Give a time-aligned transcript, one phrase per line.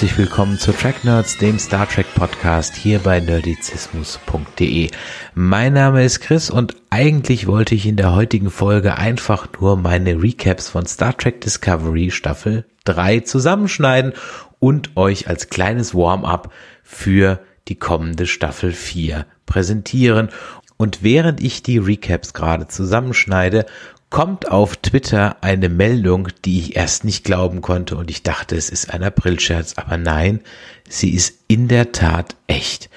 [0.00, 4.90] Herzlich willkommen zu Track Nerds, dem Star Trek Podcast hier bei nerdizismus.de.
[5.34, 10.22] Mein Name ist Chris und eigentlich wollte ich in der heutigen Folge einfach nur meine
[10.22, 14.14] Recaps von Star Trek Discovery Staffel 3 zusammenschneiden
[14.58, 16.50] und euch als kleines Warm-up
[16.82, 20.30] für die kommende Staffel 4 präsentieren.
[20.78, 23.66] Und während ich die Recaps gerade zusammenschneide,
[24.10, 28.68] kommt auf Twitter eine Meldung, die ich erst nicht glauben konnte und ich dachte, es
[28.68, 30.40] ist ein Aprilscherz, aber nein,
[30.88, 32.90] sie ist in der Tat echt.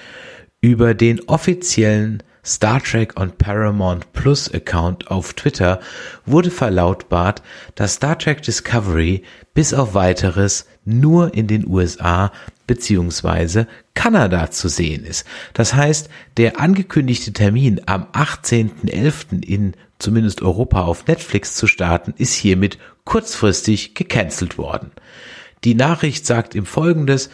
[0.60, 5.80] Über den offiziellen Star Trek on Paramount Plus Account auf Twitter
[6.26, 7.42] wurde verlautbart,
[7.74, 9.22] dass Star Trek Discovery
[9.54, 12.32] bis auf weiteres nur in den USA
[12.66, 15.26] beziehungsweise Kanada zu sehen ist.
[15.54, 19.42] Das heißt, der angekündigte Termin am 18.11.
[19.42, 19.72] in
[20.04, 24.92] zumindest Europa auf Netflix zu starten, ist hiermit kurzfristig gecancelt worden.
[25.64, 27.30] Die Nachricht sagt im Folgendes,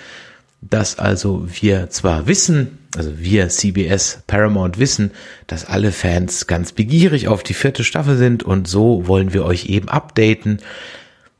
[0.62, 5.10] dass also wir zwar wissen, also wir CBS Paramount wissen,
[5.46, 9.66] dass alle Fans ganz begierig auf die vierte Staffel sind und so wollen wir euch
[9.66, 10.58] eben updaten.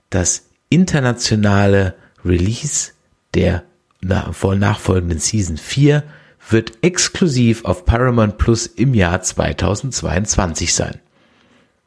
[0.08, 1.94] Das internationale
[2.24, 2.92] Release
[3.34, 3.62] der
[4.00, 6.02] nachfolgenden Season 4
[6.48, 10.98] wird exklusiv auf Paramount Plus im Jahr 2022 sein.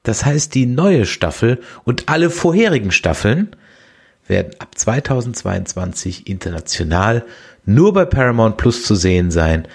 [0.03, 3.55] Das heißt, die neue Staffel und alle vorherigen Staffeln
[4.27, 7.25] werden ab 2022 international
[7.65, 9.67] nur bei Paramount Plus zu sehen sein,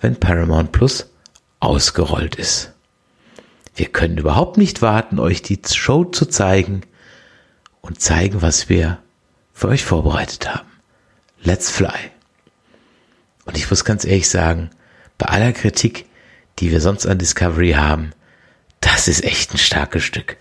[0.00, 1.10] wenn Paramount Plus
[1.60, 2.72] ausgerollt ist.
[3.74, 6.82] Wir können überhaupt nicht warten, euch die Show zu zeigen
[7.80, 8.98] und zeigen, was wir
[9.52, 10.68] für euch vorbereitet haben.
[11.42, 12.10] Let's fly.
[13.44, 14.70] Und ich muss ganz ehrlich sagen,
[15.18, 16.06] bei aller Kritik,
[16.58, 18.12] die wir sonst an Discovery haben,
[18.80, 20.36] das ist echt ein starkes Stück.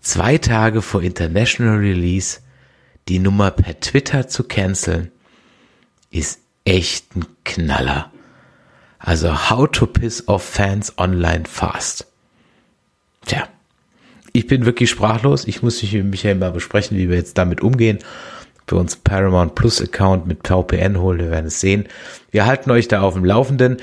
[0.00, 2.40] Zwei Tage vor International Release
[3.10, 5.10] die Nummer per Twitter zu canceln,
[6.10, 8.12] ist echt ein Knaller.
[8.98, 12.06] Also how to piss off fans online fast.
[13.26, 13.48] Tja,
[14.32, 15.46] ich bin wirklich sprachlos.
[15.46, 17.98] Ich muss mich mit Michael mal besprechen, wie wir jetzt damit umgehen.
[18.66, 21.88] Für uns Paramount Plus Account mit VPN holen, wir werden es sehen.
[22.30, 23.78] Wir halten euch da auf dem Laufenden.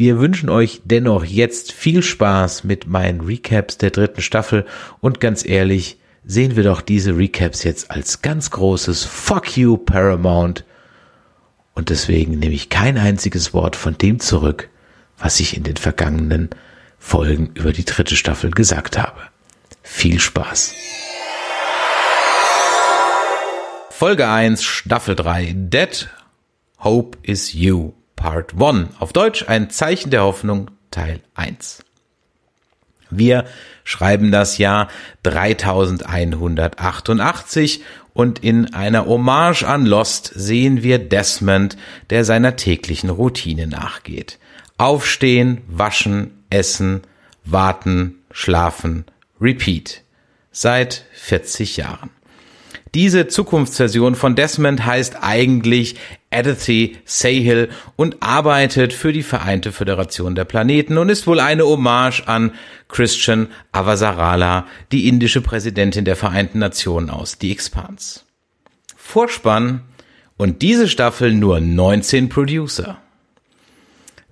[0.00, 4.64] Wir wünschen euch dennoch jetzt viel Spaß mit meinen Recaps der dritten Staffel
[5.00, 10.64] und ganz ehrlich, sehen wir doch diese Recaps jetzt als ganz großes Fuck you Paramount
[11.74, 14.68] und deswegen nehme ich kein einziges Wort von dem zurück,
[15.18, 16.50] was ich in den vergangenen
[17.00, 19.20] Folgen über die dritte Staffel gesagt habe.
[19.82, 20.74] Viel Spaß!
[23.90, 26.08] Folge 1, Staffel 3, Dead
[26.78, 27.97] Hope is You.
[28.18, 28.88] Part 1.
[28.98, 31.84] Auf Deutsch ein Zeichen der Hoffnung Teil 1.
[33.10, 33.44] Wir
[33.84, 34.88] schreiben das Jahr
[35.22, 37.84] 3188
[38.14, 41.76] und in einer Hommage an Lost sehen wir Desmond,
[42.10, 44.40] der seiner täglichen Routine nachgeht.
[44.78, 47.02] Aufstehen, waschen, essen,
[47.44, 49.04] warten, schlafen,
[49.40, 50.02] repeat.
[50.50, 52.10] Seit 40 Jahren.
[52.94, 55.96] Diese Zukunftsversion von Desmond heißt eigentlich
[56.30, 62.24] Adithy Sahil und arbeitet für die Vereinte Föderation der Planeten und ist wohl eine Hommage
[62.26, 62.52] an
[62.88, 68.20] Christian Avasarala, die indische Präsidentin der Vereinten Nationen aus The Expanse.
[68.96, 69.82] Vorspann
[70.36, 72.98] und diese Staffel nur 19 Producer.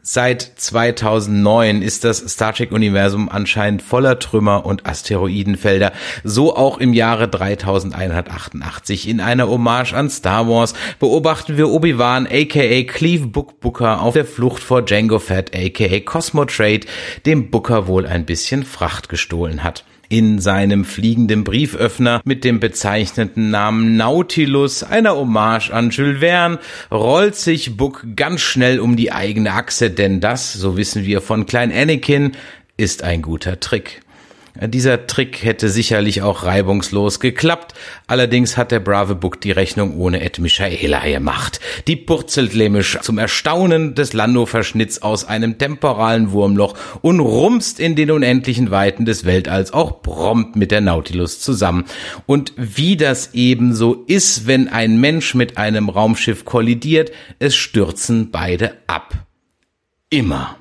[0.08, 5.90] Seit 2009 ist das Star Trek-Universum anscheinend voller Trümmer und Asteroidenfelder.
[6.22, 9.08] So auch im Jahre 3188.
[9.08, 14.26] In einer Hommage an Star Wars beobachten wir Obi-Wan aka Cleve Book Booker auf der
[14.26, 16.82] Flucht vor Django Fett aka Cosmo Trade,
[17.26, 19.84] dem Booker wohl ein bisschen Fracht gestohlen hat.
[20.08, 26.58] In seinem fliegenden Brieföffner mit dem bezeichneten Namen Nautilus, einer Hommage an Jules Verne,
[26.90, 31.46] rollt sich Book ganz schnell um die eigene Achse, denn das, so wissen wir von
[31.46, 32.32] Klein Anakin,
[32.76, 34.02] ist ein guter Trick.
[34.62, 37.74] Dieser Trick hätte sicherlich auch reibungslos geklappt,
[38.06, 41.60] allerdings hat der brave Buck die Rechnung ohne Ed Michaela gemacht.
[41.86, 48.10] Die purzelt lämisch zum Erstaunen des Lando-Verschnitts aus einem temporalen Wurmloch und rumst in den
[48.10, 51.84] unendlichen Weiten des Weltalls auch prompt mit der Nautilus zusammen.
[52.26, 58.76] Und wie das ebenso ist, wenn ein Mensch mit einem Raumschiff kollidiert, es stürzen beide
[58.86, 59.26] ab.
[60.08, 60.56] Immer.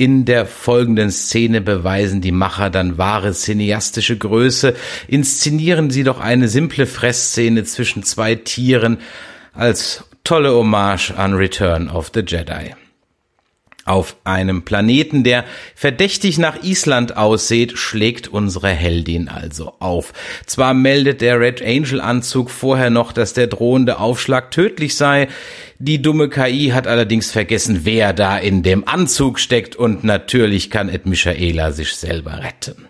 [0.00, 4.76] In der folgenden Szene beweisen die Macher dann wahre cineastische Größe,
[5.08, 8.98] inszenieren sie doch eine simple Fressszene zwischen zwei Tieren
[9.54, 12.76] als tolle Hommage an Return of the Jedi.
[13.88, 20.12] Auf einem Planeten, der verdächtig nach Island aussieht, schlägt unsere Heldin also auf.
[20.44, 25.28] Zwar meldet der Red Angel Anzug vorher noch, dass der drohende Aufschlag tödlich sei,
[25.78, 30.90] die dumme KI hat allerdings vergessen, wer da in dem Anzug steckt und natürlich kann
[30.90, 32.88] Ed Michaela sich selber retten.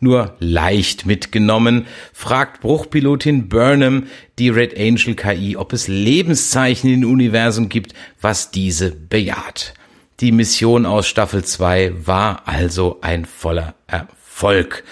[0.00, 4.06] Nur leicht mitgenommen, fragt Bruchpilotin Burnham
[4.38, 9.74] die Red Angel KI, ob es Lebenszeichen im Universum gibt, was diese bejaht.
[10.20, 14.82] Die Mission aus Staffel 2 war also ein voller Erfolg.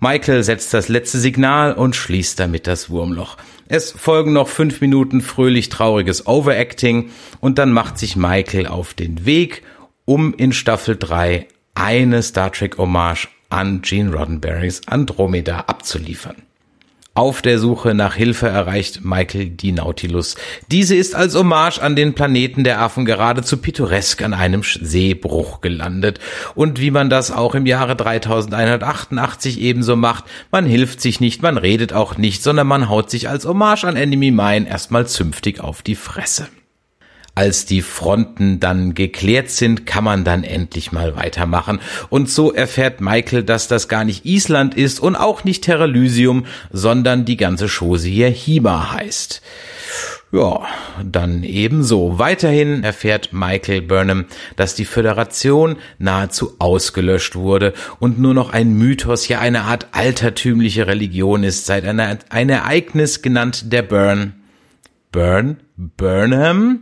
[0.00, 3.38] Michael setzt das letzte Signal und schließt damit das Wurmloch.
[3.68, 7.10] Es folgen noch fünf Minuten fröhlich trauriges Overacting
[7.40, 9.62] und dann macht sich Michael auf den Weg,
[10.04, 16.42] um in Staffel 3 eine Star Trek Hommage an Gene Roddenberrys Andromeda abzuliefern.
[17.14, 20.34] Auf der Suche nach Hilfe erreicht Michael die Nautilus.
[20.70, 26.20] Diese ist als Hommage an den Planeten der Affen geradezu pittoresk an einem Seebruch gelandet.
[26.54, 31.58] Und wie man das auch im Jahre 3188 ebenso macht, man hilft sich nicht, man
[31.58, 35.82] redet auch nicht, sondern man haut sich als Hommage an Enemy Mine erstmal zünftig auf
[35.82, 36.48] die Fresse.
[37.34, 41.80] Als die Fronten dann geklärt sind, kann man dann endlich mal weitermachen.
[42.10, 47.24] Und so erfährt Michael, dass das gar nicht Island ist und auch nicht Terralysium, sondern
[47.24, 49.40] die ganze Chose hier Hima heißt.
[50.30, 50.60] Ja,
[51.02, 52.18] dann ebenso.
[52.18, 54.26] Weiterhin erfährt Michael Burnham,
[54.56, 60.86] dass die Föderation nahezu ausgelöscht wurde und nur noch ein Mythos, ja eine Art altertümliche
[60.86, 64.34] Religion ist, seit einer, ein Ereignis genannt der Burn.
[65.12, 65.58] Burn?
[65.76, 66.80] Burnham?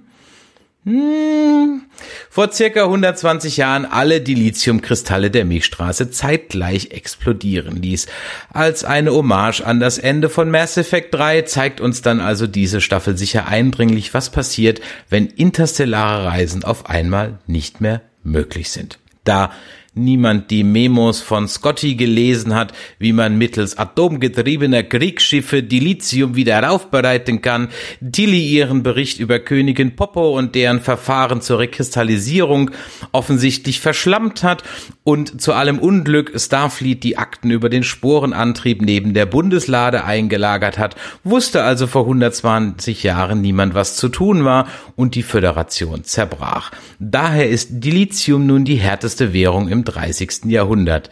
[0.85, 1.83] Hm,
[2.31, 8.07] vor circa 120 Jahren alle Dilithiumkristalle der Milchstraße zeitgleich explodieren ließ.
[8.51, 12.81] Als eine Hommage an das Ende von Mass Effect 3 zeigt uns dann also diese
[12.81, 14.81] Staffel sicher eindringlich, was passiert,
[15.11, 18.99] wenn interstellare Reisen auf einmal nicht mehr möglich sind.
[19.25, 19.51] Da
[19.95, 27.43] niemand die Memos von Scotty gelesen hat, wie man mittels atomgetriebener Kriegsschiffe Dilithium wieder aufbereiten
[27.43, 27.69] kann,
[28.13, 32.71] Tilly ihren Bericht über Königin Popo und deren Verfahren zur Rekristallisierung
[33.11, 34.63] offensichtlich verschlammt hat
[35.03, 40.95] und zu allem Unglück Starfleet die Akten über den Sporenantrieb neben der Bundeslade eingelagert hat,
[41.25, 46.71] wusste also vor 120 Jahren niemand, was zu tun war und die Föderation zerbrach.
[47.01, 50.47] Daher ist Dilithium nun die härteste Währung im 30.
[50.47, 51.11] Jahrhundert.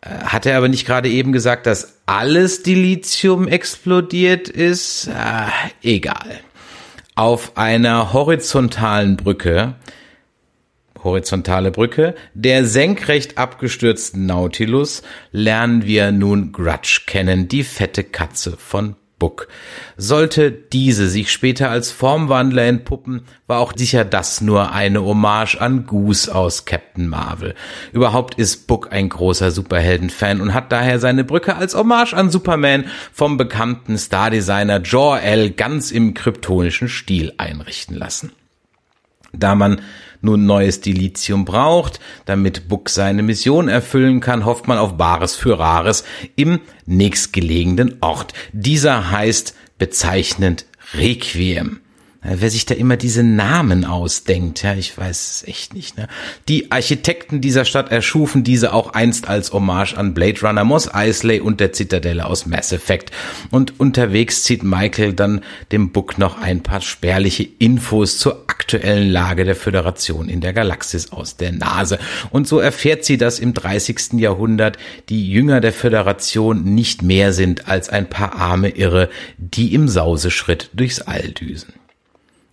[0.00, 5.08] Äh, hat er aber nicht gerade eben gesagt, dass alles Dilithium explodiert ist?
[5.08, 5.50] Äh,
[5.82, 6.40] egal.
[7.14, 9.74] Auf einer horizontalen Brücke,
[11.02, 18.96] horizontale Brücke, der senkrecht abgestürzten Nautilus lernen wir nun Grudge kennen, die fette Katze von
[19.22, 19.46] Book.
[19.96, 25.86] Sollte diese sich später als Formwandler entpuppen, war auch sicher das nur eine Hommage an
[25.86, 27.54] Goose aus Captain Marvel.
[27.92, 32.86] Überhaupt ist Book ein großer Superhelden-Fan und hat daher seine Brücke als Hommage an Superman
[33.12, 38.32] vom bekannten Stardesigner Jor-El ganz im kryptonischen Stil einrichten lassen.
[39.32, 39.82] Da man
[40.22, 45.58] nun neues Dilithium braucht, damit Buck seine Mission erfüllen kann, hofft man auf Bares für
[45.58, 46.04] Rares
[46.36, 48.32] im nächstgelegenen Ort.
[48.52, 50.64] Dieser heißt bezeichnend
[50.94, 51.81] Requiem.
[52.24, 55.98] Wer sich da immer diese Namen ausdenkt, ja, ich weiß es echt nicht.
[55.98, 56.06] Ne?
[56.46, 61.40] Die Architekten dieser Stadt erschufen diese auch einst als Hommage an Blade Runner, Moss Eisley
[61.40, 63.10] und der Zitadelle aus Mass Effect.
[63.50, 65.40] Und unterwegs zieht Michael dann
[65.72, 71.10] dem Book noch ein paar spärliche Infos zur aktuellen Lage der Föderation in der Galaxis
[71.10, 71.98] aus der Nase.
[72.30, 74.12] Und so erfährt sie, dass im 30.
[74.20, 79.88] Jahrhundert die Jünger der Föderation nicht mehr sind als ein paar arme Irre, die im
[79.88, 81.72] Sauseschritt durchs All düsen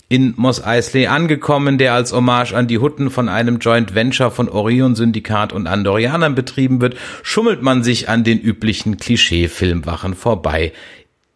[0.09, 4.49] in Moss Eisley angekommen, der als Hommage an die Hutten von einem Joint Venture von
[4.49, 10.73] Orion Syndikat und Andorianern betrieben wird, schummelt man sich an den üblichen Klischee-Filmwachen vorbei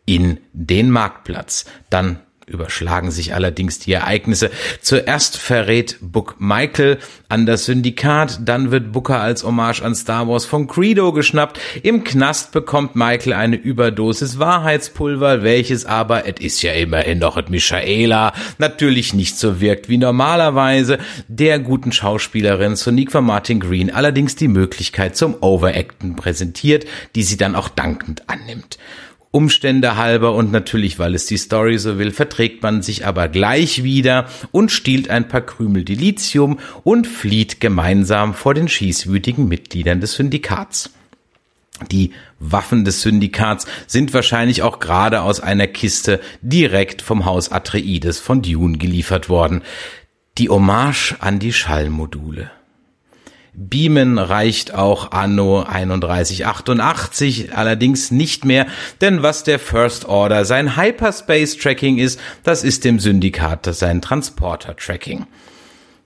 [0.06, 1.66] in den Marktplatz.
[1.92, 2.20] Dann
[2.54, 4.52] überschlagen sich allerdings die Ereignisse.
[4.82, 10.46] Zuerst verrät Book Michael an das Syndikat, dann wird Booker als Hommage an Star Wars
[10.46, 11.60] von Credo geschnappt.
[11.82, 17.50] Im Knast bekommt Michael eine Überdosis Wahrheitspulver, welches aber, es ist ja immerhin noch et
[17.50, 21.00] Michaela, natürlich nicht so wirkt wie normalerweise.
[21.28, 27.38] Der guten Schauspielerin Sonique von Martin Green allerdings die Möglichkeit zum Overacten präsentiert, die sie
[27.38, 28.78] dann auch dankend annimmt.
[29.36, 33.84] Umstände halber und natürlich, weil es die Story so will, verträgt man sich aber gleich
[33.84, 40.14] wieder und stiehlt ein paar Krümel Dilithium und flieht gemeinsam vor den schießwütigen Mitgliedern des
[40.14, 40.92] Syndikats.
[41.92, 48.20] Die Waffen des Syndikats sind wahrscheinlich auch gerade aus einer Kiste direkt vom Haus Atreides
[48.20, 49.64] von Dune geliefert worden.
[50.38, 52.52] Die Hommage an die Schallmodule.
[53.56, 58.66] Beamen reicht auch anno 3188 allerdings nicht mehr,
[59.00, 64.76] denn was der First Order sein Hyperspace Tracking ist, das ist dem Syndikat sein Transporter
[64.76, 65.28] Tracking.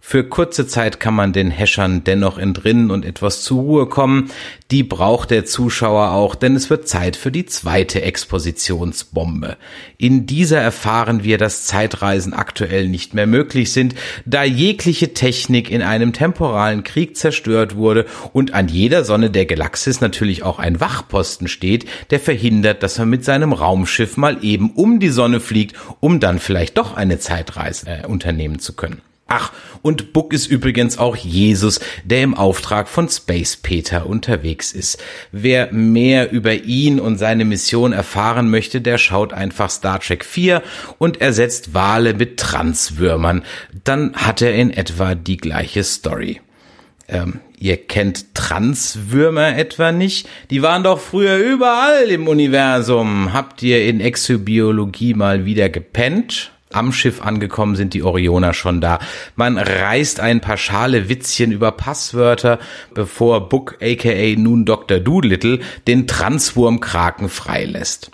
[0.09, 4.31] Für kurze Zeit kann man den Häschern dennoch entrinnen und etwas zur Ruhe kommen.
[4.71, 9.57] Die braucht der Zuschauer auch, denn es wird Zeit für die zweite Expositionsbombe.
[9.97, 13.95] In dieser erfahren wir, dass Zeitreisen aktuell nicht mehr möglich sind,
[14.25, 19.99] da jegliche Technik in einem temporalen Krieg zerstört wurde und an jeder Sonne der Galaxis
[19.99, 25.01] natürlich auch ein Wachposten steht, der verhindert, dass man mit seinem Raumschiff mal eben um
[25.01, 29.01] die Sonne fliegt, um dann vielleicht doch eine Zeitreise äh, unternehmen zu können.
[29.27, 35.03] Ach, und Buck ist übrigens auch Jesus, der im Auftrag von Space Peter unterwegs ist.
[35.33, 40.63] Wer mehr über ihn und seine Mission erfahren möchte, der schaut einfach Star Trek 4
[40.97, 43.43] und ersetzt Wale mit Transwürmern.
[43.83, 46.39] Dann hat er in etwa die gleiche Story.
[47.09, 50.27] Ähm, ihr kennt Transwürmer etwa nicht?
[50.49, 53.33] Die waren doch früher überall im Universum.
[53.33, 56.51] Habt ihr in Exobiologie mal wieder gepennt?
[56.71, 58.99] Am Schiff angekommen sind die Orioner schon da.
[59.35, 62.59] Man reißt ein paar schale Witzchen über Passwörter,
[62.93, 64.99] bevor Book aka nun Dr.
[64.99, 68.11] Doolittle den Transwurmkraken freilässt.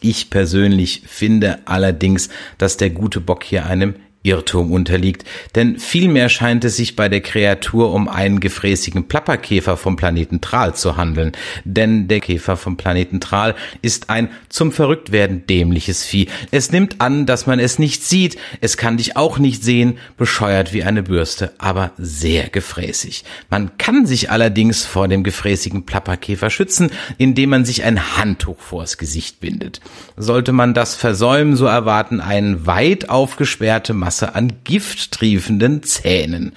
[0.00, 6.64] Ich persönlich finde allerdings, dass der gute Bock hier einem Irrtum unterliegt, denn vielmehr scheint
[6.64, 11.32] es sich bei der Kreatur um einen gefräßigen Plapperkäfer vom Planeten Tral zu handeln,
[11.64, 16.28] denn der Käfer vom Planeten Tral ist ein zum Verrücktwerden dämliches Vieh.
[16.50, 20.72] Es nimmt an, dass man es nicht sieht, es kann dich auch nicht sehen, bescheuert
[20.72, 23.24] wie eine Bürste, aber sehr gefräßig.
[23.50, 28.98] Man kann sich allerdings vor dem gefräßigen Plapperkäfer schützen, indem man sich ein Handtuch vors
[28.98, 29.80] Gesicht bindet.
[30.16, 36.52] Sollte man das versäumen, so erwarten einen weit aufgesperrte Masse an gifttriefenden Zähnen.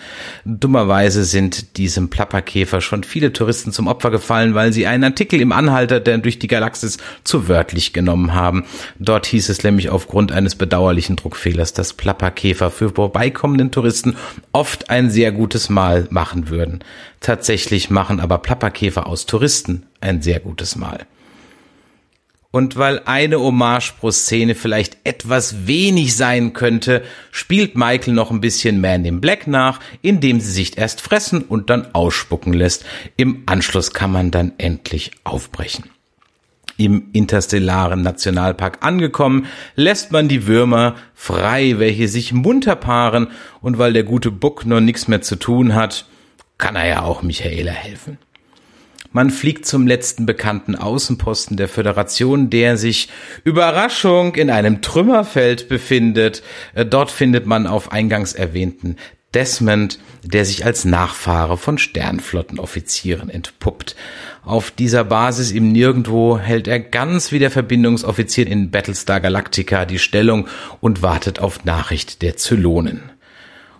[0.45, 5.51] Dummerweise sind diesem Plapperkäfer schon viele Touristen zum Opfer gefallen, weil sie einen Artikel im
[5.51, 8.63] Anhalter, der durch die Galaxis zu wörtlich genommen haben.
[8.99, 14.15] Dort hieß es nämlich aufgrund eines bedauerlichen Druckfehlers, dass Plapperkäfer für vorbeikommenden Touristen
[14.53, 16.81] oft ein sehr gutes Mahl machen würden.
[17.19, 21.05] Tatsächlich machen aber Plapperkäfer aus Touristen ein sehr gutes Mahl.
[22.51, 28.41] Und weil eine Hommage pro Szene vielleicht etwas wenig sein könnte, spielt Michael noch ein
[28.41, 32.83] bisschen Man in Black nach, indem sie sich erst fressen und dann ausspucken lässt.
[33.15, 35.85] Im Anschluss kann man dann endlich aufbrechen.
[36.75, 43.27] Im interstellaren Nationalpark angekommen, lässt man die Würmer frei, welche sich munter paaren,
[43.61, 46.05] und weil der gute Buck noch nichts mehr zu tun hat,
[46.57, 48.17] kann er ja auch Michaela helfen.
[49.13, 53.09] Man fliegt zum letzten bekannten Außenposten der Föderation, der sich
[53.43, 56.43] Überraschung in einem Trümmerfeld befindet.
[56.73, 58.95] Äh, dort findet man auf eingangs erwähnten
[59.33, 63.95] Desmond, der sich als Nachfahre von Sternflottenoffizieren entpuppt.
[64.43, 69.99] Auf dieser Basis im Nirgendwo hält er ganz wie der Verbindungsoffizier in Battlestar Galactica die
[69.99, 70.47] Stellung
[70.81, 73.11] und wartet auf Nachricht der Zylonen.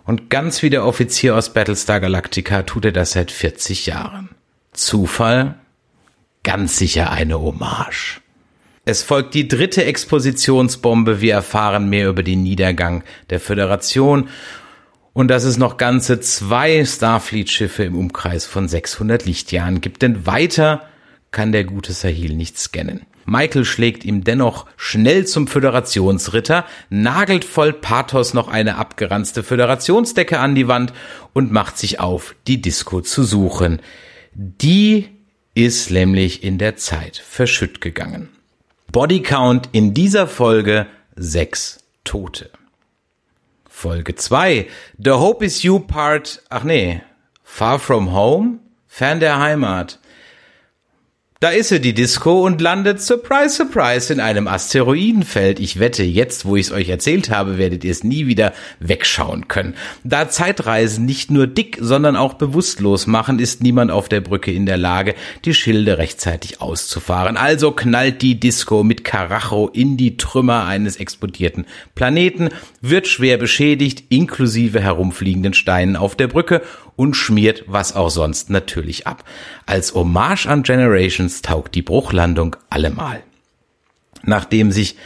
[0.04, 4.30] Und ganz wie der Offizier aus Battlestar Galactica tut er das seit 40 Jahren.
[4.72, 5.56] Zufall?
[6.42, 8.20] Ganz sicher eine Hommage.
[8.84, 11.20] Es folgt die dritte Expositionsbombe.
[11.20, 14.28] Wir erfahren mehr über den Niedergang der Föderation
[15.12, 20.00] und dass es noch ganze zwei Starfleet-Schiffe im Umkreis von 600 Lichtjahren gibt.
[20.00, 20.82] Denn weiter
[21.30, 23.02] kann der gute Sahil nicht scannen.
[23.26, 30.54] Michael schlägt ihm dennoch schnell zum Föderationsritter, nagelt voll Pathos noch eine abgeranzte Föderationsdecke an
[30.54, 30.92] die Wand
[31.34, 33.80] und macht sich auf, die Disco zu suchen.
[34.34, 35.08] Die
[35.54, 38.30] ist nämlich in der Zeit verschütt gegangen.
[38.90, 40.86] Bodycount in dieser Folge
[41.16, 42.50] sechs Tote.
[43.68, 47.02] Folge zwei The Hope is You Part, ach nee,
[47.42, 49.98] Far From Home, fern der Heimat.
[51.42, 55.58] Da ist sie, die Disco, und landet, surprise, surprise, in einem Asteroidenfeld.
[55.58, 59.48] Ich wette, jetzt, wo ich es euch erzählt habe, werdet ihr es nie wieder wegschauen
[59.48, 59.74] können.
[60.04, 64.66] Da Zeitreisen nicht nur dick, sondern auch bewusstlos machen, ist niemand auf der Brücke in
[64.66, 67.36] der Lage, die Schilde rechtzeitig auszufahren.
[67.36, 72.50] Also knallt die Disco mit Karacho in die Trümmer eines explodierten Planeten,
[72.82, 76.62] wird schwer beschädigt, inklusive herumfliegenden Steinen auf der Brücke
[76.96, 79.24] und schmiert was auch sonst natürlich ab.
[79.66, 83.22] Als Hommage an Generations taugt die Bruchlandung allemal.
[84.24, 84.96] Nachdem sich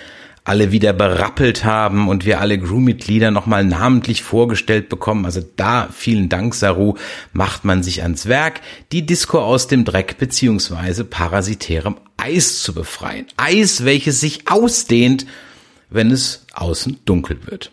[0.47, 5.25] alle wieder berappelt haben und wir alle Crewmitglieder nochmal namentlich vorgestellt bekommen.
[5.25, 6.95] Also da, vielen Dank, Saru,
[7.33, 8.61] macht man sich ans Werk,
[8.93, 13.27] die Disco aus dem Dreck beziehungsweise parasitärem Eis zu befreien.
[13.37, 15.27] Eis, welches sich ausdehnt,
[15.91, 17.73] wenn es außen dunkel wird.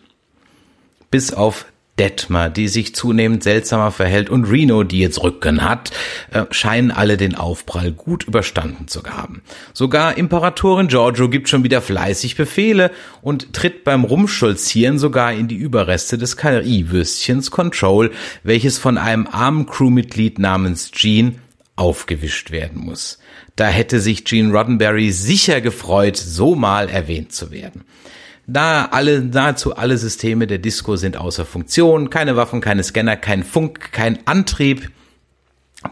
[1.12, 1.66] Bis auf
[1.98, 5.92] Detmer, die sich zunehmend seltsamer verhält, und Reno, die jetzt Rücken hat,
[6.32, 9.42] äh, scheinen alle den Aufprall gut überstanden zu haben.
[9.72, 12.90] Sogar Imperatorin Giorgio gibt schon wieder fleißig Befehle
[13.22, 18.10] und tritt beim Rumstolzieren sogar in die Überreste des KI-Würstchens Control,
[18.42, 21.36] welches von einem armen Crewmitglied namens Gene
[21.76, 23.18] aufgewischt werden muss.
[23.56, 27.84] Da hätte sich Gene Roddenberry sicher gefreut, so mal erwähnt zu werden.
[28.46, 33.42] Da alle, nahezu alle Systeme der Disco sind außer Funktion, keine Waffen, keine Scanner, kein
[33.42, 34.90] Funk, kein Antrieb.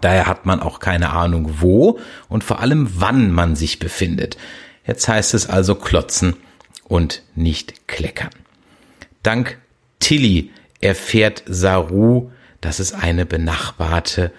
[0.01, 4.37] Daher hat man auch keine Ahnung, wo und vor allem wann man sich befindet.
[4.87, 6.37] Jetzt heißt es also klotzen
[6.85, 8.31] und nicht kleckern.
[9.23, 9.59] Dank
[10.01, 12.31] Tilly erfährt Saru,
[12.61, 14.33] dass es eine benachbarte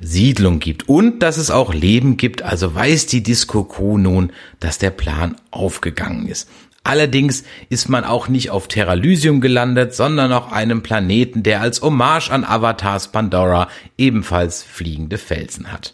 [0.00, 4.78] Siedlung gibt und dass es auch Leben gibt, also weiß die Disco Crew nun, dass
[4.78, 6.48] der Plan aufgegangen ist.
[6.88, 12.30] Allerdings ist man auch nicht auf Terralysium gelandet, sondern auf einem Planeten, der als Hommage
[12.30, 13.68] an Avatars Pandora
[13.98, 15.92] ebenfalls fliegende Felsen hat.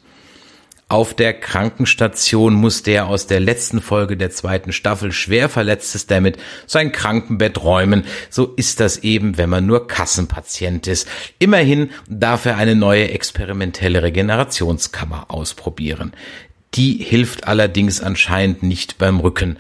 [0.89, 6.39] Auf der Krankenstation muss der aus der letzten Folge der zweiten Staffel schwer verletzte Stammet
[6.69, 8.05] sein Krankenbett räumen.
[8.31, 11.09] So ist das eben, wenn man nur Kassenpatient ist.
[11.41, 16.13] Immerhin darf er eine neue experimentelle Regenerationskammer ausprobieren.
[16.75, 19.59] Die hilft allerdings anscheinend nicht beim Rücken.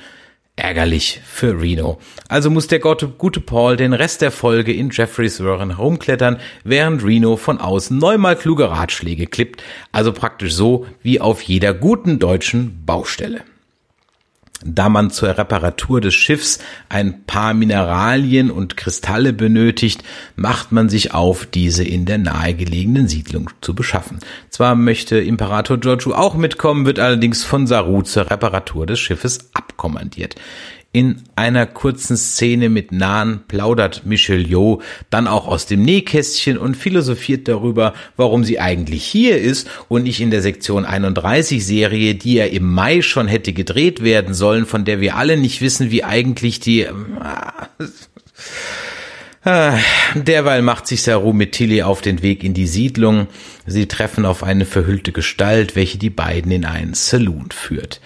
[0.56, 1.98] Ärgerlich für Reno.
[2.28, 7.36] Also muss der gute Paul den Rest der Folge in Jeffreys Röhren herumklettern, während Reno
[7.36, 13.42] von außen neunmal kluge Ratschläge klippt, also praktisch so wie auf jeder guten deutschen Baustelle
[14.64, 20.02] da man zur Reparatur des Schiffs ein paar Mineralien und Kristalle benötigt,
[20.36, 24.18] macht man sich auf, diese in der nahegelegenen Siedlung zu beschaffen.
[24.48, 30.36] Zwar möchte Imperator Giorgio auch mitkommen, wird allerdings von Saru zur Reparatur des Schiffes abkommandiert.
[30.94, 34.80] In einer kurzen Szene mit Nahen plaudert Michelle Yeoh
[35.10, 40.20] dann auch aus dem Nähkästchen und philosophiert darüber, warum sie eigentlich hier ist und nicht
[40.20, 44.84] in der Sektion 31 Serie, die ja im Mai schon hätte gedreht werden sollen, von
[44.84, 46.86] der wir alle nicht wissen, wie eigentlich die...
[49.44, 49.72] Äh,
[50.14, 53.26] derweil macht sich Saru mit Tilly auf den Weg in die Siedlung.
[53.66, 58.00] Sie treffen auf eine verhüllte Gestalt, welche die beiden in einen Saloon führt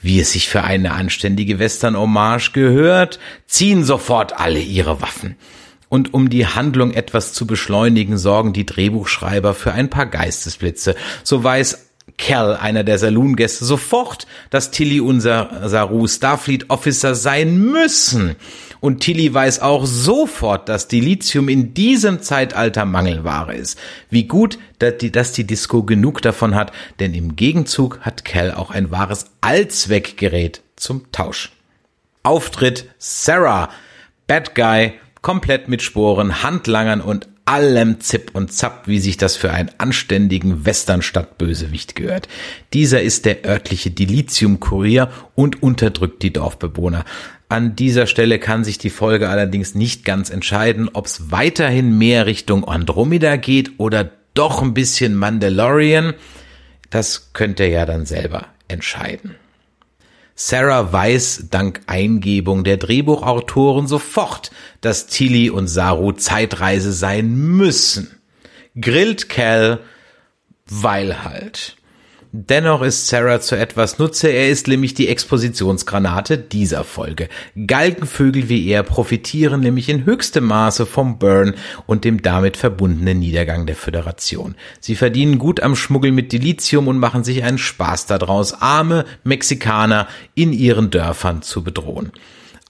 [0.00, 5.36] wie es sich für eine anständige Western-Hommage gehört, ziehen sofort alle ihre Waffen.
[5.88, 10.94] Und um die Handlung etwas zu beschleunigen, sorgen die Drehbuchschreiber für ein paar Geistesblitze.
[11.24, 11.86] So weiß
[12.18, 18.36] Cal, einer der Saloon-Gäste, sofort, dass Tilly unser Saru Starfleet Officer sein müssen.
[18.80, 23.78] Und Tilly weiß auch sofort, dass Dilithium in diesem Zeitalter Mangelware ist.
[24.10, 28.52] Wie gut, dass die, dass die Disco genug davon hat, denn im Gegenzug hat Cal
[28.52, 31.52] auch ein wahres Allzweckgerät zum Tausch.
[32.22, 33.70] Auftritt Sarah,
[34.26, 39.50] Bad Guy, komplett mit Sporen, Handlangern und allem Zip und Zap, wie sich das für
[39.50, 42.28] einen anständigen Westernstadtbösewicht gehört.
[42.74, 47.06] Dieser ist der örtliche Dilithium-Kurier und unterdrückt die Dorfbewohner.
[47.48, 52.26] An dieser Stelle kann sich die Folge allerdings nicht ganz entscheiden, ob es weiterhin mehr
[52.26, 56.12] Richtung Andromeda geht oder doch ein bisschen Mandalorian.
[56.90, 59.34] Das könnt ihr ja dann selber entscheiden.
[60.34, 68.20] Sarah weiß dank Eingebung der Drehbuchautoren sofort, dass Tilly und Saru Zeitreise sein müssen.
[68.80, 69.80] Grillt Cal,
[70.66, 71.77] weil halt.
[72.30, 77.30] Dennoch ist Sarah zu etwas Nutze, er ist nämlich die Expositionsgranate dieser Folge.
[77.66, 81.54] Galgenvögel wie er profitieren nämlich in höchstem Maße vom Burn
[81.86, 84.56] und dem damit verbundenen Niedergang der Föderation.
[84.78, 90.06] Sie verdienen gut am Schmuggel mit Dilithium und machen sich einen Spaß daraus, arme Mexikaner
[90.34, 92.12] in ihren Dörfern zu bedrohen.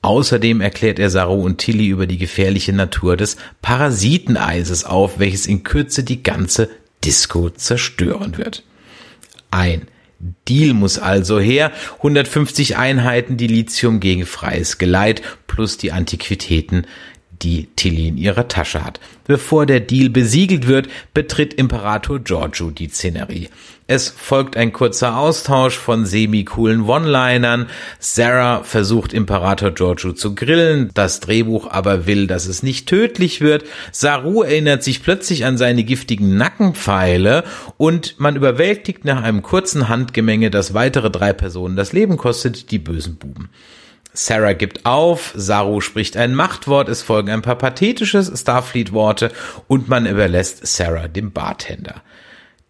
[0.02, 5.64] Außerdem erklärt er Saru und Tilly über die gefährliche Natur des Parasiteneises auf, welches in
[5.64, 6.70] Kürze die ganze
[7.02, 8.62] Disco zerstören wird
[9.50, 9.88] ein.
[10.48, 11.70] Deal muss also her.
[11.98, 16.86] 150 Einheiten Dilithium gegen freies Geleit plus die Antiquitäten,
[17.42, 19.00] die Tilly in ihrer Tasche hat.
[19.26, 23.48] Bevor der Deal besiegelt wird, betritt Imperator Giorgio die Szenerie.
[23.90, 27.68] Es folgt ein kurzer Austausch von semi-coolen One-Linern.
[27.98, 33.64] Sarah versucht Imperator Giorgio zu grillen, das Drehbuch aber will, dass es nicht tödlich wird.
[33.90, 37.44] Saru erinnert sich plötzlich an seine giftigen Nackenpfeile
[37.78, 42.78] und man überwältigt nach einem kurzen Handgemenge, das weitere drei Personen das Leben kostet, die
[42.78, 43.48] bösen Buben.
[44.20, 49.30] Sarah gibt auf, Saru spricht ein Machtwort, es folgen ein paar pathetische Starfleet-Worte
[49.68, 52.02] und man überlässt Sarah dem Bartender.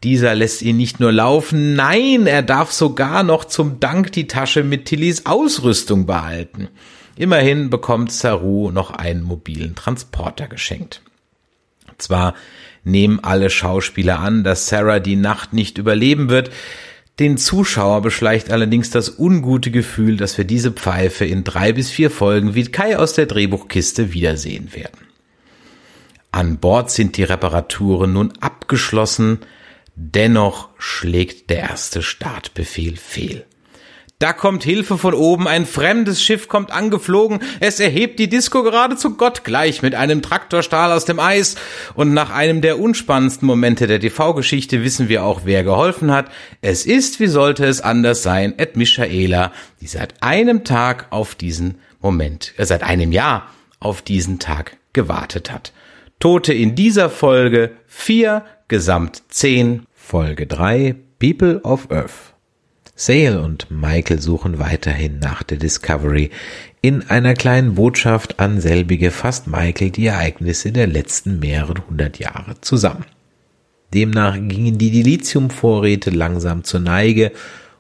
[0.05, 4.63] Dieser lässt ihn nicht nur laufen, nein, er darf sogar noch zum Dank die Tasche
[4.63, 6.69] mit Tillys Ausrüstung behalten.
[7.17, 11.01] Immerhin bekommt Saru noch einen mobilen Transporter geschenkt.
[11.97, 12.35] Zwar
[12.85, 16.51] nehmen alle Schauspieler an, dass Sarah die Nacht nicht überleben wird,
[17.19, 22.11] den Zuschauer beschleicht allerdings das ungute Gefühl, dass wir diese Pfeife in drei bis vier
[22.11, 25.09] Folgen wie Kai aus der Drehbuchkiste wiedersehen werden.
[26.31, 29.41] An Bord sind die Reparaturen nun abgeschlossen,
[29.97, 33.45] dennoch schlägt der erste Startbefehl fehl.
[34.21, 39.17] Da kommt Hilfe von oben, ein fremdes Schiff kommt angeflogen, es erhebt die Disco geradezu
[39.17, 41.55] gottgleich mit einem Traktorstahl aus dem Eis
[41.95, 46.33] und nach einem der unspannendsten Momente der TV-Geschichte wissen wir auch, wer geholfen hat.
[46.63, 51.79] Es ist, wie sollte es anders sein, Ed Michaela, die seit einem Tag auf diesen
[52.01, 53.47] Moment, äh, seit einem Jahr
[53.79, 55.73] auf diesen Tag gewartet hat.
[56.19, 59.87] Tote in dieser Folge vier, gesamt zehn.
[59.95, 62.35] Folge drei, People of Earth.
[63.01, 66.31] Sale und Michael suchen weiterhin nach der Discovery.
[66.83, 72.61] In einer kleinen Botschaft an selbige fasst Michael die Ereignisse der letzten mehreren hundert Jahre
[72.61, 73.05] zusammen.
[73.95, 77.31] Demnach gingen die Dilithiumvorräte langsam zur Neige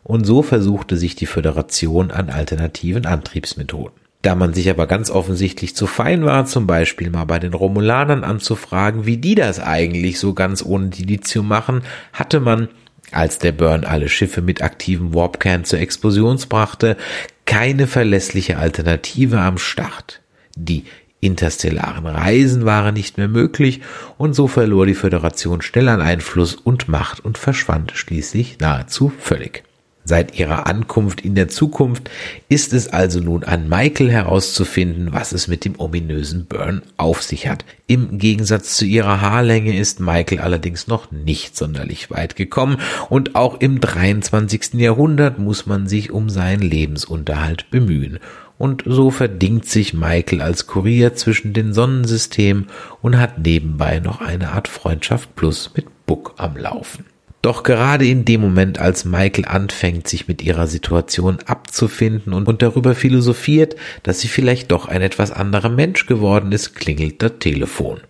[0.05, 3.99] und so versuchte sich die Föderation an alternativen Antriebsmethoden.
[4.23, 8.23] Da man sich aber ganz offensichtlich zu fein war, zum Beispiel mal bei den Romulanern
[8.23, 12.69] anzufragen, wie die das eigentlich so ganz ohne Dilithium machen, hatte man
[13.13, 16.97] als der Burn alle Schiffe mit aktivem Warpkern zur Explosion brachte,
[17.45, 20.21] keine verlässliche Alternative am Start.
[20.57, 20.85] Die
[21.21, 23.81] interstellaren Reisen waren nicht mehr möglich
[24.19, 29.65] und so verlor die Föderation schnell an Einfluss und Macht und verschwand schließlich nahezu völlig.
[30.09, 32.09] Seit ihrer Ankunft in der Zukunft
[32.49, 37.47] ist es also nun an Michael herauszufinden, was es mit dem ominösen Burn auf sich
[37.47, 37.67] hat.
[37.87, 42.79] Im Gegensatz zu ihrer Haarlänge ist Michael allerdings noch nicht sonderlich weit gekommen
[43.11, 44.81] und auch im 23.
[44.81, 48.19] Jahrhundert muss man sich um seinen Lebensunterhalt bemühen.
[48.57, 52.69] Und so verdingt sich Michael als Kurier zwischen den Sonnensystemen
[53.03, 57.05] und hat nebenbei noch eine Art Freundschaft plus mit Buck am Laufen.
[57.41, 62.95] Doch gerade in dem Moment, als Michael anfängt, sich mit ihrer Situation abzufinden und, darüber
[62.97, 68.01] philosophiert, dass sie vielleicht doch ein etwas anderer Mensch geworden ist, klingelt das Telefon.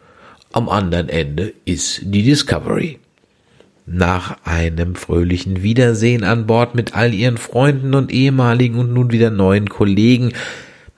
[0.53, 2.99] Am anderen Ende ist die Discovery.
[3.85, 9.31] Nach einem fröhlichen Wiedersehen an Bord mit all ihren Freunden und ehemaligen und nun wieder
[9.31, 10.33] neuen Kollegen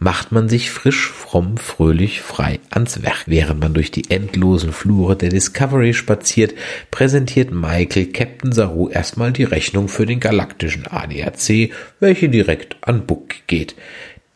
[0.01, 3.25] macht man sich frisch, fromm, fröhlich, frei ans Werk.
[3.27, 6.55] Während man durch die endlosen Flure der Discovery spaziert,
[6.91, 13.35] präsentiert Michael Captain Saru erstmal die Rechnung für den galaktischen ADAC, welche direkt an Book
[13.47, 13.77] geht.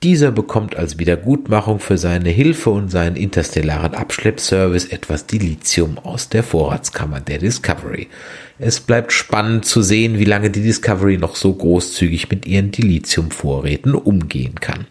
[0.03, 6.43] Dieser bekommt als Wiedergutmachung für seine Hilfe und seinen interstellaren Abschleppservice etwas Dilithium aus der
[6.43, 8.09] Vorratskammer der Discovery.
[8.59, 13.95] Es bleibt spannend zu sehen, wie lange die Discovery noch so großzügig mit ihren Dilithiumvorräten
[13.95, 14.87] umgehen kann.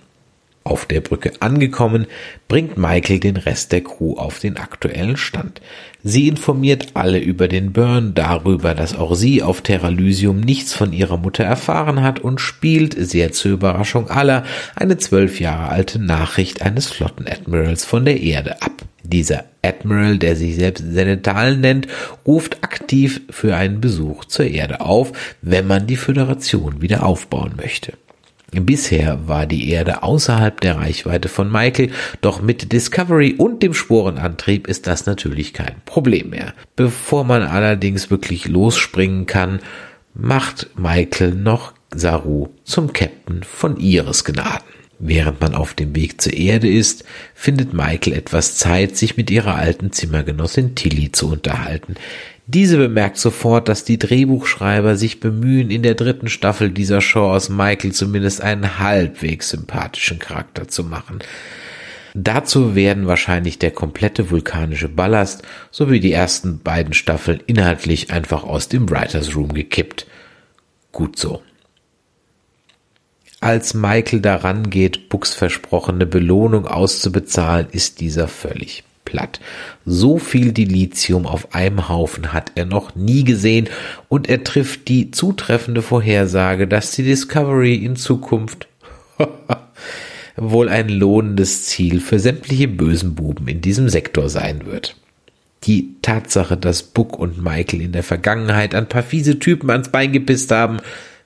[0.66, 2.08] Auf der Brücke angekommen,
[2.48, 5.60] bringt Michael den Rest der Crew auf den aktuellen Stand.
[6.04, 11.18] Sie informiert alle über den Burn, darüber, dass auch sie auf Terralysium nichts von ihrer
[11.18, 14.46] Mutter erfahren hat und spielt, sehr zur Überraschung aller,
[14.76, 18.84] eine zwölf Jahre alte Nachricht eines Flottenadmirals von der Erde ab.
[19.04, 21.88] Dieser Admiral, der sich selbst Senetal nennt,
[22.26, 27.94] ruft aktiv für einen Besuch zur Erde auf, wenn man die Föderation wieder aufbauen möchte.
[28.62, 34.68] Bisher war die Erde außerhalb der Reichweite von Michael, doch mit Discovery und dem Sporenantrieb
[34.68, 36.54] ist das natürlich kein Problem mehr.
[36.76, 39.60] Bevor man allerdings wirklich losspringen kann,
[40.14, 44.74] macht Michael noch Saru zum Captain von ihres Gnaden.
[45.06, 49.56] Während man auf dem Weg zur Erde ist, findet Michael etwas Zeit, sich mit ihrer
[49.56, 51.96] alten Zimmergenossin Tilly zu unterhalten.
[52.46, 57.48] Diese bemerkt sofort, dass die Drehbuchschreiber sich bemühen, in der dritten Staffel dieser Show aus
[57.48, 61.20] Michael zumindest einen halbwegs sympathischen Charakter zu machen.
[62.14, 68.68] Dazu werden wahrscheinlich der komplette vulkanische Ballast sowie die ersten beiden Staffeln inhaltlich einfach aus
[68.68, 70.06] dem Writers Room gekippt.
[70.92, 71.42] Gut so.
[73.40, 79.40] Als Michael daran geht, Bucks versprochene Belohnung auszubezahlen, ist dieser völlig platt.
[79.86, 83.70] So viel Dilithium auf einem Haufen hat er noch nie gesehen
[84.10, 88.68] und er trifft die zutreffende Vorhersage, dass die Discovery in Zukunft
[90.36, 94.96] wohl ein lohnendes Ziel für sämtliche bösen Buben in diesem Sektor sein wird.
[95.64, 100.12] Die Tatsache, dass Buck und Michael in der Vergangenheit ein paar fiese Typen ans Bein
[100.12, 100.78] gepisst haben,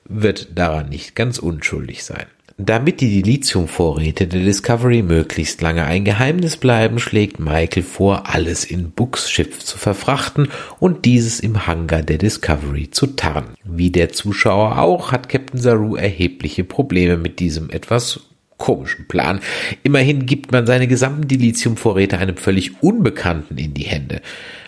[0.06, 2.28] wird daran nicht ganz unschuldig sein.
[2.60, 8.90] Damit die Dilithiumvorräte der Discovery möglichst lange ein Geheimnis bleiben, schlägt Michael vor, alles in
[8.90, 10.48] Books Schiff zu verfrachten
[10.80, 13.54] und dieses im Hangar der Discovery zu tarnen.
[13.64, 18.22] Wie der Zuschauer auch, hat Captain Saru erhebliche Probleme mit diesem etwas
[18.58, 19.40] komischen Plan.
[19.84, 24.20] Immerhin gibt man seine gesamten Dilithiumvorräte einem völlig Unbekannten in die Hände.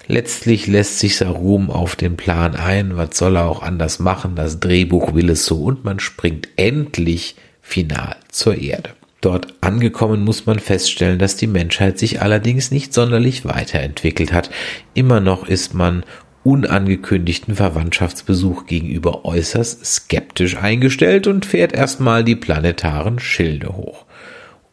[0.05, 4.59] Letztlich lässt sich Sarum auf den Plan ein, was soll er auch anders machen, das
[4.59, 7.35] Drehbuch will es so und man springt endlich
[7.69, 8.89] final zur Erde.
[9.21, 14.49] Dort angekommen muss man feststellen, dass die Menschheit sich allerdings nicht sonderlich weiterentwickelt hat.
[14.93, 16.03] Immer noch ist man
[16.43, 24.05] unangekündigten Verwandtschaftsbesuch gegenüber äußerst skeptisch eingestellt und fährt erstmal die planetaren Schilde hoch.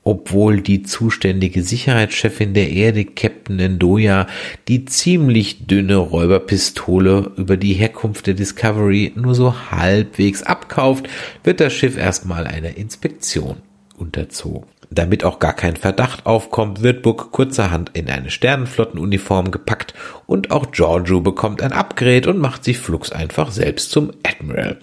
[0.06, 4.28] Obwohl die zuständige Sicherheitschefin der Erde, Captain Ndoya,
[4.68, 11.08] die ziemlich dünne Räuberpistole über die Herkunft der Discovery nur so halbwegs abkauft,
[11.42, 13.56] wird das Schiff erstmal einer Inspektion
[13.98, 14.68] unterzogen.
[14.90, 19.92] Damit auch gar kein Verdacht aufkommt, wird Book kurzerhand in eine Sternenflottenuniform gepackt
[20.26, 24.78] und auch Giorgio bekommt ein Upgrade und macht sich flugs einfach selbst zum Admiral.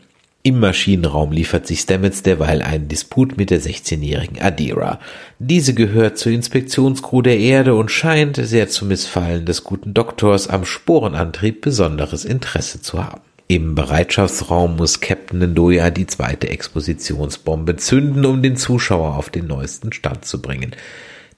[0.46, 5.00] Im Maschinenraum liefert sich Stamets derweil einen Disput mit der 16-jährigen Adira.
[5.40, 10.66] Diese gehört zur Inspektionscrew der Erde und scheint, sehr zum Missfallen des guten Doktors, am
[10.66, 13.22] Sporenantrieb besonderes Interesse zu haben.
[13.48, 19.94] Im Bereitschaftsraum muss Captain Ndoya die zweite Expositionsbombe zünden, um den Zuschauer auf den neuesten
[19.94, 20.76] Stand zu bringen.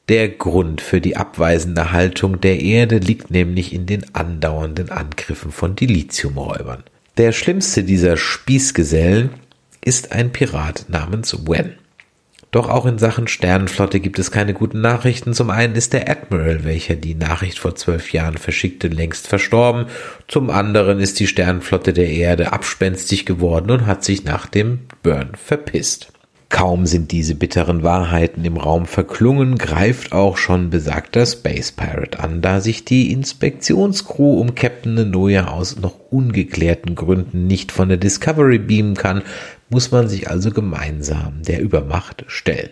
[0.10, 5.76] Der Grund für die abweisende Haltung der Erde liegt nämlich in den andauernden Angriffen von
[5.76, 6.84] Dilithiumräubern.
[7.18, 9.30] Der schlimmste dieser Spießgesellen
[9.82, 11.76] ist ein Pirat namens Wen.
[12.52, 15.34] Doch auch in Sachen Sternenflotte gibt es keine guten Nachrichten.
[15.34, 19.86] Zum einen ist der Admiral, welcher die Nachricht vor zwölf Jahren verschickte, längst verstorben.
[20.28, 25.32] Zum anderen ist die Sternenflotte der Erde abspenstig geworden und hat sich nach dem Burn
[25.36, 26.12] verpisst.
[26.50, 32.42] Kaum sind diese bitteren Wahrheiten im Raum verklungen, greift auch schon besagter Space Pirate an,
[32.42, 38.60] da sich die Inspektionscrew um Captain Nanoya aus noch ungeklärten Gründen nicht von der Discovery
[38.60, 39.24] beamen kann,
[39.70, 42.70] muss man sich also gemeinsam der Übermacht stellen.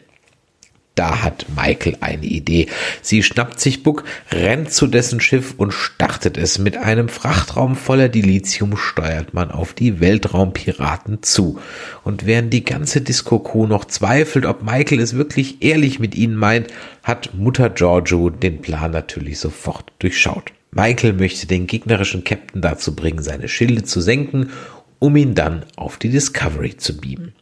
[0.95, 2.67] Da hat Michael eine Idee.
[3.01, 6.59] Sie schnappt sich Buck, rennt zu dessen Schiff und startet es.
[6.59, 11.59] Mit einem Frachtraum voller Dilithium steuert man auf die Weltraumpiraten zu.
[12.03, 16.67] Und während die ganze Disco-Crew noch zweifelt, ob Michael es wirklich ehrlich mit ihnen meint,
[17.01, 20.51] hat Mutter Giorgio den Plan natürlich sofort durchschaut.
[20.71, 24.49] Michael möchte den gegnerischen Captain dazu bringen, seine Schilde zu senken
[25.03, 27.33] um ihn dann auf die Discovery zu beamen.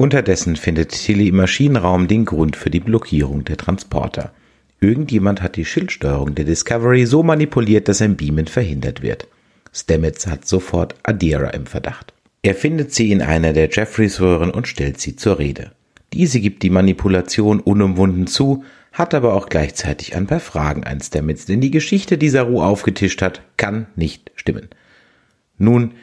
[0.00, 4.30] Unterdessen findet Tilly im Maschinenraum den Grund für die Blockierung der Transporter.
[4.80, 9.26] Irgendjemand hat die Schildsteuerung der Discovery so manipuliert, dass ein Beamen verhindert wird.
[9.72, 12.14] Stamets hat sofort Adira im Verdacht.
[12.42, 15.72] Er findet sie in einer der Jeffreys-Röhren und stellt sie zur Rede.
[16.12, 21.44] Diese gibt die Manipulation unumwunden zu, hat aber auch gleichzeitig ein paar Fragen an Stamets,
[21.46, 24.68] denn die Geschichte, die Saru aufgetischt hat, kann nicht stimmen.
[25.58, 25.94] Nun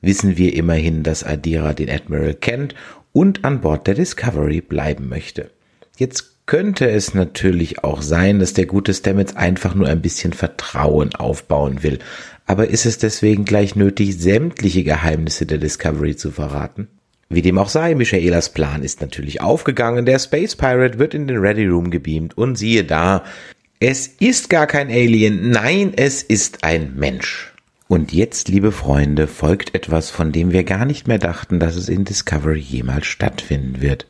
[0.00, 2.74] wissen wir immerhin, dass Adira den Admiral kennt
[3.18, 5.50] und an Bord der Discovery bleiben möchte.
[5.96, 11.12] Jetzt könnte es natürlich auch sein, dass der gute Stamets einfach nur ein bisschen Vertrauen
[11.16, 11.98] aufbauen will.
[12.46, 16.86] Aber ist es deswegen gleich nötig, sämtliche Geheimnisse der Discovery zu verraten?
[17.28, 20.06] Wie dem auch sei, Michaelas Plan ist natürlich aufgegangen.
[20.06, 23.24] Der Space Pirate wird in den Ready Room gebeamt und siehe da,
[23.80, 27.47] es ist gar kein Alien, nein, es ist ein Mensch.
[27.88, 31.88] Und jetzt, liebe Freunde, folgt etwas, von dem wir gar nicht mehr dachten, dass es
[31.88, 34.06] in Discovery jemals stattfinden wird.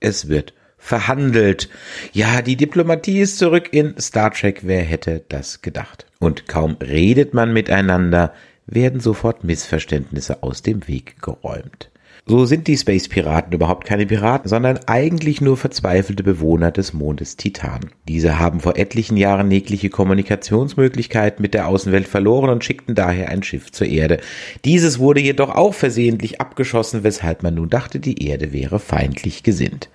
[0.00, 1.68] Es wird verhandelt.
[2.12, 4.60] Ja, die Diplomatie ist zurück in Star Trek.
[4.62, 6.06] Wer hätte das gedacht?
[6.18, 8.32] Und kaum redet man miteinander,
[8.66, 11.90] werden sofort Missverständnisse aus dem Weg geräumt.
[12.30, 17.38] So sind die Space Piraten überhaupt keine Piraten, sondern eigentlich nur verzweifelte Bewohner des Mondes
[17.38, 17.86] Titan.
[18.06, 23.42] Diese haben vor etlichen Jahren jegliche Kommunikationsmöglichkeit mit der Außenwelt verloren und schickten daher ein
[23.42, 24.20] Schiff zur Erde.
[24.66, 29.88] Dieses wurde jedoch auch versehentlich abgeschossen, weshalb man nun dachte, die Erde wäre feindlich gesinnt.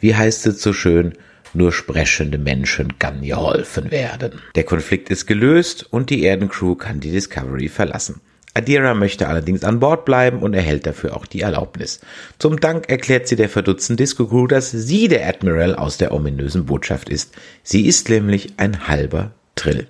[0.00, 1.12] Wie heißt es so schön?
[1.52, 4.40] Nur sprechende Menschen kann geholfen werden.
[4.54, 8.22] Der Konflikt ist gelöst und die Erdencrew kann die Discovery verlassen.
[8.54, 12.00] Adira möchte allerdings an Bord bleiben und erhält dafür auch die Erlaubnis.
[12.38, 16.64] Zum Dank erklärt sie der verdutzten Disco Crew, dass sie der Admiral aus der ominösen
[16.64, 17.34] Botschaft ist.
[17.64, 19.88] Sie ist nämlich ein halber Trill.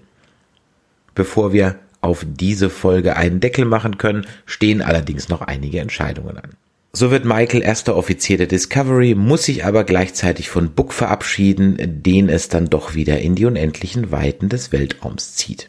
[1.15, 6.51] Bevor wir auf diese Folge einen Deckel machen können, stehen allerdings noch einige Entscheidungen an.
[6.93, 12.29] So wird Michael erster Offizier der Discovery, muss sich aber gleichzeitig von Book verabschieden, den
[12.29, 15.69] es dann doch wieder in die unendlichen Weiten des Weltraums zieht.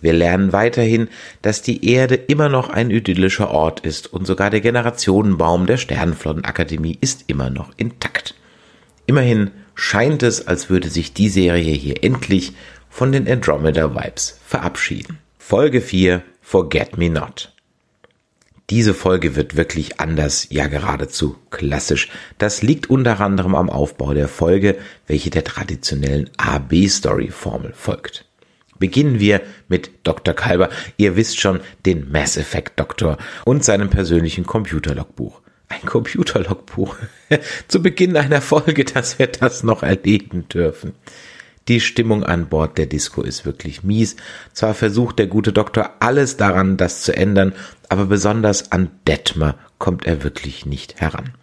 [0.00, 1.08] Wir lernen weiterhin,
[1.42, 6.98] dass die Erde immer noch ein idyllischer Ort ist und sogar der Generationenbaum der Sternenflottenakademie
[7.00, 8.34] ist immer noch intakt.
[9.06, 12.54] Immerhin scheint es, als würde sich die Serie hier endlich
[12.90, 15.18] von den Andromeda Vibes verabschieden.
[15.38, 17.52] Folge 4 Forget Me Not.
[18.70, 22.08] Diese Folge wird wirklich anders, ja geradezu klassisch.
[22.38, 28.25] Das liegt unter anderem am Aufbau der Folge, welche der traditionellen A-B-Story-Formel folgt.
[28.78, 30.34] Beginnen wir mit Dr.
[30.34, 30.70] Kalber.
[30.96, 35.40] Ihr wisst schon, den Mass Effect Doktor und seinem persönlichen Computerlogbuch.
[35.68, 36.96] Ein Computerlogbuch.
[37.68, 40.94] Zu Beginn einer Folge, dass wir das noch erleben dürfen.
[41.68, 44.14] Die Stimmung an Bord der Disco ist wirklich mies.
[44.52, 47.54] Zwar versucht der gute Doktor alles daran, das zu ändern,
[47.88, 51.34] aber besonders an Detmer kommt er wirklich nicht heran.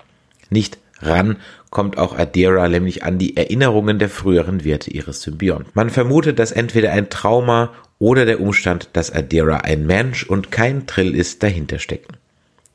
[0.49, 1.37] Nicht ran
[1.73, 5.71] kommt auch Adira nämlich an die Erinnerungen der früheren Werte ihres Symbionten.
[5.73, 10.85] Man vermutet, dass entweder ein Trauma oder der Umstand, dass Adira ein Mensch und kein
[10.85, 12.17] Trill ist, dahinter stecken.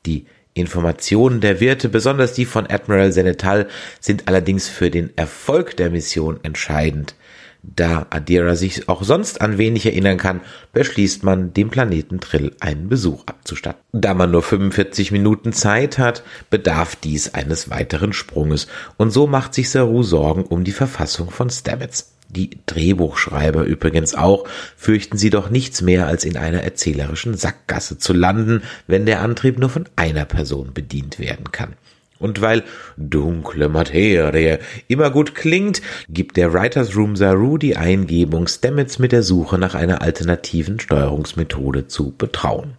[0.05, 3.69] Die Informationen der Wirte, besonders die von Admiral Senetal,
[4.01, 7.15] sind allerdings für den Erfolg der Mission entscheidend.
[7.63, 10.41] Da Adira sich auch sonst an wenig erinnern kann,
[10.73, 13.83] beschließt man, dem Planeten Trill einen Besuch abzustatten.
[13.93, 19.55] Da man nur 45 Minuten Zeit hat, bedarf dies eines weiteren Sprunges und so macht
[19.55, 22.13] sich Saru Sorgen um die Verfassung von Stamets.
[22.31, 28.13] Die Drehbuchschreiber übrigens auch, fürchten sie doch nichts mehr, als in einer erzählerischen Sackgasse zu
[28.13, 31.75] landen, wenn der Antrieb nur von einer Person bedient werden kann.
[32.19, 32.65] Und weil
[32.97, 39.23] dunkle Materie immer gut klingt, gibt der Writers Room Saru die Eingebung, Stamets mit der
[39.23, 42.75] Suche nach einer alternativen Steuerungsmethode zu betrauen.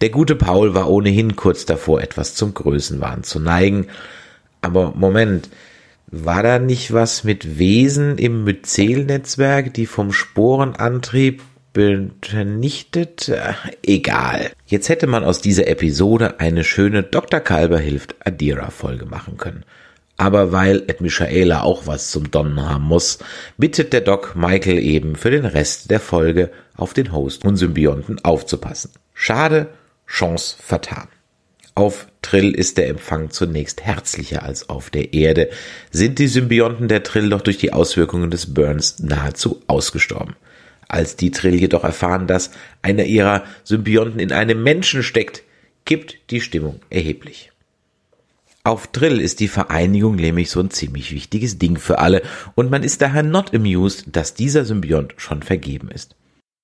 [0.00, 3.86] Der gute Paul war ohnehin kurz davor, etwas zum Größenwahn zu neigen.
[4.60, 5.48] Aber Moment,
[6.08, 11.42] war da nicht was mit Wesen im Myzel-Netzwerk, die vom Sporenantrieb
[11.76, 13.32] vernichtet?
[13.82, 14.50] Egal.
[14.66, 17.40] Jetzt hätte man aus dieser Episode eine schöne Dr.
[17.40, 19.64] Kalber hilft Adira Folge machen können.
[20.16, 23.18] Aber weil Ed Michaela auch was zum Donnen haben muss,
[23.58, 28.24] bittet der Doc Michael eben für den Rest der Folge auf den Host und Symbionten
[28.24, 28.92] aufzupassen.
[29.12, 29.68] Schade,
[30.06, 31.08] Chance vertan.
[31.74, 35.50] Auf Trill ist der Empfang zunächst herzlicher als auf der Erde,
[35.90, 40.34] sind die Symbionten der Trill doch durch die Auswirkungen des Burns nahezu ausgestorben.
[40.88, 42.50] Als die Trill jedoch erfahren, dass
[42.82, 45.42] einer ihrer Symbionten in einem Menschen steckt,
[45.84, 47.52] kippt die Stimmung erheblich.
[48.64, 52.22] Auf Trill ist die Vereinigung nämlich so ein ziemlich wichtiges Ding für alle
[52.54, 56.16] und man ist daher not amused, dass dieser Symbiont schon vergeben ist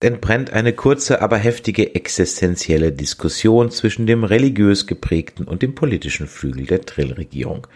[0.03, 6.67] entbrennt eine kurze, aber heftige existenzielle Diskussion zwischen dem religiös geprägten und dem politischen Flügel
[6.67, 7.67] der Trill-Regierung.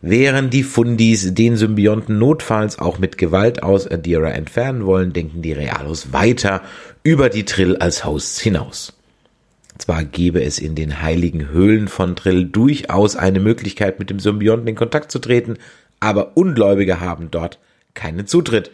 [0.00, 5.52] Während die Fundis den Symbionten notfalls auch mit Gewalt aus Adira entfernen wollen, denken die
[5.52, 6.62] Realos weiter
[7.02, 8.92] über die Trill als Hosts hinaus.
[9.76, 14.68] Zwar gebe es in den heiligen Höhlen von Trill durchaus eine Möglichkeit, mit dem Symbionten
[14.68, 15.56] in Kontakt zu treten,
[15.98, 17.58] aber Ungläubige haben dort
[17.94, 18.70] keinen Zutritt.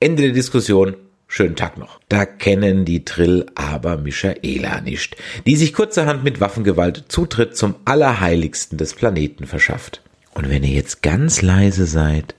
[0.00, 0.96] Ende der Diskussion
[1.34, 1.98] Schönen Tag noch.
[2.10, 8.76] Da kennen die Trill aber Michaela nicht, die sich kurzerhand mit Waffengewalt Zutritt zum Allerheiligsten
[8.76, 10.01] des Planeten verschafft.
[10.34, 12.34] Und wenn ihr jetzt ganz leise seid,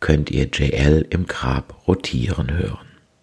[0.00, 2.78] könnt ihr JL im Grab rotieren hören.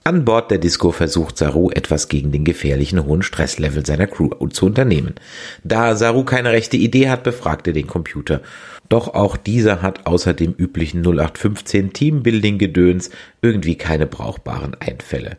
[0.05, 4.65] An Bord der Disco versucht Saru etwas gegen den gefährlichen hohen Stresslevel seiner Crew zu
[4.65, 5.15] unternehmen.
[5.63, 8.41] Da Saru keine rechte Idee hat, befragt er den Computer
[8.93, 13.09] doch auch dieser hat außer dem üblichen 0815 Teambuilding-Gedöns
[13.41, 15.37] irgendwie keine brauchbaren Einfälle.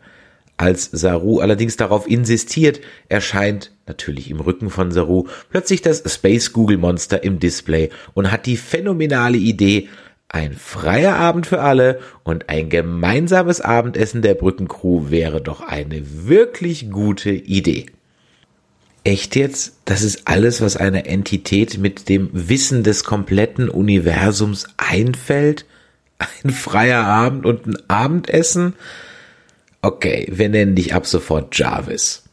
[0.57, 6.77] Als Saru allerdings darauf insistiert, erscheint, natürlich im Rücken von Saru, plötzlich das Space Google
[6.77, 9.89] Monster im Display und hat die phänomenale Idee,
[10.29, 16.89] ein freier Abend für alle und ein gemeinsames Abendessen der Brückencrew wäre doch eine wirklich
[16.89, 17.87] gute Idee.
[19.03, 19.77] Echt jetzt?
[19.85, 25.65] Das ist alles, was einer Entität mit dem Wissen des kompletten Universums einfällt?
[26.17, 28.73] Ein freier Abend und ein Abendessen?
[29.85, 32.23] Okay, wir nennen dich ab sofort Jarvis.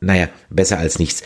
[0.00, 1.22] Naja, besser als nichts.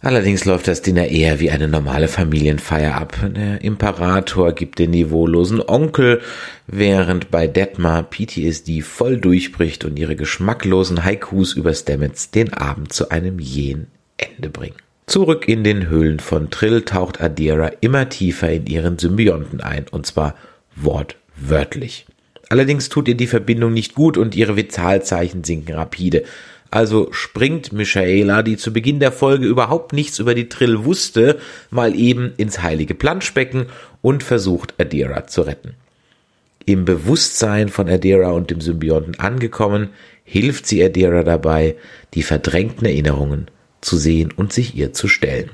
[0.00, 3.16] Allerdings läuft das Dinner eher wie eine normale Familienfeier ab.
[3.34, 6.20] Der Imperator gibt den niveaulosen Onkel,
[6.68, 13.08] während bei Detmar PTSD voll durchbricht und ihre geschmacklosen Haikus über Stamets den Abend zu
[13.08, 13.88] einem jähen
[14.18, 14.76] Ende bringen.
[15.06, 20.06] Zurück in den Höhlen von Trill taucht Adira immer tiefer in ihren Symbionten ein, und
[20.06, 20.36] zwar
[20.76, 22.06] wortwörtlich.
[22.48, 26.24] Allerdings tut ihr die Verbindung nicht gut und ihre Vitalzeichen sinken rapide.
[26.70, 31.38] Also springt Michaela, die zu Beginn der Folge überhaupt nichts über die Trill wusste,
[31.70, 33.66] mal eben ins heilige Planschbecken
[34.02, 35.74] und versucht Adira zu retten.
[36.66, 39.90] Im Bewusstsein von Adira und dem Symbionten angekommen,
[40.24, 41.76] hilft sie Adira dabei,
[42.14, 43.48] die verdrängten Erinnerungen
[43.80, 45.50] zu sehen und sich ihr zu stellen.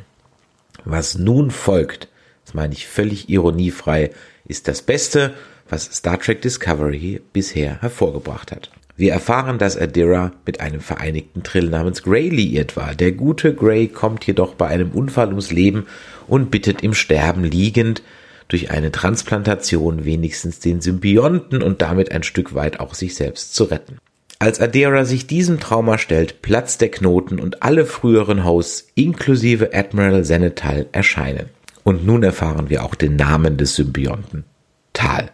[0.85, 2.09] Was nun folgt,
[2.45, 4.11] das meine ich völlig ironiefrei,
[4.47, 5.35] ist das Beste,
[5.71, 8.71] was Star Trek Discovery bisher hervorgebracht hat.
[8.97, 12.95] Wir erfahren, dass Adira mit einem vereinigten Trill namens Grey liiert war.
[12.95, 15.87] Der gute Grey kommt jedoch bei einem Unfall ums Leben
[16.27, 18.03] und bittet im Sterben liegend
[18.49, 23.65] durch eine Transplantation wenigstens den Symbionten und damit ein Stück weit auch sich selbst zu
[23.65, 23.97] retten.
[24.39, 30.25] Als Adira sich diesem Trauma stellt, platzt der Knoten und alle früheren Hosts inklusive Admiral
[30.25, 31.51] Senetal erscheinen.
[31.85, 34.45] Und nun erfahren wir auch den Namen des Symbionten.
[34.93, 35.31] Tal.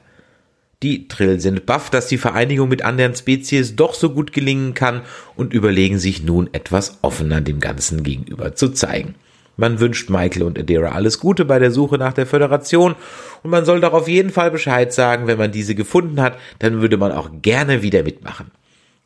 [0.82, 5.02] Die Trill sind baff, dass die Vereinigung mit anderen Spezies doch so gut gelingen kann
[5.34, 9.14] und überlegen sich nun etwas offener dem Ganzen gegenüber zu zeigen.
[9.56, 12.94] Man wünscht Michael und Adira alles Gute bei der Suche nach der Föderation
[13.42, 16.82] und man soll doch auf jeden Fall Bescheid sagen, wenn man diese gefunden hat, dann
[16.82, 18.50] würde man auch gerne wieder mitmachen.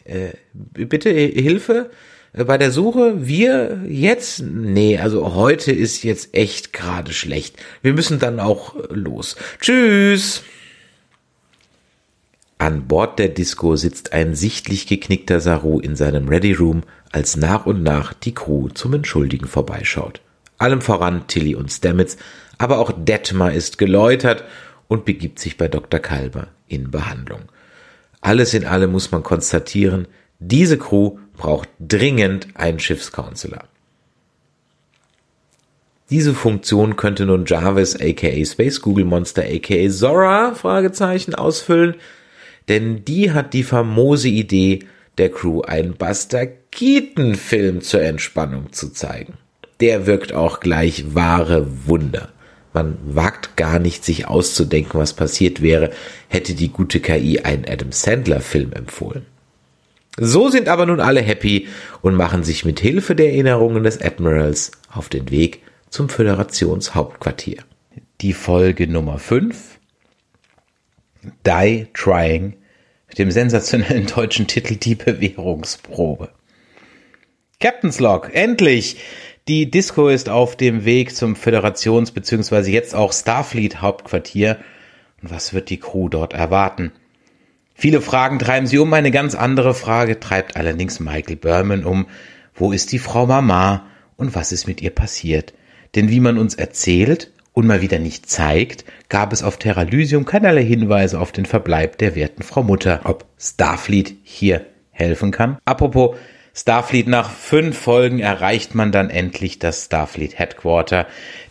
[0.05, 1.91] Äh, bitte Hilfe
[2.33, 3.27] bei der Suche?
[3.27, 4.43] Wir jetzt?
[4.43, 7.57] Nee, also heute ist jetzt echt gerade schlecht.
[7.83, 9.37] Wir müssen dann auch los.
[9.61, 10.43] Tschüss!
[12.61, 17.65] An Bord der Disco sitzt ein sichtlich geknickter Saru in seinem Ready Room, als nach
[17.65, 20.21] und nach die Crew zum Entschuldigen vorbeischaut.
[20.59, 22.19] Allem voran Tilly und Stamets,
[22.59, 24.45] aber auch Detmar ist geläutert
[24.89, 26.01] und begibt sich bei Dr.
[26.01, 27.45] Kalber in Behandlung.
[28.21, 30.07] Alles in allem muss man konstatieren,
[30.39, 33.65] diese Crew braucht dringend einen Schiffscounselor.
[36.11, 41.95] Diese Funktion könnte nun Jarvis aka Space Google Monster aka Zora Fragezeichen ausfüllen,
[42.69, 44.81] denn die hat die famose Idee,
[45.19, 49.35] der Crew einen Buster Keaton Film zur Entspannung zu zeigen.
[49.81, 52.29] Der wirkt auch gleich wahre Wunder.
[52.73, 55.91] Man wagt gar nicht, sich auszudenken, was passiert wäre,
[56.29, 59.27] hätte die gute KI einen Adam Sandler Film empfohlen.
[60.17, 61.69] So sind aber nun alle happy
[62.03, 67.63] und machen sich mit Hilfe der Erinnerungen des Admirals auf den Weg zum Föderationshauptquartier.
[68.21, 69.70] Die Folge Nummer 5
[71.23, 72.55] Die Trying
[73.09, 76.31] mit dem sensationellen deutschen Titel Die Bewährungsprobe.
[77.59, 78.97] Captain's Log, endlich!
[79.49, 82.71] Die Disco ist auf dem Weg zum Föderations- bzw.
[82.71, 84.59] jetzt auch Starfleet-Hauptquartier.
[85.21, 86.93] Und was wird die Crew dort erwarten?
[87.75, 92.07] Viele Fragen treiben sie um, eine ganz andere Frage treibt allerdings Michael Berman um.
[92.55, 95.53] Wo ist die Frau Mama und was ist mit ihr passiert?
[95.95, 100.65] Denn wie man uns erzählt, und mal wieder nicht zeigt, gab es auf Terralysium keinerlei
[100.65, 103.01] Hinweise auf den Verbleib der werten Frau Mutter.
[103.05, 105.59] Ob Starfleet hier helfen kann?
[105.65, 106.17] Apropos
[106.55, 111.07] Starfleet, nach fünf Folgen erreicht man dann endlich das Starfleet Headquarter.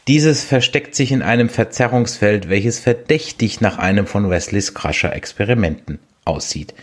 [0.07, 6.73] Dieses versteckt sich in einem Verzerrungsfeld, welches verdächtig nach einem von Wesleys Crusher Experimenten aussieht.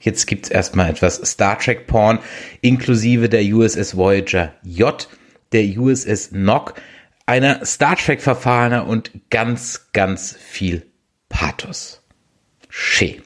[0.00, 2.18] Jetzt gibt's erstmal etwas Star Trek Porn,
[2.60, 5.08] inklusive der USS Voyager J,
[5.52, 6.74] der USS Nock,
[7.26, 10.86] einer Star Trek Verfahrener und ganz, ganz viel
[11.28, 12.02] Pathos.
[12.68, 13.22] Schön.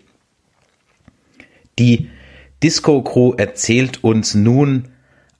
[1.78, 2.08] Die
[2.62, 4.88] Disco Crew erzählt uns nun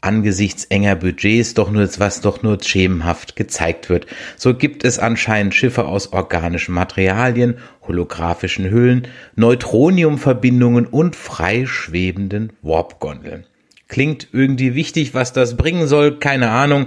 [0.02, 4.06] angesichts enger Budgets doch nur was doch nur schemenhaft gezeigt wird.
[4.36, 13.46] So gibt es anscheinend Schiffe aus organischen Materialien, holographischen Hüllen, Neutroniumverbindungen und freischwebenden Warpgondeln.
[13.88, 16.86] Klingt irgendwie wichtig, was das bringen soll, keine Ahnung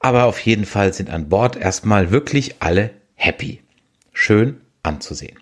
[0.00, 3.60] aber auf jeden Fall sind an Bord erstmal wirklich alle happy.
[4.12, 5.38] Schön anzusehen.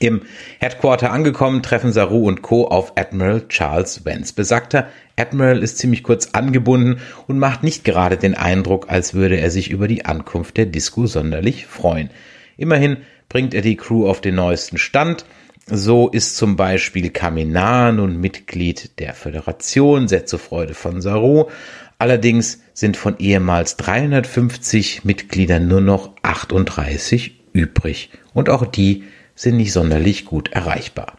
[0.00, 0.22] Im
[0.58, 2.66] Headquarter angekommen treffen Saru und Co.
[2.66, 4.34] auf Admiral Charles Vance.
[4.34, 9.50] Besagter Admiral ist ziemlich kurz angebunden und macht nicht gerade den Eindruck, als würde er
[9.50, 12.10] sich über die Ankunft der Disco sonderlich freuen.
[12.56, 12.98] Immerhin
[13.28, 15.24] bringt er die Crew auf den neuesten Stand.
[15.66, 21.46] So ist zum Beispiel Kaminar nun Mitglied der Föderation, sehr zur Freude von Saru.
[21.98, 29.72] Allerdings sind von ehemals 350 Mitgliedern nur noch 38 übrig und auch die sind nicht
[29.72, 31.16] sonderlich gut erreichbar.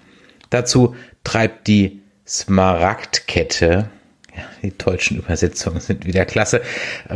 [0.49, 3.89] Dazu treibt die Smaragdkette,
[4.35, 6.61] ja, die deutschen Übersetzungen sind wieder klasse,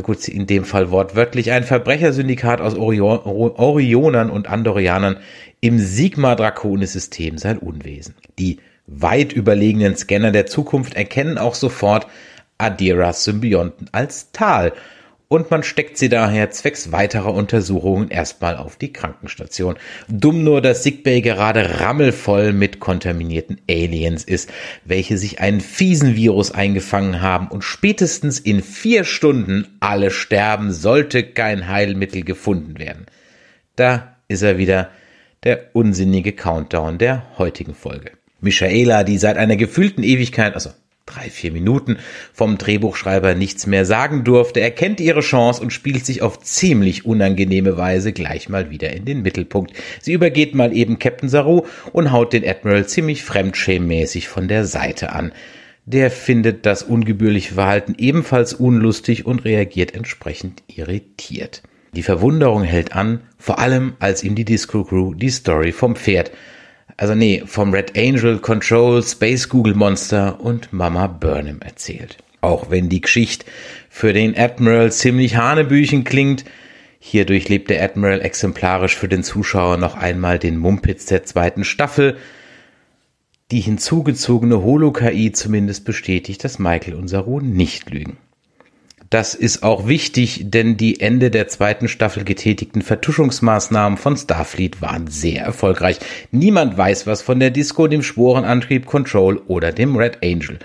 [0.03, 5.18] gut, in dem Fall wortwörtlich, ein Verbrechersyndikat aus Orion, Orionern und Andorianern
[5.62, 8.16] im Sigma-Draconis-System sein Unwesen.
[8.38, 12.07] Die weit überlegenen Scanner der Zukunft erkennen auch sofort,
[12.60, 14.74] Adiras Symbionten als Tal
[15.30, 19.76] und man steckt sie daher zwecks weiterer Untersuchungen erstmal auf die Krankenstation.
[20.07, 24.51] Dumm nur, dass Sickbay gerade rammelvoll mit kontaminierten Aliens ist,
[24.86, 31.24] welche sich einen fiesen Virus eingefangen haben und spätestens in vier Stunden alle sterben, sollte
[31.24, 33.05] kein Heilmittel gefunden werden.
[33.76, 34.89] Da ist er wieder,
[35.43, 38.12] der unsinnige Countdown der heutigen Folge.
[38.41, 40.72] Michaela, die seit einer gefühlten Ewigkeit, also
[41.10, 41.97] drei, vier Minuten
[42.34, 47.78] vom Drehbuchschreiber nichts mehr sagen durfte, erkennt ihre Chance und spielt sich auf ziemlich unangenehme
[47.78, 49.74] Weise gleich mal wieder in den Mittelpunkt.
[50.01, 55.12] Sie übergeht mal eben Captain Saru und haut den Admiral ziemlich fremdschämmäßig von der Seite
[55.14, 55.32] an.
[55.86, 61.64] Der findet das ungebührliche Verhalten ebenfalls unlustig und reagiert entsprechend irritiert.
[61.95, 66.32] Die Verwunderung hält an, vor allem als ihm die Disco Crew die Story vom Pferd
[66.99, 72.17] also nee, vom Red Angel, Control, Space Google Monster und Mama Burnham erzählt.
[72.41, 73.45] Auch wenn die Geschichte
[73.89, 76.43] für den Admiral ziemlich hanebüchen klingt,
[76.99, 82.17] hier durchlebt der Admiral exemplarisch für den Zuschauer noch einmal den Mumpitz der zweiten Staffel.
[83.51, 88.17] Die hinzugezogene Holo-KI zumindest bestätigt, dass Michael und Saru nicht lügen.
[89.10, 95.07] Das ist auch wichtig, denn die Ende der zweiten Staffel getätigten Vertuschungsmaßnahmen von Starfleet waren
[95.07, 95.97] sehr erfolgreich.
[96.32, 100.60] Niemand weiß was von der Disco, dem Sporenantrieb Control oder dem Red Angel.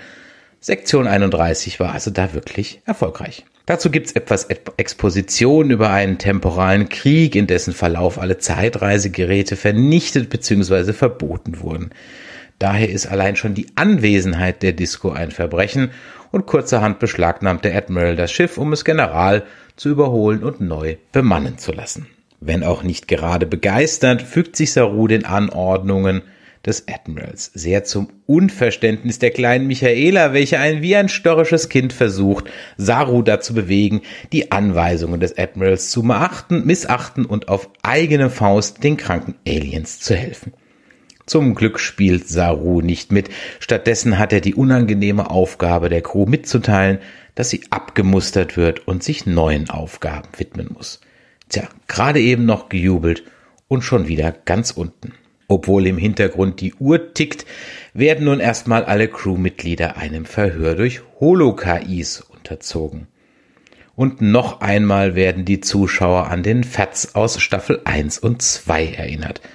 [0.59, 3.45] Sektion 31 war also da wirklich erfolgreich.
[3.65, 10.93] Dazu gibt's etwas Exposition über einen temporalen Krieg, in dessen Verlauf alle Zeitreisegeräte vernichtet bzw.
[10.93, 11.89] verboten wurden.
[12.59, 15.91] Daher ist allein schon die Anwesenheit der Disco ein Verbrechen
[16.35, 19.43] und kurzerhand beschlagnahmt der Admiral das Schiff, um es General
[19.77, 22.07] zu überholen und neu bemannen zu lassen.
[22.41, 26.23] Wenn auch nicht gerade begeistert, fügt sich Saru den Anordnungen
[26.65, 27.51] des Admirals.
[27.53, 33.53] Sehr zum Unverständnis der kleinen Michaela, welche ein wie ein störrisches Kind versucht, Saru dazu
[33.53, 34.01] bewegen,
[34.33, 40.15] die Anweisungen des Admirals zu beachten, missachten und auf eigene Faust den kranken Aliens zu
[40.15, 40.51] helfen.
[41.25, 43.29] Zum Glück spielt Saru nicht mit.
[43.59, 46.99] Stattdessen hat er die unangenehme Aufgabe der Crew mitzuteilen,
[47.33, 51.01] dass sie abgemustert wird und sich neuen Aufgaben widmen muss.
[51.49, 53.23] Tja, gerade eben noch gejubelt
[53.67, 55.13] und schon wieder ganz unten.
[55.47, 57.45] Obwohl im Hintergrund die Uhr tickt,
[57.93, 63.07] werden nun erstmal alle Crewmitglieder einem Verhör durch Holo-KIs unterzogen.
[63.95, 69.41] Und noch einmal werden die Zuschauer an den Fats aus Staffel 1 und 2 erinnert–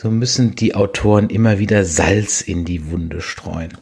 [0.00, 3.76] so müssen die Autoren immer wieder Salz in die Wunde streuen.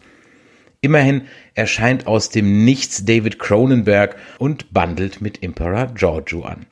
[0.80, 6.66] Immerhin erscheint aus dem Nichts David Cronenberg und bandelt mit Emperor Giorgio an.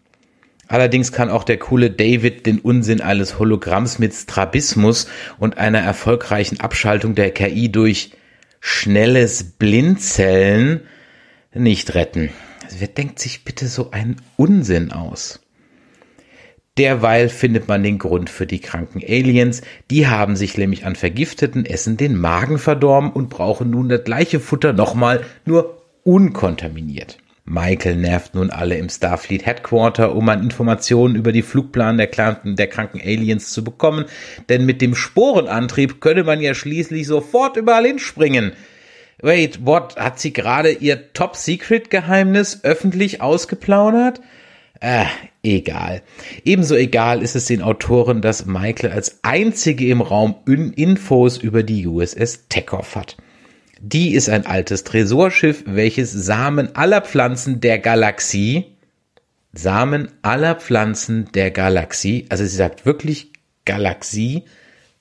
[0.67, 5.07] Allerdings kann auch der coole David den Unsinn eines Hologramms mit Strabismus
[5.39, 8.11] und einer erfolgreichen Abschaltung der KI durch
[8.59, 10.81] schnelles Blinzeln
[11.55, 12.31] nicht retten.
[12.77, 15.39] Wer denkt sich bitte so einen Unsinn aus?
[16.79, 19.63] Derweil findet man den Grund für die kranken Aliens.
[19.91, 24.41] Die haben sich nämlich an vergifteten Essen den Magen verdorben und brauchen nun das gleiche
[24.41, 27.19] Futter nochmal, nur unkontaminiert.
[27.47, 32.57] Michael nervt nun alle im Starfleet Headquarter, um an Informationen über die Flugplan der, kranken,
[32.57, 34.05] der kranken Aliens zu bekommen,
[34.49, 38.53] denn mit dem Sporenantrieb könne man ja schließlich sofort überall hinspringen.
[39.23, 39.97] Wait, what?
[39.97, 44.21] Hat sie gerade ihr Top-Secret-Geheimnis öffentlich ausgeplaudert?
[44.81, 45.07] Äh,
[45.43, 46.03] egal.
[46.45, 51.87] Ebenso egal ist es den Autoren, dass Michael als einzige im Raum Infos über die
[51.87, 53.17] USS Tekoff hat.
[53.81, 58.77] Die ist ein altes Tresorschiff, welches Samen aller Pflanzen der Galaxie,
[59.53, 63.33] Samen aller Pflanzen der Galaxie, also sie sagt wirklich
[63.65, 64.45] Galaxie,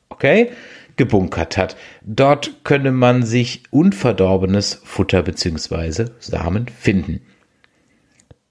[0.09, 0.51] okay,
[0.97, 1.75] gebunkert hat.
[2.03, 6.07] Dort könne man sich unverdorbenes Futter bzw.
[6.19, 7.21] Samen finden.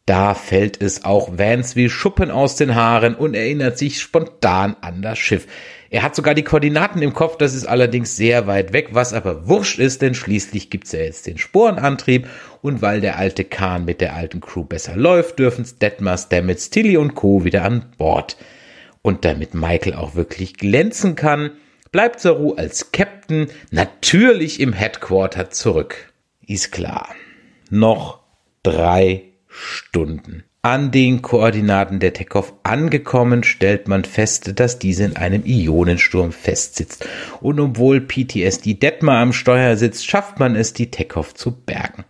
[0.07, 5.00] Da fällt es auch Vance wie Schuppen aus den Haaren und erinnert sich spontan an
[5.00, 5.46] das Schiff.
[5.88, 9.48] Er hat sogar die Koordinaten im Kopf, das ist allerdings sehr weit weg, was aber
[9.48, 12.28] wurscht ist, denn schließlich gibt's ja jetzt den Sporenantrieb
[12.61, 16.96] und weil der alte Kahn mit der alten Crew besser läuft, dürfen's Detmar, Stamets, Tilly
[16.96, 17.44] und Co.
[17.44, 18.36] wieder an Bord.
[19.00, 21.52] Und damit Michael auch wirklich glänzen kann,
[21.92, 26.12] bleibt Saru als Captain natürlich im Headquarter zurück.
[26.46, 27.09] Ist klar.
[27.70, 28.20] Noch
[28.62, 30.42] drei Stunden.
[30.62, 37.07] An den Koordinaten der Tekov angekommen, stellt man fest, dass diese in einem Ionensturm festsitzt.
[37.40, 42.05] Und obwohl PTSD Detmar am Steuer sitzt, schafft man es, die Tekov zu bergen.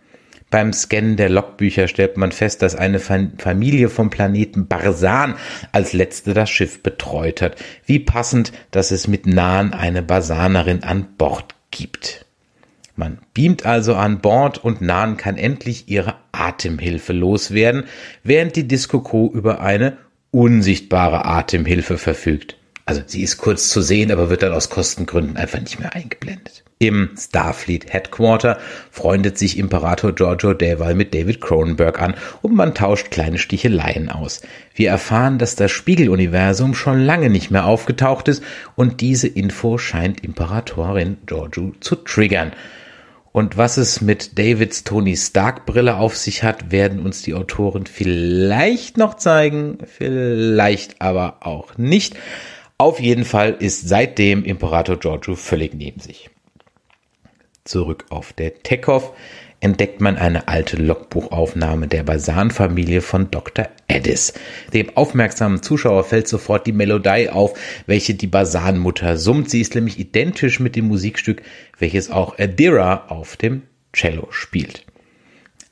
[0.49, 5.35] Beim Scannen der Logbücher stellt man fest, dass eine Familie vom Planeten Barsan
[5.71, 7.57] als letzte das Schiff betreut hat.
[7.85, 12.24] Wie passend, dass es mit Nahen eine Barsanerin an Bord gibt.
[12.95, 17.85] Man beamt also an Bord und Nan kann endlich ihre Atemhilfe loswerden,
[18.23, 19.97] während die Disco Crew über eine
[20.31, 22.57] unsichtbare Atemhilfe verfügt.
[22.85, 26.63] Also sie ist kurz zu sehen, aber wird dann aus Kostengründen einfach nicht mehr eingeblendet.
[26.77, 28.59] Im Starfleet Headquarter
[28.91, 34.41] freundet sich Imperator Giorgio derweil mit David Cronenberg an und man tauscht kleine Sticheleien aus.
[34.75, 38.43] Wir erfahren, dass das Spiegeluniversum schon lange nicht mehr aufgetaucht ist
[38.75, 42.51] und diese Info scheint Imperatorin Giorgio zu triggern.
[43.35, 47.85] Und was es mit Davids Tony Stark Brille auf sich hat, werden uns die Autoren
[47.85, 52.15] vielleicht noch zeigen, vielleicht aber auch nicht.
[52.77, 56.29] Auf jeden Fall ist seitdem Imperator Giorgio völlig neben sich.
[57.65, 59.11] Zurück auf der Tekov
[59.59, 63.67] entdeckt man eine alte Logbuchaufnahme der Basan-Familie von Dr.
[63.89, 64.33] Addis.
[64.73, 67.57] Dem aufmerksamen Zuschauer fällt sofort die Melodie auf,
[67.87, 69.49] welche die Basan-Mutter summt.
[69.49, 71.41] Sie ist nämlich identisch mit dem Musikstück,
[71.79, 73.63] welches auch Adira auf dem
[73.93, 74.85] Cello spielt.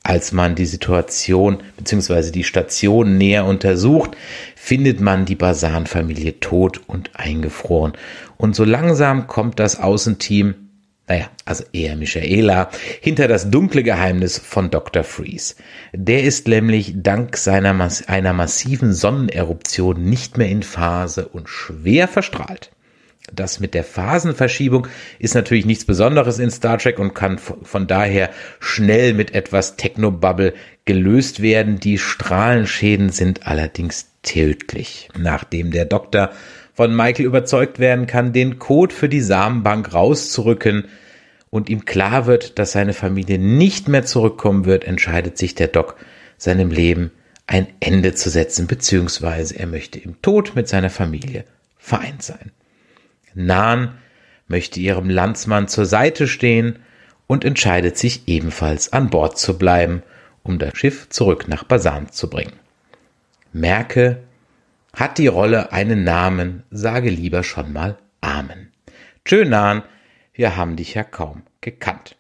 [0.06, 2.32] Als man die Situation bzw.
[2.32, 4.12] die Station näher untersucht,
[4.56, 7.94] findet man die Basan-Familie tot und eingefroren.
[8.36, 10.56] Und so langsam kommt das Außenteam
[11.08, 12.70] naja, also eher Michaela,
[13.02, 15.04] hinter das dunkle Geheimnis von Dr.
[15.04, 15.56] Freeze.
[15.92, 22.72] Der ist nämlich dank seiner einer massiven Sonneneruption nicht mehr in Phase und schwer verstrahlt.
[23.36, 24.88] Das mit der Phasenverschiebung
[25.20, 28.30] ist natürlich nichts Besonderes in Star Trek und kann von daher
[28.60, 30.54] schnell mit etwas Technobubble
[30.86, 31.80] gelöst werden.
[31.80, 35.10] Die Strahlenschäden sind allerdings tödlich.
[35.18, 36.32] Nachdem der Doktor
[36.74, 40.86] von Michael überzeugt werden kann, den Code für die Samenbank rauszurücken
[41.50, 45.96] und ihm klar wird, dass seine Familie nicht mehr zurückkommen wird, entscheidet sich der Doc,
[46.38, 47.12] seinem Leben
[47.46, 51.46] ein Ende zu setzen, beziehungsweise er möchte im Tod mit seiner Familie
[51.78, 52.52] vereint sein.
[53.34, 53.98] Nan
[54.48, 56.80] möchte ihrem Landsmann zur Seite stehen
[57.28, 60.04] und entscheidet sich ebenfalls an Bord zu bleiben,
[60.44, 62.54] um das Schiff zurück nach Basan zu bringen.
[63.54, 64.24] Merke,
[64.94, 68.72] hat die Rolle einen Namen, sage lieber schon mal Amen.
[69.26, 69.84] Schönan,
[70.34, 72.16] wir haben dich ja kaum gekannt.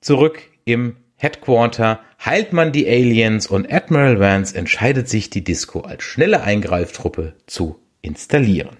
[0.00, 6.02] Zurück im Headquarter heilt man die Aliens und Admiral Vance entscheidet sich, die Disco als
[6.02, 8.76] schnelle Eingreiftruppe zu installieren.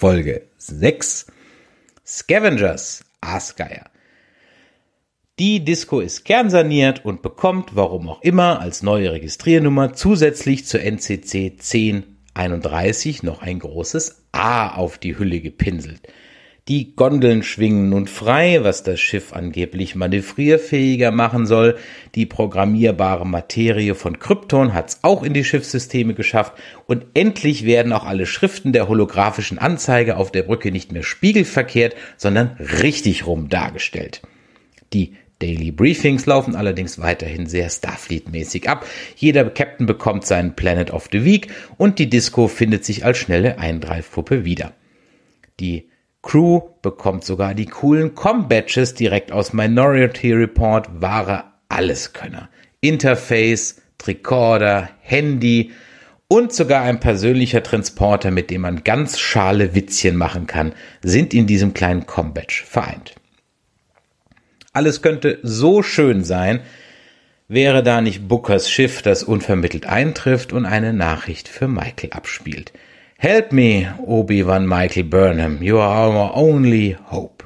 [0.00, 1.26] Folge 6
[2.06, 3.90] Scavengers Aasgeier
[5.40, 11.56] die Disco ist kernsaniert und bekommt, warum auch immer, als neue Registriernummer zusätzlich zur NCC
[11.58, 16.00] 1031 noch ein großes A auf die Hülle gepinselt.
[16.68, 21.78] Die Gondeln schwingen nun frei, was das Schiff angeblich manövrierfähiger machen soll.
[22.14, 26.52] Die programmierbare Materie von Krypton hat's auch in die Schiffssysteme geschafft
[26.86, 31.96] und endlich werden auch alle Schriften der holographischen Anzeige auf der Brücke nicht mehr spiegelverkehrt,
[32.18, 34.20] sondern richtig rum dargestellt.
[34.92, 38.84] Die Daily Briefings laufen allerdings weiterhin sehr Starfleet-mäßig ab.
[39.16, 41.48] Jeder Captain bekommt seinen Planet of the Week
[41.78, 44.74] und die Disco findet sich als schnelle Eindreifpuppe wieder.
[45.60, 45.88] Die
[46.22, 52.48] Crew bekommt sogar die coolen Com-Badges direkt aus Minority Report, wahre Alleskönner.
[52.80, 55.72] Interface, Tricorder, Handy
[56.28, 61.46] und sogar ein persönlicher Transporter, mit dem man ganz schale Witzchen machen kann, sind in
[61.46, 63.14] diesem kleinen Com-Badge vereint.
[64.72, 66.60] Alles könnte so schön sein,
[67.48, 72.72] wäre da nicht Bookers Schiff, das unvermittelt eintrifft und eine Nachricht für Michael abspielt.
[73.20, 77.42] Help me, Obi-Wan Michael Burnham, you are our only hope.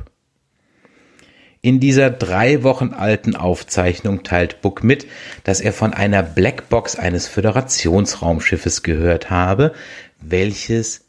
[1.63, 5.07] In dieser drei Wochen alten Aufzeichnung teilt Book mit,
[5.45, 9.73] dass er von einer Blackbox eines Föderationsraumschiffes gehört habe,
[10.21, 11.07] welches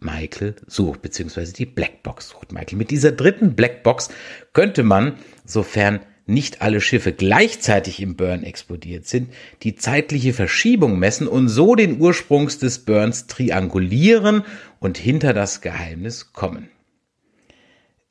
[0.00, 2.78] Michael sucht, beziehungsweise die Blackbox sucht Michael.
[2.78, 4.10] Mit dieser dritten Blackbox
[4.52, 9.30] könnte man, sofern nicht alle Schiffe gleichzeitig im Burn explodiert sind,
[9.62, 14.44] die zeitliche Verschiebung messen und so den Ursprungs des Burns triangulieren
[14.80, 16.68] und hinter das Geheimnis kommen.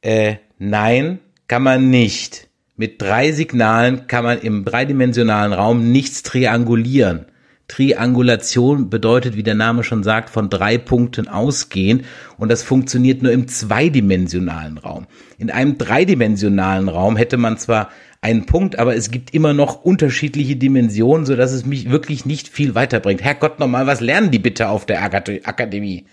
[0.02, 2.50] Äh, nein, kann man nicht.
[2.76, 7.26] Mit drei Signalen kann man im dreidimensionalen Raum nichts triangulieren.
[7.74, 12.06] Triangulation bedeutet, wie der Name schon sagt, von drei Punkten ausgehen
[12.38, 15.08] und das funktioniert nur im zweidimensionalen Raum.
[15.40, 17.90] In einem dreidimensionalen Raum hätte man zwar
[18.22, 22.48] einen Punkt, aber es gibt immer noch unterschiedliche Dimensionen, so dass es mich wirklich nicht
[22.48, 23.24] viel weiterbringt.
[23.24, 26.06] Herrgott nochmal, was lernen die bitte auf der Akademie?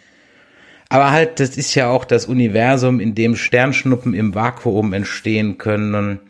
[0.89, 6.21] Aber halt, das ist ja auch das Universum, in dem Sternschnuppen im Vakuum entstehen können.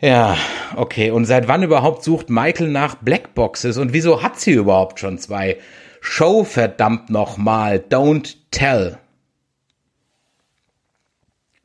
[0.00, 0.38] Ja,
[0.76, 1.10] okay.
[1.10, 5.58] Und seit wann überhaupt sucht Michael nach Blackboxes und wieso hat sie überhaupt schon zwei?
[6.00, 8.98] Show verdammt nochmal, don't tell.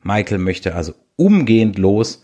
[0.02, 2.22] Michael möchte also umgehend los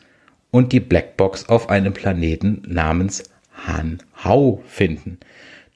[0.51, 3.25] und die Blackbox auf einem Planeten namens
[3.67, 5.19] Han Hau finden.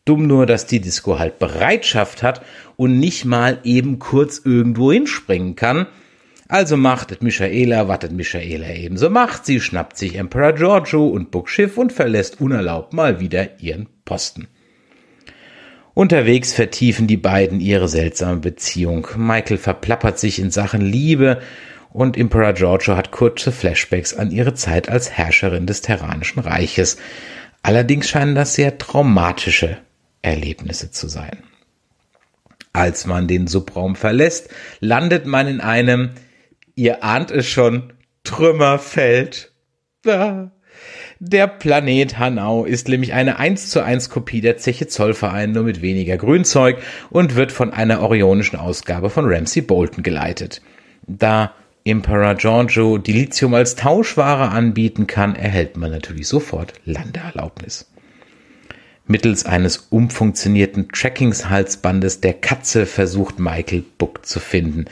[0.04, 2.42] Dumm nur, dass die Disco halt Bereitschaft hat
[2.76, 5.86] und nicht mal eben kurz irgendwo hinspringen kann,
[6.48, 9.46] also machtet Michaela, wartet Michaela ebenso macht.
[9.46, 14.48] Sie schnappt sich Emperor Giorgio und Book Schiff und verlässt unerlaubt mal wieder ihren Posten.
[15.94, 19.08] Unterwegs vertiefen die beiden ihre seltsame Beziehung.
[19.16, 21.40] Michael verplappert sich in Sachen Liebe
[21.90, 26.98] und Emperor Giorgio hat kurze Flashbacks an ihre Zeit als Herrscherin des Terranischen Reiches.
[27.62, 29.78] Allerdings scheinen das sehr traumatische
[30.20, 31.38] Erlebnisse zu sein.
[32.74, 36.10] Als man den Subraum verlässt, landet man in einem,
[36.76, 39.52] ihr ahnt es schon, Trümmerfeld.
[41.18, 45.82] Der Planet Hanau ist nämlich eine 1 zu 1 Kopie der Zeche Zollverein, nur mit
[45.82, 46.78] weniger Grünzeug
[47.10, 50.60] und wird von einer orionischen Ausgabe von Ramsey Bolton geleitet.
[51.06, 51.54] Da
[51.84, 57.90] Emperor Giorgio Dilithium als Tauschware anbieten kann, erhält man natürlich sofort Landeerlaubnis.
[59.08, 64.86] Mittels eines umfunktionierten Trackingshalsbandes der Katze versucht Michael Book zu finden.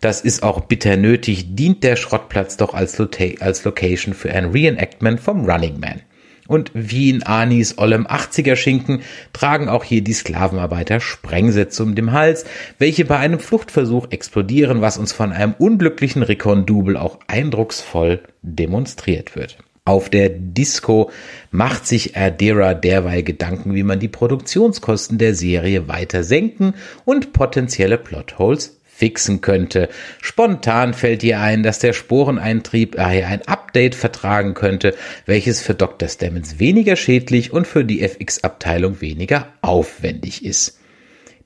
[0.00, 3.00] Das ist auch bitter nötig, dient der Schrottplatz doch als,
[3.40, 6.02] als Location für ein Reenactment vom Running Man.
[6.46, 9.02] Und wie in Anis ollem 80er Schinken
[9.32, 12.44] tragen auch hier die Sklavenarbeiter Sprengsätze um den Hals,
[12.78, 19.58] welche bei einem Fluchtversuch explodieren, was uns von einem unglücklichen Recon-Double auch eindrucksvoll demonstriert wird.
[19.86, 21.12] Auf der Disco
[21.52, 26.74] macht sich Erdera derweil Gedanken, wie man die Produktionskosten der Serie weiter senken
[27.04, 29.88] und potenzielle Plotholes fixen könnte.
[30.20, 34.92] Spontan fällt ihr ein, dass der Sporeneintrieb daher ein Update vertragen könnte,
[35.24, 36.08] welches für Dr.
[36.08, 40.80] Stamens weniger schädlich und für die FX-Abteilung weniger aufwendig ist.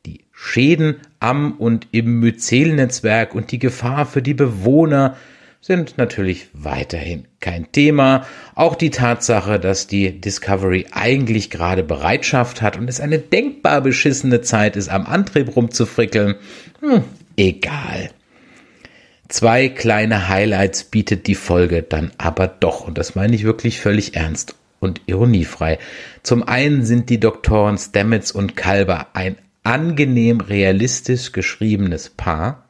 [0.06, 5.16] Die Schäden am und im Myzelnetzwerk und die Gefahr für die Bewohner
[5.60, 8.26] sind natürlich weiterhin kein Thema.
[8.54, 14.40] Auch die Tatsache, dass die Discovery eigentlich gerade Bereitschaft hat und es eine denkbar beschissene
[14.40, 16.36] Zeit ist, am Antrieb rumzufrickeln,
[16.80, 17.04] hm,
[17.36, 18.10] egal.
[19.28, 24.16] Zwei kleine Highlights bietet die Folge dann aber doch, und das meine ich wirklich völlig
[24.16, 25.78] ernst und ironiefrei.
[26.22, 32.64] Zum einen sind die Doktoren Stamets und Kalber ein angenehm realistisch geschriebenes Paar,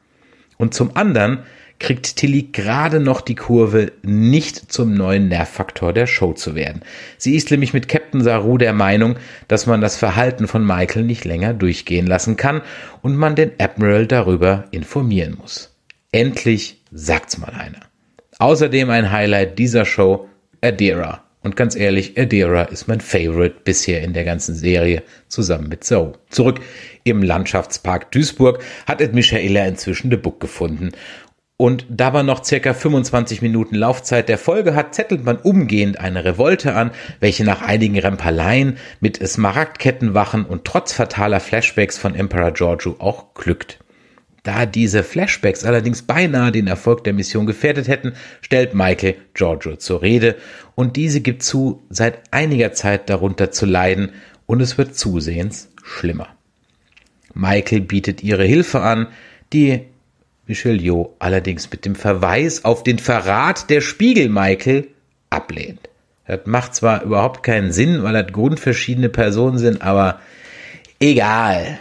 [0.61, 1.39] und zum anderen
[1.81, 6.83] kriegt Tilly gerade noch die Kurve, nicht zum neuen Nervfaktor der Show zu werden.
[7.17, 9.17] Sie ist nämlich mit Captain Saru der Meinung,
[9.47, 12.61] dass man das Verhalten von Michael nicht länger durchgehen lassen kann
[13.01, 15.75] und man den Admiral darüber informieren muss.
[16.11, 17.81] Endlich sagt's mal einer.
[18.37, 20.29] Außerdem ein Highlight dieser Show,
[20.61, 21.23] Adira.
[21.43, 26.13] Und ganz ehrlich, Adira ist mein Favorite bisher in der ganzen Serie, zusammen mit Zoe.
[26.29, 26.61] Zurück
[27.03, 30.91] im Landschaftspark Duisburg hat Ed Michaela inzwischen The Book gefunden
[31.61, 36.25] und da man noch circa 25 Minuten Laufzeit der Folge hat, zettelt man umgehend eine
[36.25, 36.89] Revolte an,
[37.19, 43.77] welche nach einigen Rempaleien mit Smaragdkettenwachen und trotz fataler Flashbacks von Emperor Giorgio auch glückt.
[44.41, 50.01] Da diese Flashbacks allerdings beinahe den Erfolg der Mission gefährdet hätten, stellt Michael Giorgio zur
[50.01, 50.37] Rede
[50.73, 54.13] und diese gibt zu, seit einiger Zeit darunter zu leiden
[54.47, 56.29] und es wird zusehends schlimmer.
[57.35, 59.09] Michael bietet ihre Hilfe an,
[59.53, 59.90] die
[60.47, 64.87] Michelieu allerdings mit dem Verweis auf den Verrat der Spiegel Michael
[65.29, 65.89] ablehnt.
[66.27, 70.19] Das macht zwar überhaupt keinen Sinn, weil das grundverschiedene Personen sind, aber
[70.99, 71.79] egal.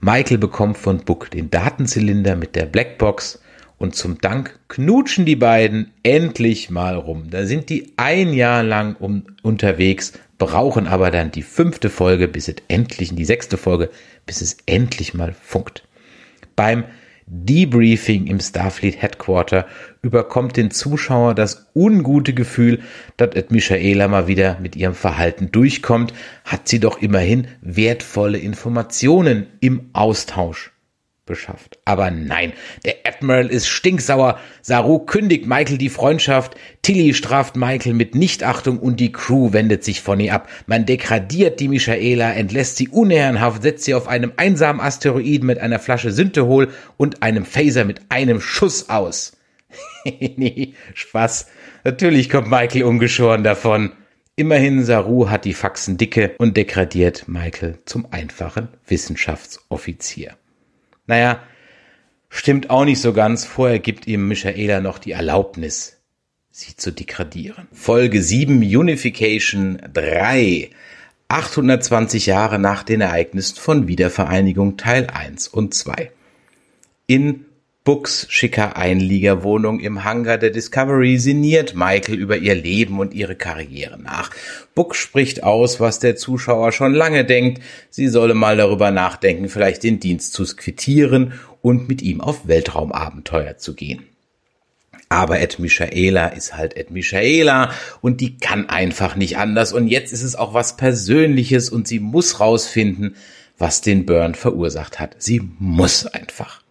[0.00, 3.40] Michael bekommt von Buck den Datenzylinder mit der Blackbox
[3.78, 7.30] und zum Dank knutschen die beiden endlich mal rum.
[7.30, 12.48] Da sind die ein Jahr lang um, unterwegs, brauchen aber dann die fünfte Folge, bis
[12.48, 13.90] es endlich, die sechste Folge,
[14.26, 15.85] bis es endlich mal funkt.
[16.56, 16.84] Beim
[17.28, 19.66] Debriefing im Starfleet Headquarter
[20.00, 22.80] überkommt den Zuschauer das ungute Gefühl,
[23.16, 29.48] dass et Michaela mal wieder mit ihrem Verhalten durchkommt, hat sie doch immerhin wertvolle Informationen
[29.60, 30.72] im Austausch
[31.26, 31.78] beschafft.
[31.84, 32.52] Aber nein,
[32.84, 39.00] der Admiral ist stinksauer, Saru kündigt Michael die Freundschaft, Tilly straft Michael mit Nichtachtung und
[39.00, 40.48] die Crew wendet sich von ihr ab.
[40.66, 45.78] Man degradiert die Michaela, entlässt sie unehrenhaft, setzt sie auf einem einsamen Asteroiden mit einer
[45.78, 49.36] Flasche Synthehol und einem Phaser mit einem Schuss aus.
[50.04, 51.48] nee, Spaß.
[51.84, 53.92] Natürlich kommt Michael ungeschoren davon.
[54.36, 60.36] Immerhin Saru hat die Faxen dicke und degradiert Michael zum einfachen Wissenschaftsoffizier.
[61.06, 61.42] Naja,
[62.28, 63.44] stimmt auch nicht so ganz.
[63.44, 65.98] Vorher gibt ihm Michaela noch die Erlaubnis,
[66.50, 67.68] sie zu degradieren.
[67.72, 70.70] Folge 7 Unification 3.
[71.28, 76.12] 820 Jahre nach den Ereignissen von Wiedervereinigung Teil 1 und 2.
[77.08, 77.45] In
[77.86, 83.96] Books schicker Einliegerwohnung im Hangar der Discovery sinniert Michael über ihr Leben und ihre Karriere
[83.96, 84.30] nach.
[84.74, 87.62] Book spricht aus, was der Zuschauer schon lange denkt.
[87.90, 93.56] Sie solle mal darüber nachdenken, vielleicht den Dienst zu quittieren und mit ihm auf Weltraumabenteuer
[93.56, 94.02] zu gehen.
[95.08, 97.70] Aber Ed Michaela ist halt Ed Michaela
[98.00, 99.72] und die kann einfach nicht anders.
[99.72, 103.14] Und jetzt ist es auch was Persönliches und sie muss rausfinden,
[103.58, 105.14] was den Burn verursacht hat.
[105.18, 106.65] Sie muss einfach.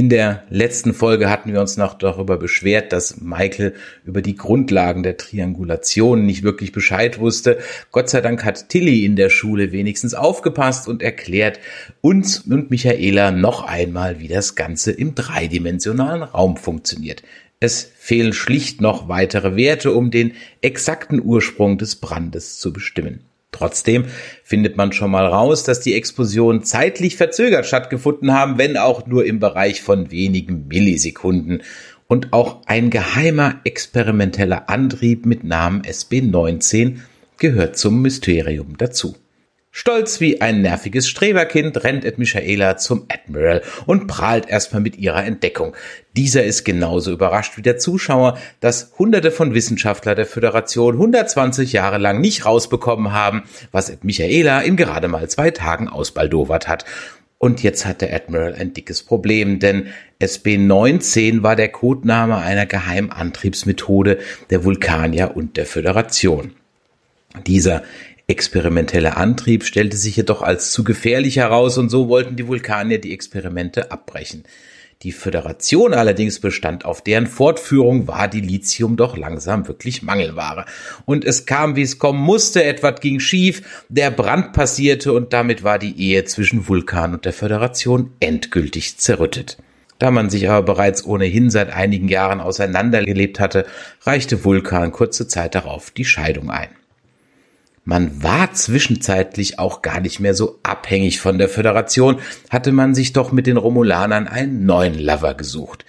[0.00, 5.02] In der letzten Folge hatten wir uns noch darüber beschwert, dass Michael über die Grundlagen
[5.02, 7.58] der Triangulation nicht wirklich Bescheid wusste.
[7.92, 11.60] Gott sei Dank hat Tilly in der Schule wenigstens aufgepasst und erklärt
[12.00, 17.22] uns und Michaela noch einmal, wie das Ganze im dreidimensionalen Raum funktioniert.
[17.60, 20.32] Es fehlen schlicht noch weitere Werte, um den
[20.62, 23.29] exakten Ursprung des Brandes zu bestimmen.
[23.52, 24.06] Trotzdem
[24.44, 29.26] findet man schon mal raus, dass die Explosionen zeitlich verzögert stattgefunden haben, wenn auch nur
[29.26, 31.62] im Bereich von wenigen Millisekunden.
[32.06, 36.98] Und auch ein geheimer experimenteller Antrieb mit Namen SB19
[37.38, 39.16] gehört zum Mysterium dazu.
[39.72, 45.24] Stolz wie ein nerviges Streberkind rennt Ed Michaela zum Admiral und prahlt erstmal mit ihrer
[45.24, 45.76] Entdeckung.
[46.16, 51.98] Dieser ist genauso überrascht wie der Zuschauer, dass hunderte von Wissenschaftler der Föderation 120 Jahre
[51.98, 56.84] lang nicht rausbekommen haben, was Ed Michaela in gerade mal zwei Tagen ausbaldowert hat.
[57.38, 59.86] Und jetzt hat der Admiral ein dickes Problem, denn
[60.20, 64.18] SB-19 war der Codename einer Geheimantriebsmethode
[64.50, 66.54] der Vulkanier und der Föderation.
[67.46, 67.84] Dieser
[68.30, 73.12] experimentelle Antrieb stellte sich jedoch als zu gefährlich heraus und so wollten die Vulkanier die
[73.12, 74.44] Experimente abbrechen.
[75.02, 80.66] Die Föderation allerdings bestand auf deren Fortführung, war die Lithium doch langsam wirklich Mangelware.
[81.06, 85.64] Und es kam, wie es kommen musste, etwas ging schief, der Brand passierte und damit
[85.64, 89.56] war die Ehe zwischen Vulkan und der Föderation endgültig zerrüttet.
[89.98, 93.64] Da man sich aber bereits ohnehin seit einigen Jahren auseinandergelebt hatte,
[94.02, 96.68] reichte Vulkan kurze Zeit darauf die Scheidung ein.
[97.84, 102.20] Man war zwischenzeitlich auch gar nicht mehr so abhängig von der Föderation,
[102.50, 105.84] hatte man sich doch mit den Romulanern einen neuen Lover gesucht.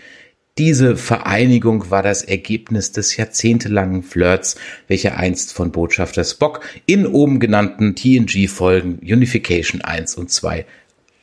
[0.58, 7.39] Diese Vereinigung war das Ergebnis des jahrzehntelangen Flirts, welcher einst von Botschafter Spock in oben
[7.39, 10.66] genannten TNG-Folgen Unification 1 und 2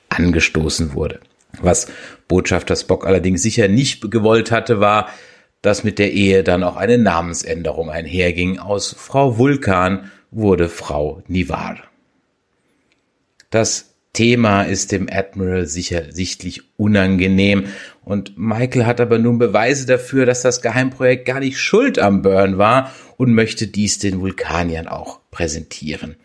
[0.09, 1.21] angestoßen wurde.
[1.61, 1.89] Was
[2.27, 5.11] Botschafter Spock allerdings sicher nicht gewollt hatte, war,
[5.63, 11.79] dass mit der Ehe dann auch eine Namensänderung einherging aus Frau Vulkan wurde Frau Nivar.
[13.51, 17.67] Das Thema ist dem Admiral sicher sichtlich unangenehm
[18.05, 22.59] und Michael hat aber nun Beweise dafür, dass das Geheimprojekt gar nicht schuld am Burn
[22.59, 26.17] war und möchte dies den Vulkaniern auch präsentieren.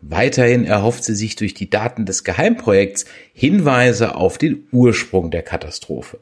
[0.00, 6.18] Weiterhin erhofft sie sich durch die Daten des Geheimprojekts Hinweise auf den Ursprung der Katastrophe.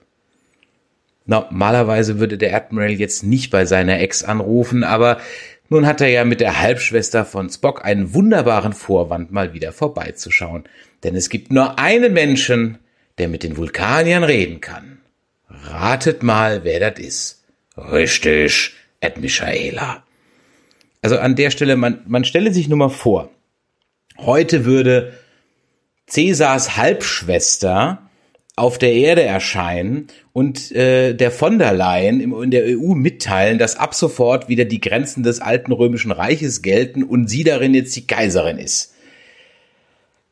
[1.25, 5.19] Normalerweise würde der Admiral jetzt nicht bei seiner Ex anrufen, aber
[5.71, 10.65] nun hat er ja mit der Halbschwester von Spock einen wunderbaren Vorwand, mal wieder vorbeizuschauen.
[11.05, 12.79] Denn es gibt nur einen Menschen,
[13.19, 14.99] der mit den Vulkaniern reden kann.
[15.49, 17.45] Ratet mal, wer das ist.
[17.77, 20.03] Richtig, Ed Michaela.
[21.03, 23.31] Also an der Stelle, man, man stelle sich nur mal vor,
[24.19, 25.15] heute würde
[26.07, 28.10] Cäsars Halbschwester
[28.57, 33.59] auf der Erde erscheinen und äh, der von der Leyen im, in der EU mitteilen,
[33.59, 37.95] dass ab sofort wieder die Grenzen des alten römischen Reiches gelten und sie darin jetzt
[37.97, 38.95] die Kaiserin ist.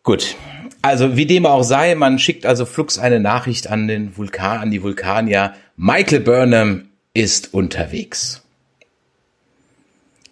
[0.02, 0.36] Gut.
[0.80, 4.70] Also wie dem auch sei, man schickt also flux eine Nachricht an den Vulkan, an
[4.70, 5.54] die Vulkanier.
[5.76, 8.44] Michael Burnham ist unterwegs.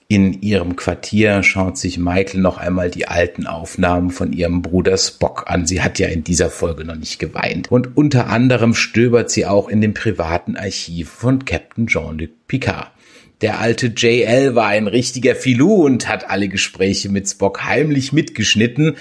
[0.08, 5.44] In ihrem Quartier schaut sich Michael noch einmal die alten Aufnahmen von ihrem Bruder Spock
[5.48, 5.66] an.
[5.66, 7.72] Sie hat ja in dieser Folge noch nicht geweint.
[7.72, 12.92] Und unter anderem stöbert sie auch in dem privaten Archiv von Captain Jean-Luc Picard.
[13.40, 18.94] Der alte JL war ein richtiger Filou und hat alle Gespräche mit Spock heimlich mitgeschnitten.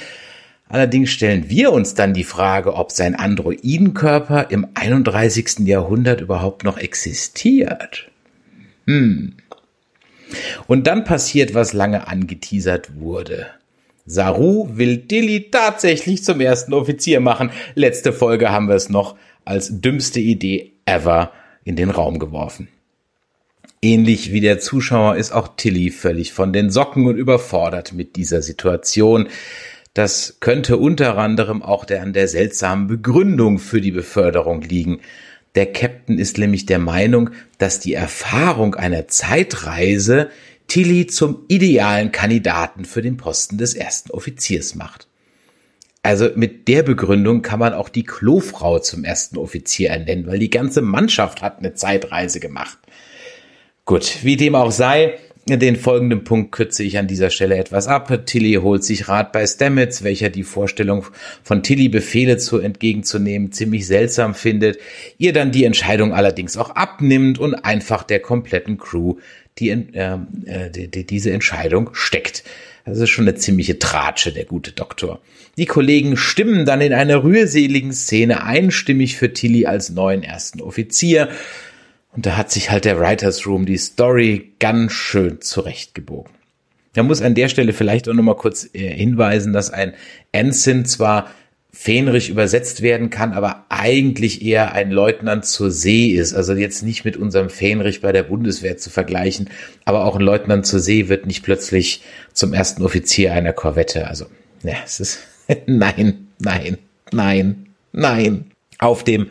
[0.67, 5.59] Allerdings stellen wir uns dann die Frage, ob sein Androidenkörper im 31.
[5.59, 8.09] Jahrhundert überhaupt noch existiert.
[8.87, 9.35] Hm.
[10.67, 13.47] Und dann passiert, was lange angeteasert wurde.
[14.05, 17.51] Saru will Dilly tatsächlich zum ersten Offizier machen.
[17.73, 19.15] Letzte Folge haben wir es noch
[19.45, 21.31] als dümmste Idee ever
[21.63, 22.67] in den Raum geworfen.
[23.81, 28.41] Ähnlich wie der Zuschauer ist auch Tilly völlig von den Socken und überfordert mit dieser
[28.41, 29.27] Situation.
[29.93, 35.01] Das könnte unter anderem auch der an der seltsamen Begründung für die Beförderung liegen.
[35.55, 40.29] Der Captain ist nämlich der Meinung, dass die Erfahrung einer Zeitreise
[40.67, 45.07] Tilly zum idealen Kandidaten für den Posten des ersten Offiziers macht.
[46.03, 50.51] Also mit der Begründung kann man auch die Klofrau zum ersten Offizier ernennen, weil die
[50.51, 52.77] ganze Mannschaft hat eine Zeitreise gemacht.
[53.85, 58.25] Gut, wie dem auch sei, den folgenden Punkt kürze ich an dieser Stelle etwas ab.
[58.25, 61.05] Tilly holt sich Rat bei Stamets, welcher die Vorstellung
[61.43, 64.79] von Tilly Befehle zu entgegenzunehmen ziemlich seltsam findet,
[65.19, 69.17] ihr dann die Entscheidung allerdings auch abnimmt und einfach der kompletten Crew
[69.59, 70.17] die, äh,
[70.69, 72.43] die, die diese Entscheidung steckt.
[72.85, 75.19] Das ist schon eine ziemliche Tratsche, der gute Doktor.
[75.57, 81.29] Die Kollegen stimmen dann in einer rührseligen Szene einstimmig für Tilly als neuen ersten Offizier.
[82.15, 86.31] Und da hat sich halt der Writers Room die Story ganz schön zurechtgebogen.
[86.93, 89.93] Da muss an der Stelle vielleicht auch nochmal kurz äh, hinweisen, dass ein
[90.31, 91.29] Ensign zwar
[91.73, 96.33] Fähnrich übersetzt werden kann, aber eigentlich eher ein Leutnant zur See ist.
[96.33, 99.49] Also jetzt nicht mit unserem Fähnrich bei der Bundeswehr zu vergleichen,
[99.83, 102.01] aber auch ein Leutnant zur See wird nicht plötzlich
[102.31, 104.07] zum ersten Offizier einer Korvette.
[104.07, 104.27] Also,
[104.63, 105.19] ja, es ist
[105.65, 106.77] nein, nein,
[107.11, 108.51] nein, nein.
[108.79, 109.27] Auf dem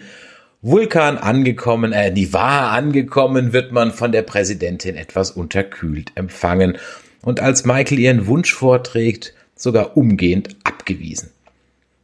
[0.66, 6.78] Vulkan angekommen, äh, Nivar angekommen, wird man von der Präsidentin etwas unterkühlt empfangen
[7.20, 11.33] und als Michael ihren Wunsch vorträgt, sogar umgehend abgewiesen.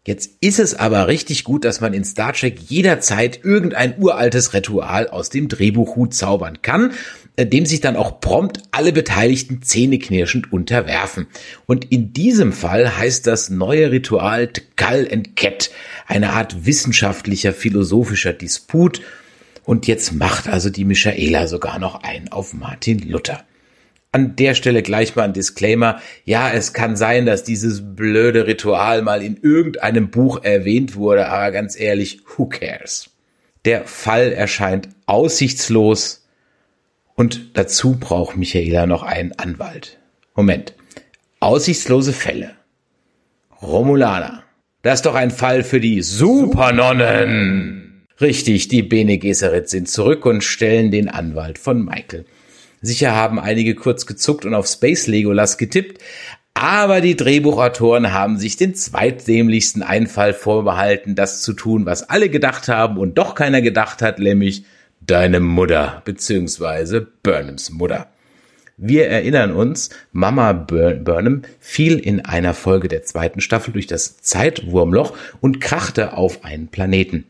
[0.06, 5.08] Jetzt ist es aber richtig gut, dass man in Star Trek jederzeit irgendein uraltes Ritual
[5.08, 6.92] aus dem Drehbuchhut zaubern kann,
[7.36, 11.26] äh, dem sich dann auch prompt alle Beteiligten zähneknirschend unterwerfen.
[11.66, 15.70] Und in diesem Fall heißt das neue Ritual Tkal and Ket,
[16.06, 19.02] eine Art wissenschaftlicher, philosophischer Disput.
[19.64, 23.44] Und jetzt macht also die Michaela sogar noch einen auf Martin Luther
[24.12, 26.00] an der Stelle gleich mal ein Disclaimer.
[26.24, 31.52] Ja, es kann sein, dass dieses blöde Ritual mal in irgendeinem Buch erwähnt wurde, aber
[31.52, 33.10] ganz ehrlich, who cares?
[33.64, 36.26] Der Fall erscheint aussichtslos
[37.14, 39.98] und dazu braucht Michaela noch einen Anwalt.
[40.34, 40.74] Moment.
[41.38, 42.52] Aussichtslose Fälle.
[43.62, 44.42] Romulaner.
[44.82, 48.06] Das ist doch ein Fall für die Supernonnen.
[48.20, 52.24] Richtig, die Bene Gesserit sind zurück und stellen den Anwalt von Michael.
[52.80, 56.00] Sicher haben einige kurz gezuckt und auf Space Legolas getippt,
[56.54, 62.68] aber die Drehbuchautoren haben sich den zweitdämlichsten Einfall vorbehalten, das zu tun, was alle gedacht
[62.68, 64.64] haben und doch keiner gedacht hat, nämlich
[65.00, 67.02] deine Mutter bzw.
[67.22, 68.08] Burnhams Mutter.
[68.76, 75.16] Wir erinnern uns, Mama Burnham fiel in einer Folge der zweiten Staffel durch das Zeitwurmloch
[75.40, 77.26] und krachte auf einen Planeten.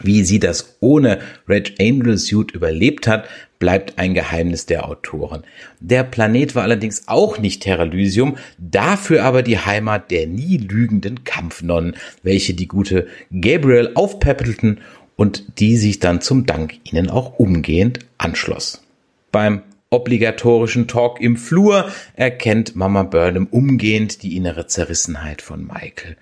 [0.00, 3.28] Wie sie das ohne Red Angel Suit überlebt hat,
[3.62, 5.44] bleibt ein Geheimnis der Autoren.
[5.78, 11.94] Der Planet war allerdings auch nicht Terralysium, dafür aber die Heimat der nie lügenden Kampfnonnen,
[12.24, 14.80] welche die gute Gabriel aufpäppelten
[15.14, 18.82] und die sich dann zum Dank ihnen auch umgehend anschloss.
[19.30, 26.16] Beim obligatorischen Talk im Flur erkennt Mama Burnham umgehend die innere Zerrissenheit von Michael.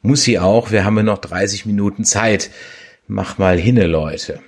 [0.00, 2.48] Muss sie auch, wir haben ja noch 30 Minuten Zeit.
[3.06, 4.40] Mach mal hinne, Leute.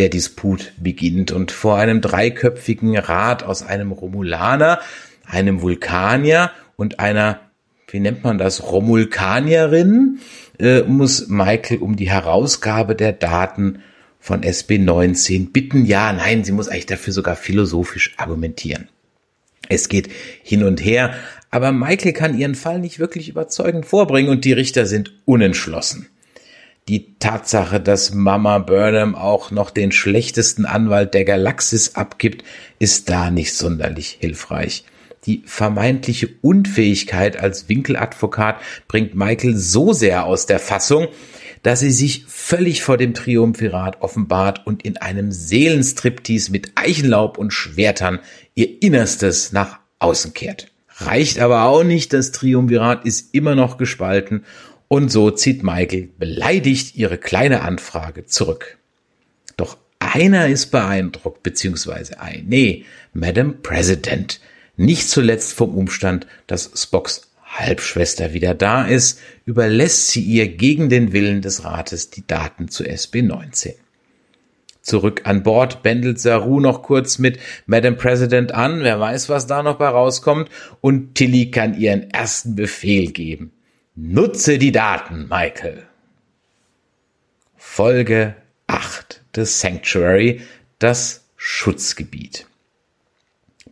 [0.00, 4.80] Der Disput beginnt und vor einem dreiköpfigen Rat aus einem Romulaner,
[5.26, 7.40] einem Vulkanier und einer,
[7.86, 10.20] wie nennt man das, Romulkanierin,
[10.58, 13.82] äh, muss Michael um die Herausgabe der Daten
[14.18, 15.84] von SB19 bitten.
[15.84, 18.88] Ja, nein, sie muss eigentlich dafür sogar philosophisch argumentieren.
[19.68, 20.08] Es geht
[20.42, 21.12] hin und her,
[21.50, 26.08] aber Michael kann ihren Fall nicht wirklich überzeugend vorbringen und die Richter sind unentschlossen
[26.90, 32.42] die Tatsache, dass Mama Burnham auch noch den schlechtesten Anwalt der Galaxis abgibt,
[32.80, 34.84] ist da nicht sonderlich hilfreich.
[35.24, 38.56] Die vermeintliche Unfähigkeit als Winkeladvokat
[38.88, 41.06] bringt Michael so sehr aus der Fassung,
[41.62, 47.52] dass sie sich völlig vor dem Triumvirat offenbart und in einem Seelenstriptease mit Eichenlaub und
[47.52, 48.18] Schwertern
[48.56, 50.72] ihr Innerstes nach außen kehrt.
[50.96, 54.44] Reicht aber auch nicht, das Triumvirat ist immer noch gespalten
[54.92, 58.76] und so zieht Michael beleidigt ihre kleine Anfrage zurück.
[59.56, 64.40] Doch einer ist beeindruckt, beziehungsweise ein, nee, Madam President.
[64.76, 71.12] Nicht zuletzt vom Umstand, dass Spocks Halbschwester wieder da ist, überlässt sie ihr gegen den
[71.12, 73.74] Willen des Rates die Daten zu SB19.
[74.82, 79.62] Zurück an Bord bändelt Saru noch kurz mit Madam President an, wer weiß, was da
[79.62, 83.52] noch bei rauskommt, und Tilly kann ihren ersten Befehl geben.
[84.02, 85.82] Nutze die Daten, Michael.
[87.58, 88.34] Folge
[88.66, 90.40] 8 des Sanctuary,
[90.78, 92.46] das Schutzgebiet.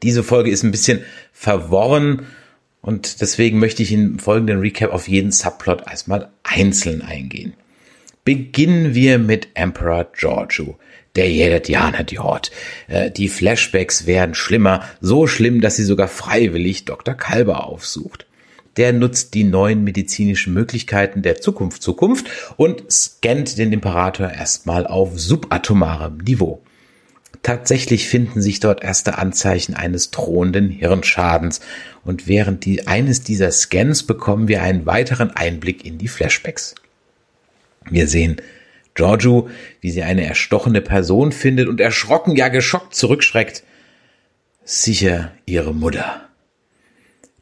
[0.03, 1.03] Diese Folge ist ein bisschen
[1.33, 2.27] verworren
[2.83, 7.55] und deswegen möchte ich in folgenden Recap auf jeden Subplot erstmal einzeln eingehen.
[8.23, 10.79] Beginnen wir mit Emperor Giorgio.
[11.17, 12.19] Der jätet Jana die.
[12.89, 17.15] Äh, die Flashbacks werden schlimmer, so schlimm, dass sie sogar freiwillig Dr.
[17.15, 18.28] Kalber aufsucht
[18.79, 25.19] der nutzt die neuen medizinischen Möglichkeiten der Zukunft Zukunft und scannt den Imperator erstmal auf
[25.19, 26.63] subatomarem Niveau.
[27.43, 31.61] Tatsächlich finden sich dort erste Anzeichen eines drohenden Hirnschadens
[32.05, 36.75] und während die, eines dieser Scans bekommen wir einen weiteren Einblick in die Flashbacks.
[37.91, 38.41] Wir sehen
[38.95, 39.49] Giorgio,
[39.81, 43.63] wie sie eine erstochene Person findet und erschrocken, ja geschockt zurückschreckt.
[44.65, 46.28] sicher ihre Mutter.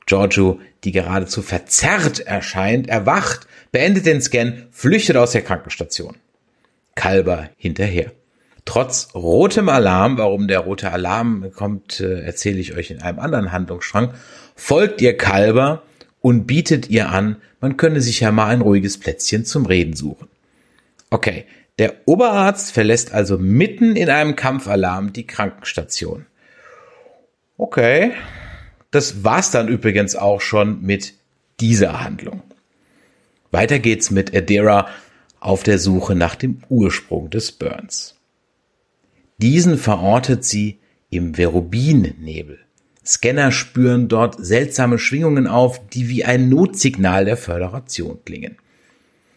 [0.07, 6.17] Giorgio, die geradezu verzerrt erscheint, erwacht, beendet den Scan, flüchtet aus der Krankenstation.
[6.95, 8.13] Kalber hinterher.
[8.65, 13.53] Trotz rotem Alarm, warum der rote Alarm kommt, äh, erzähle ich euch in einem anderen
[13.53, 14.15] Handlungsstrang,
[14.55, 15.83] folgt ihr Kalber
[16.21, 20.29] und bietet ihr an, man könne sich ja mal ein ruhiges Plätzchen zum Reden suchen.
[21.11, 21.45] Okay,
[21.79, 26.27] der Oberarzt verlässt also mitten in einem Kampfalarm die Krankenstation.
[27.59, 28.13] Okay,
[28.91, 31.15] das war's dann übrigens auch schon mit
[31.61, 32.43] dieser Handlung.
[33.51, 34.89] Weiter geht's mit Adira
[35.41, 38.15] auf der Suche nach dem Ursprung des Burns.
[39.39, 40.79] Diesen verortet sie
[41.11, 42.59] im Verubin-Nebel.
[43.05, 48.57] Scanner spüren dort seltsame Schwingungen auf, die wie ein Notsignal der Föderation klingen.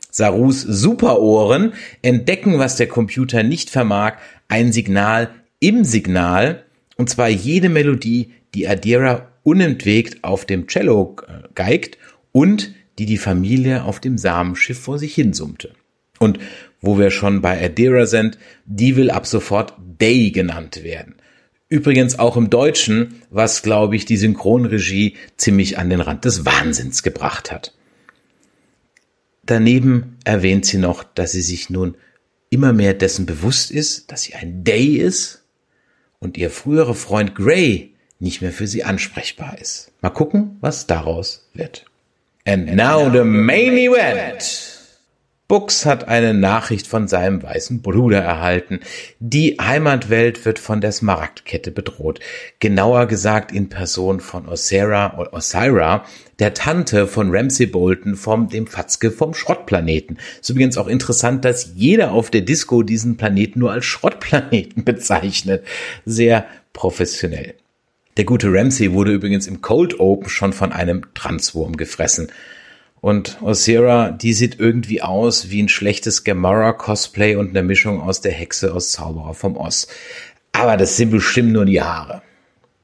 [0.10, 4.14] Sarus Superohren entdecken, was der Computer nicht vermag,
[4.48, 5.30] ein Signal
[5.60, 6.64] im Signal,
[6.98, 11.98] und zwar jede Melodie, die Adira unentwegt auf dem Cello äh, geigt
[12.32, 15.74] und die die Familie auf dem Samenschiff vor sich hinsummte.
[16.20, 16.40] Und
[16.82, 21.16] wo wir schon bei Adira sind, die will ab sofort Day genannt werden.
[21.70, 27.04] Übrigens auch im Deutschen, was, glaube ich, die Synchronregie ziemlich an den Rand des Wahnsinns
[27.04, 27.74] gebracht hat.
[29.44, 31.96] Daneben erwähnt sie noch, dass sie sich nun
[32.50, 35.44] immer mehr dessen bewusst ist, dass sie ein Day ist
[36.20, 37.89] und ihr früherer Freund Gray
[38.20, 39.92] nicht mehr für sie ansprechbar ist.
[40.02, 41.86] Mal gucken, was daraus wird.
[42.46, 44.78] And now the main event.
[45.50, 48.82] Bux hat eine Nachricht von seinem weißen Bruder erhalten.
[49.20, 52.20] Die Heimatwelt wird von der Smaragdkette bedroht.
[52.60, 56.06] Genauer gesagt in Person von Osira, Osira,
[56.38, 60.20] der Tante von Ramsey Bolton vom, dem Fatzke vom Schrottplaneten.
[60.40, 65.66] Ist übrigens auch interessant, dass jeder auf der Disco diesen Planeten nur als Schrottplaneten bezeichnet.
[66.06, 67.56] Sehr professionell.
[68.20, 72.28] Der gute Ramsey wurde übrigens im Cold Open schon von einem Transwurm gefressen.
[73.00, 78.34] Und Osira, die sieht irgendwie aus wie ein schlechtes Gamora-Cosplay und eine Mischung aus der
[78.34, 79.88] Hexe aus Zauberer vom Oz.
[80.52, 82.22] Aber das sind bestimmt nur die Haare.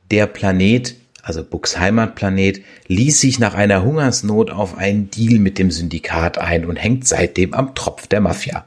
[0.09, 5.69] Der Planet, also Bucks Heimatplanet, ließ sich nach einer Hungersnot auf einen Deal mit dem
[5.69, 8.65] Syndikat ein und hängt seitdem am Tropf der Mafia.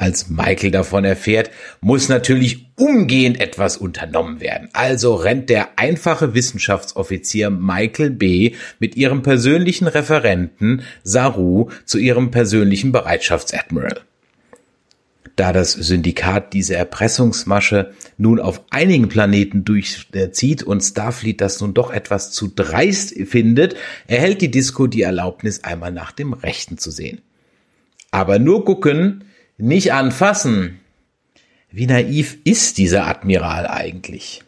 [0.00, 1.50] Als Michael davon erfährt,
[1.82, 4.70] muss natürlich umgehend etwas unternommen werden.
[4.72, 8.54] Also rennt der einfache Wissenschaftsoffizier Michael B.
[8.78, 14.00] mit ihrem persönlichen Referenten Saru zu ihrem persönlichen Bereitschaftsadmiral.
[15.36, 21.92] Da das Syndikat diese Erpressungsmasche nun auf einigen Planeten durchzieht und Starfleet das nun doch
[21.92, 23.76] etwas zu dreist findet,
[24.06, 27.20] erhält die Disco die Erlaubnis, einmal nach dem Rechten zu sehen.
[28.10, 29.24] Aber nur gucken,
[29.60, 30.80] nicht anfassen.
[31.70, 34.42] Wie naiv ist dieser Admiral eigentlich?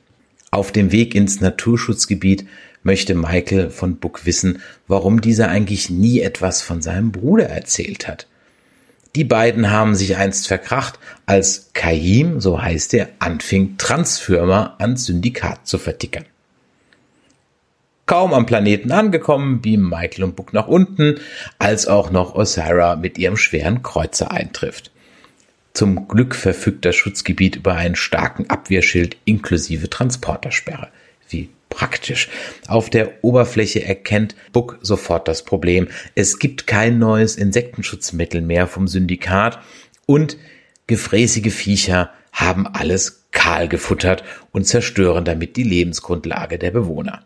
[0.50, 2.46] Auf dem Weg ins Naturschutzgebiet
[2.82, 8.26] möchte Michael von Buck wissen, warum dieser eigentlich nie etwas von seinem Bruder erzählt hat.
[9.14, 15.66] Die beiden haben sich einst verkracht, als Kaim, so heißt er, anfing, Transfirma ans Syndikat
[15.66, 16.24] zu vertickern.
[18.06, 21.20] Kaum am Planeten angekommen, beamen Michael und Buck nach unten,
[21.58, 24.91] als auch noch Osira mit ihrem schweren Kreuzer eintrifft.
[25.74, 30.88] Zum Glück verfügt das Schutzgebiet über einen starken Abwehrschild inklusive Transportersperre.
[31.28, 32.28] Wie praktisch.
[32.68, 35.88] Auf der Oberfläche erkennt Buck sofort das Problem.
[36.14, 39.58] Es gibt kein neues Insektenschutzmittel mehr vom Syndikat
[40.04, 40.36] und
[40.86, 47.24] gefräßige Viecher haben alles kahl gefuttert und zerstören damit die Lebensgrundlage der Bewohner.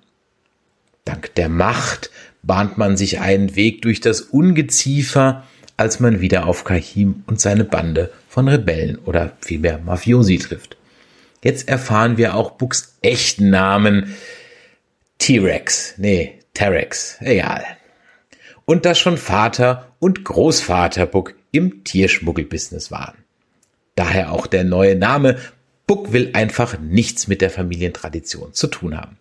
[1.05, 2.10] Dank der Macht
[2.43, 5.44] bahnt man sich einen Weg durch das Ungeziefer,
[5.77, 10.76] als man wieder auf Kahim und seine Bande von Rebellen oder vielmehr Mafiosi trifft.
[11.42, 14.14] Jetzt erfahren wir auch Bucks echten Namen.
[15.16, 17.64] T-Rex, nee, Terex, egal.
[18.66, 23.16] Und dass schon Vater und Großvater Buck im Tierschmuggelbusiness waren.
[23.94, 25.38] Daher auch der neue Name.
[25.86, 29.16] Buck will einfach nichts mit der Familientradition zu tun haben.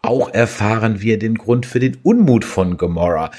[0.00, 3.30] Auch erfahren wir den Grund für den Unmut von Gomorrah.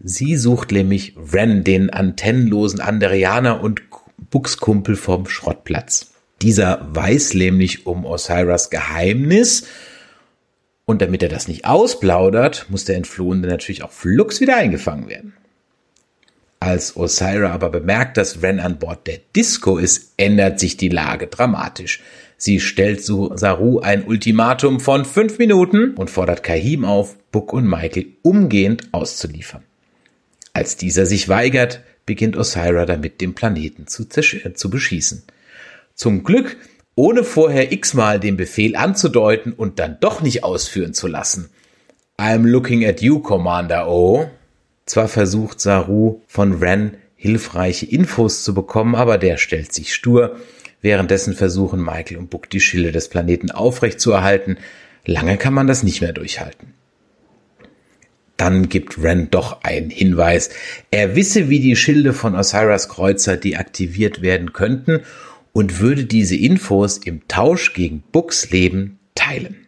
[0.00, 3.85] Sie sucht nämlich Ren, den antennenlosen Anderianer und
[4.18, 6.12] Buchskumpel vom Schrottplatz.
[6.42, 9.66] Dieser weiß nämlich um Osiris Geheimnis
[10.84, 15.34] und damit er das nicht ausplaudert, muss der Entflohene natürlich auch flugs wieder eingefangen werden.
[16.60, 21.26] Als Osira aber bemerkt, dass Ren an Bord der Disco ist, ändert sich die Lage
[21.26, 22.02] dramatisch.
[22.38, 28.06] Sie stellt Saru ein Ultimatum von fünf Minuten und fordert Kahim auf, Buck und Michael
[28.22, 29.62] umgehend auszuliefern.
[30.52, 35.24] Als dieser sich weigert, beginnt Osira damit, den Planeten zu, zu beschießen.
[35.94, 36.56] Zum Glück
[36.94, 41.50] ohne vorher x-mal den Befehl anzudeuten und dann doch nicht ausführen zu lassen.
[42.18, 44.30] I'm looking at you, Commander O.
[44.86, 50.36] Zwar versucht Saru von Ren hilfreiche Infos zu bekommen, aber der stellt sich stur.
[50.80, 54.56] Währenddessen versuchen Michael und Book die Schilde des Planeten aufrechtzuerhalten.
[55.04, 56.74] Lange kann man das nicht mehr durchhalten.
[58.36, 60.50] Dann gibt Ren doch einen Hinweis.
[60.90, 65.00] Er wisse, wie die Schilde von Osiris Kreuzer deaktiviert werden könnten
[65.52, 69.66] und würde diese Infos im Tausch gegen Books Leben teilen.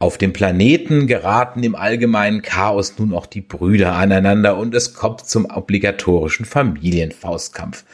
[0.00, 5.26] Auf dem Planeten geraten im allgemeinen Chaos nun auch die Brüder aneinander und es kommt
[5.26, 7.84] zum obligatorischen Familienfaustkampf.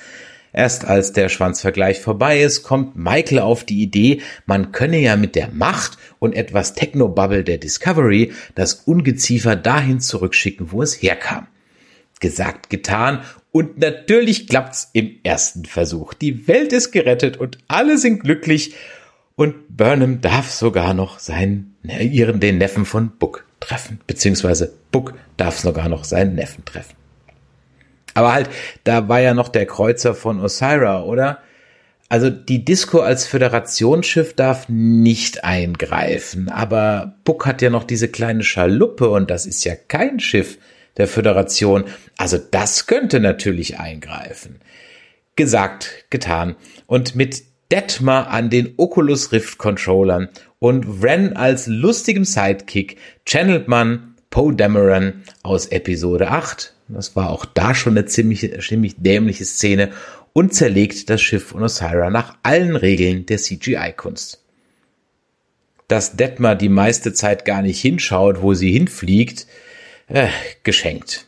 [0.55, 5.35] Erst als der Schwanzvergleich vorbei ist, kommt Michael auf die Idee, man könne ja mit
[5.35, 11.49] der Macht und etwas Technobubble der Discovery das Ungeziefer dahin zurückschicken, wo es herkam.
[12.21, 16.15] Gesagt, getan und natürlich klappt's im ersten Versuch.
[16.15, 18.75] Die Welt ist gerettet und alle sind glücklich
[19.35, 24.01] und Burnham darf sogar noch seinen, ne, ihren, den Neffen von Book treffen.
[24.07, 26.95] Beziehungsweise Book darf sogar noch seinen Neffen treffen.
[28.15, 28.49] Aber halt,
[28.85, 31.39] da war ja noch der Kreuzer von Osira, oder?
[32.09, 38.45] Also die Disco als Föderationsschiff darf nicht eingreifen, aber Book hat ja noch diese kleine
[38.45, 40.59] Schaluppe und das ist ja kein Schiff
[40.97, 41.85] der Föderation.
[42.17, 44.61] Also das könnte natürlich eingreifen.
[45.35, 46.55] Gesagt, getan.
[46.87, 47.43] Und mit
[47.73, 50.29] Detmar an den Oculus Rift Controllern
[50.59, 56.74] und Ren als lustigem Sidekick channelt man Poe Dameron aus Episode 8.
[56.89, 59.93] Das war auch da schon eine ziemlich, ziemlich dämliche Szene
[60.33, 64.43] und zerlegt das Schiff von Osira nach allen Regeln der CGI-Kunst.
[65.89, 69.47] Dass Detmar die meiste Zeit gar nicht hinschaut, wo sie hinfliegt,
[70.09, 70.29] äh,
[70.63, 71.27] geschenkt.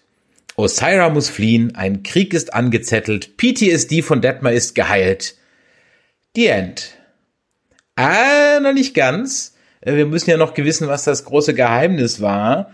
[0.57, 5.37] Osira muss fliehen, ein Krieg ist angezettelt, PTSD von Detmar ist geheilt.
[6.35, 6.95] The End.
[7.95, 9.55] Ah, noch nicht ganz.
[9.81, 12.73] Äh, wir müssen ja noch gewissen, was das große Geheimnis war.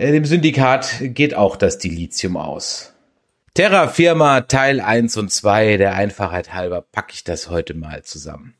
[0.00, 2.94] Äh, dem Syndikat geht auch das Dilithium aus.
[3.52, 8.54] Terra Firma Teil 1 und 2, der Einfachheit halber packe ich das heute mal zusammen.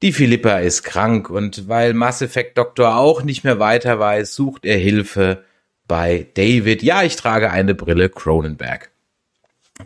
[0.00, 4.64] Die Philippa ist krank und weil Mass Effect Doktor auch nicht mehr weiter weiß, sucht
[4.64, 5.44] er Hilfe
[5.86, 6.82] bei David.
[6.82, 8.90] Ja, ich trage eine Brille Cronenberg.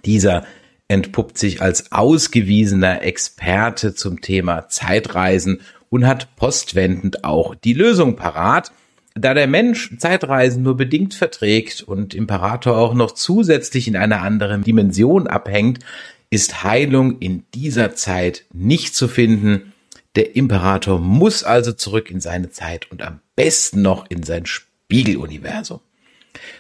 [0.05, 0.47] Dieser
[0.87, 5.61] entpuppt sich als ausgewiesener Experte zum Thema Zeitreisen
[5.91, 8.71] und hat postwendend auch die Lösung parat.
[9.19, 14.63] Da der Mensch Zeitreisen nur bedingt verträgt und Imperator auch noch zusätzlich in einer anderen
[14.63, 15.81] Dimension abhängt,
[16.31, 19.73] ist Heilung in dieser Zeit nicht zu finden.
[20.15, 25.81] Der Imperator muss also zurück in seine Zeit und am besten noch in sein Spiegeluniversum.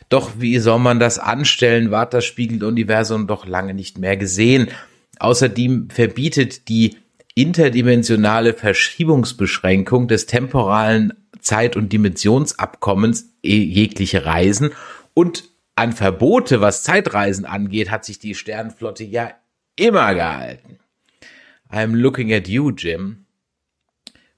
[0.09, 4.68] Doch wie soll man das anstellen, war das Spiegeluniversum doch lange nicht mehr gesehen.
[5.20, 6.97] Außerdem verbietet die
[7.35, 11.12] interdimensionale Verschiebungsbeschränkung des temporalen
[11.48, 14.72] Zeit- und Dimensionsabkommens jegliche Reisen
[15.14, 15.44] und
[15.76, 19.30] an Verbote, was Zeitreisen angeht, hat sich die Sternenflotte ja
[19.74, 20.78] immer gehalten.
[21.70, 23.24] I'm looking at you, Jim.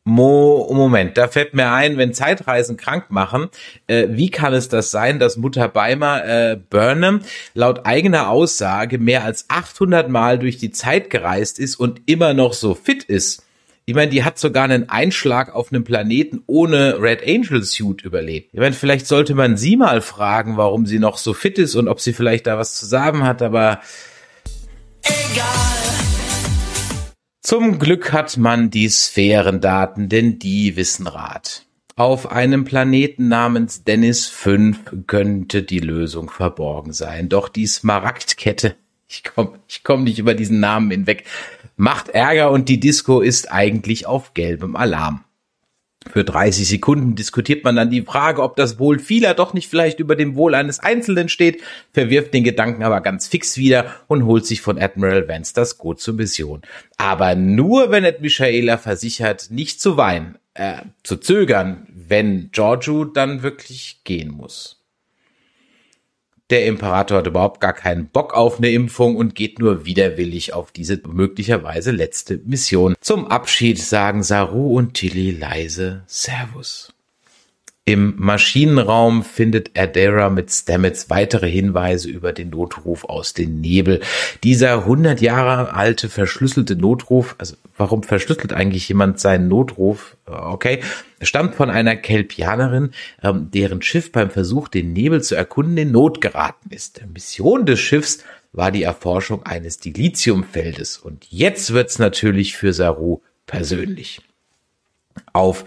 [0.04, 3.48] Mo Moment, da fällt mir ein, wenn Zeitreisen krank machen,
[3.86, 7.22] äh, wie kann es das sein, dass Mutter Beimer äh, Burnham
[7.54, 12.52] laut eigener Aussage mehr als 800 Mal durch die Zeit gereist ist und immer noch
[12.52, 13.44] so fit ist?
[13.86, 18.50] Ich meine, die hat sogar einen Einschlag auf einem Planeten ohne Red Angel Suit überlebt.
[18.52, 21.88] Ich meine, vielleicht sollte man sie mal fragen, warum sie noch so fit ist und
[21.88, 23.80] ob sie vielleicht da was zu sagen hat, aber
[25.02, 25.80] egal.
[27.42, 31.64] Zum Glück hat man die Sphärendaten, denn die wissen Rat.
[31.96, 37.28] Auf einem Planeten namens Dennis 5 könnte die Lösung verborgen sein.
[37.28, 38.76] Doch die Smaragdkette,
[39.08, 41.24] ich komme ich komm nicht über diesen Namen hinweg,
[41.80, 45.24] macht Ärger und die Disco ist eigentlich auf gelbem Alarm.
[46.12, 49.98] Für 30 Sekunden diskutiert man dann die Frage, ob das Wohl vieler doch nicht vielleicht
[49.98, 51.62] über dem Wohl eines Einzelnen steht,
[51.92, 55.94] verwirft den Gedanken aber ganz fix wieder und holt sich von Admiral Vance das Go
[55.94, 56.62] zur Mission.
[56.98, 63.42] Aber nur, wenn Ed Michaela versichert, nicht zu weinen, äh, zu zögern, wenn Giorgio dann
[63.42, 64.79] wirklich gehen muss.
[66.50, 70.72] Der Imperator hat überhaupt gar keinen Bock auf eine Impfung und geht nur widerwillig auf
[70.72, 72.96] diese möglicherweise letzte Mission.
[73.00, 76.92] Zum Abschied sagen Saru und Tilly leise Servus.
[77.86, 84.00] Im Maschinenraum findet Adera mit Stamets weitere Hinweise über den Notruf aus dem Nebel.
[84.44, 90.16] Dieser 100 Jahre alte verschlüsselte Notruf, also warum verschlüsselt eigentlich jemand seinen Notruf?
[90.26, 90.80] Okay,
[91.22, 92.90] stammt von einer Kelpianerin,
[93.22, 97.00] ähm, deren Schiff beim Versuch, den Nebel zu erkunden, in Not geraten ist.
[97.00, 100.98] Die Mission des Schiffs war die Erforschung eines Dilithiumfeldes.
[100.98, 104.20] Und jetzt wird's natürlich für Saru persönlich.
[105.32, 105.64] Auf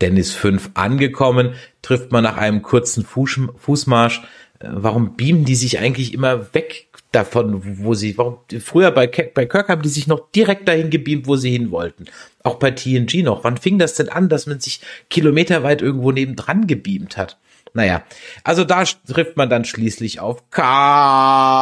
[0.00, 4.22] Dennis 5 angekommen, trifft man nach einem kurzen Fußmarsch.
[4.60, 9.46] Äh, warum beamen die sich eigentlich immer weg davon, wo sie, warum, früher bei, bei
[9.46, 12.04] Kirk haben die sich noch direkt dahin gebeamt, wo sie hin wollten.
[12.42, 13.44] Auch bei TNG noch.
[13.44, 17.38] Wann fing das denn an, dass man sich kilometerweit irgendwo nebendran gebeamt hat?
[17.74, 18.02] Naja,
[18.44, 21.54] also da trifft man dann schließlich auf Karl.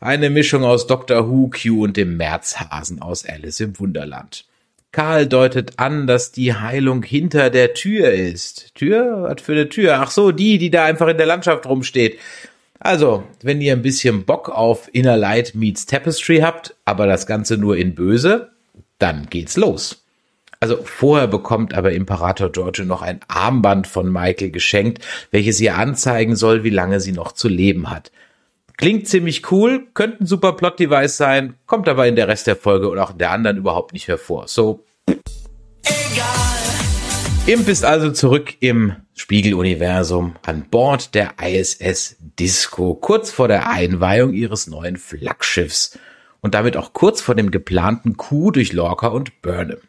[0.00, 1.28] Eine Mischung aus Dr.
[1.28, 4.46] Who, Q und dem Märzhasen aus Alice im Wunderland.
[4.92, 8.74] Karl deutet an, dass die Heilung hinter der Tür ist.
[8.74, 9.22] Tür?
[9.22, 10.00] Was für eine Tür?
[10.00, 12.18] Ach so, die, die da einfach in der Landschaft rumsteht.
[12.80, 17.56] Also, wenn ihr ein bisschen Bock auf Inner Light meets Tapestry habt, aber das Ganze
[17.56, 18.50] nur in böse,
[18.98, 20.02] dann geht's los.
[20.60, 26.36] Also vorher bekommt aber Imperator George noch ein Armband von Michael geschenkt, welches ihr anzeigen
[26.36, 28.10] soll, wie lange sie noch zu leben hat.
[28.80, 32.88] Klingt ziemlich cool, könnte ein super Plot-Device sein, kommt aber in der Rest der Folge
[32.88, 34.48] und auch in der anderen überhaupt nicht hervor.
[34.48, 34.86] So.
[35.06, 36.24] Egal.
[37.44, 44.32] Imp ist also zurück im Spiegeluniversum an Bord der ISS Disco, kurz vor der Einweihung
[44.32, 45.98] ihres neuen Flaggschiffs
[46.40, 49.80] und damit auch kurz vor dem geplanten Coup durch Lorca und Burnham.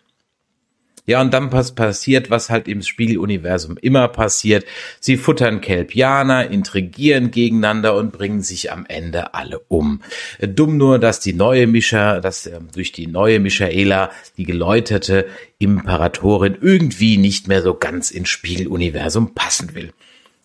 [1.07, 4.65] Ja, und dann pass passiert, was halt im Spiegeluniversum immer passiert.
[4.99, 10.01] Sie futtern Kelpianer, intrigieren gegeneinander und bringen sich am Ende alle um.
[10.39, 16.57] Dumm nur, dass die neue Mischa, dass äh, durch die neue Michaela, die geläuterte Imperatorin
[16.61, 19.91] irgendwie nicht mehr so ganz ins Spiegeluniversum passen will.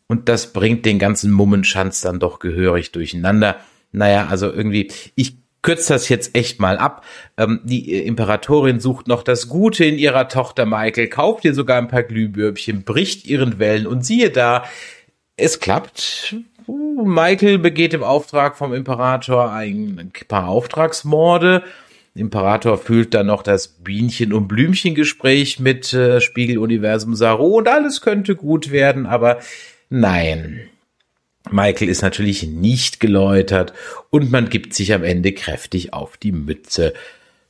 [0.06, 3.60] Und das bringt den ganzen Mummenschanz dann doch gehörig durcheinander.
[3.92, 7.04] Naja, also irgendwie, ich kürze das jetzt echt mal ab.
[7.36, 11.78] Ähm, die äh, Imperatorin sucht noch das Gute in ihrer Tochter Michael, kauft ihr sogar
[11.78, 14.64] ein paar Glühbürbchen, bricht ihren Wellen und siehe da,
[15.36, 16.36] es klappt.
[16.66, 21.64] Michael begeht im Auftrag vom Imperator ein paar Auftragsmorde.
[22.14, 28.36] Imperator fühlt dann noch das Bienchen- und Blümchen-Gespräch mit äh, Spiegeluniversum Saru und alles könnte
[28.36, 29.40] gut werden, aber
[29.90, 30.68] nein.
[31.50, 33.72] Michael ist natürlich nicht geläutert
[34.10, 36.92] und man gibt sich am Ende kräftig auf die Mütze.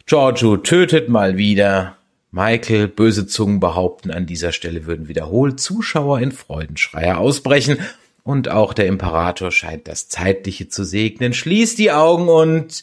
[0.06, 1.96] Giorgio tötet mal wieder.
[2.30, 7.78] Michael, böse Zungen behaupten, an dieser Stelle würden wiederholt Zuschauer in Freudenschreier ausbrechen
[8.22, 12.82] und auch der Imperator scheint das Zeitliche zu segnen, schließt die Augen und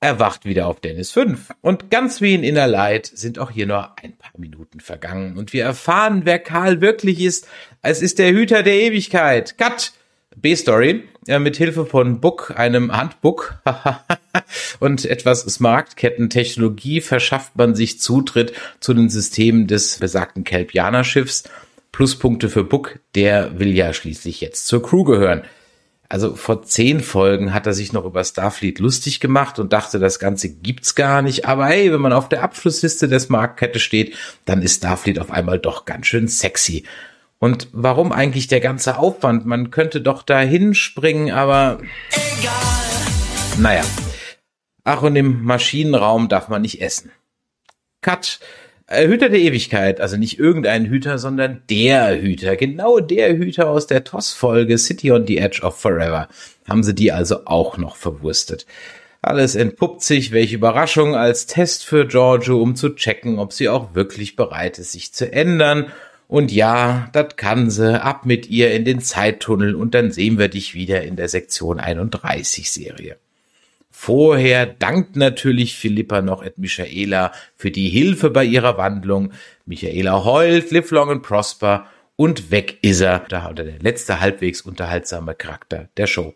[0.00, 1.54] erwacht wieder auf Dennis 5.
[1.60, 5.52] Und ganz wie in Inner Light sind auch hier nur ein paar Minuten vergangen und
[5.52, 7.46] wir erfahren, wer Karl wirklich ist.
[7.82, 9.56] Es ist der Hüter der Ewigkeit.
[9.56, 9.92] Cut!
[10.36, 13.60] B-Story äh, mit Hilfe von Book, einem Handbook
[14.80, 21.44] und etwas Smaragdketten-Technologie verschafft man sich Zutritt zu den Systemen des besagten Kelpianer-Schiffs.
[21.92, 25.42] Pluspunkte für Book, der will ja schließlich jetzt zur Crew gehören.
[26.08, 30.18] Also vor zehn Folgen hat er sich noch über Starfleet lustig gemacht und dachte, das
[30.18, 31.46] Ganze gibt's gar nicht.
[31.46, 35.60] Aber hey, wenn man auf der Abschlussliste der Smaragdkette steht, dann ist Starfleet auf einmal
[35.60, 36.84] doch ganz schön sexy.
[37.40, 39.46] Und warum eigentlich der ganze Aufwand?
[39.46, 41.80] Man könnte doch da hinspringen, aber.
[42.10, 42.52] Egal.
[43.58, 43.82] Naja.
[44.84, 47.10] Ach, und im Maschinenraum darf man nicht essen.
[48.02, 48.40] Cut.
[48.86, 53.86] Äh, Hüter der Ewigkeit, also nicht irgendein Hüter, sondern der Hüter, genau der Hüter aus
[53.86, 56.28] der TOS-Folge City on the Edge of Forever.
[56.68, 58.66] Haben sie die also auch noch verwurstet.
[59.22, 63.94] Alles entpuppt sich, welche Überraschung, als Test für Giorgio, um zu checken, ob sie auch
[63.94, 65.92] wirklich bereit ist, sich zu ändern
[66.30, 68.00] und ja, das kann sie.
[68.00, 71.80] Ab mit ihr in den Zeittunnel und dann sehen wir dich wieder in der Sektion
[71.80, 73.16] 31 Serie.
[73.90, 79.32] Vorher dankt natürlich Philippa noch et Michaela für die Hilfe bei ihrer Wandlung.
[79.66, 83.24] Michaela heult, live long and prosper und weg ist er.
[83.28, 86.34] Da oder der letzte halbwegs unterhaltsame Charakter der Show.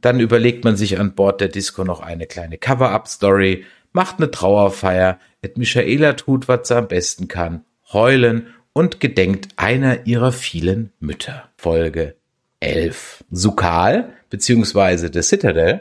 [0.00, 5.18] Dann überlegt man sich an Bord der Disco noch eine kleine Cover-Up-Story, macht eine Trauerfeier,
[5.42, 11.48] et Michaela tut, was sie am besten kann, heulen und gedenkt einer ihrer vielen Mütter.
[11.56, 12.16] Folge
[12.60, 13.24] 11.
[13.30, 15.08] Sukal bzw.
[15.10, 15.80] The Citadel.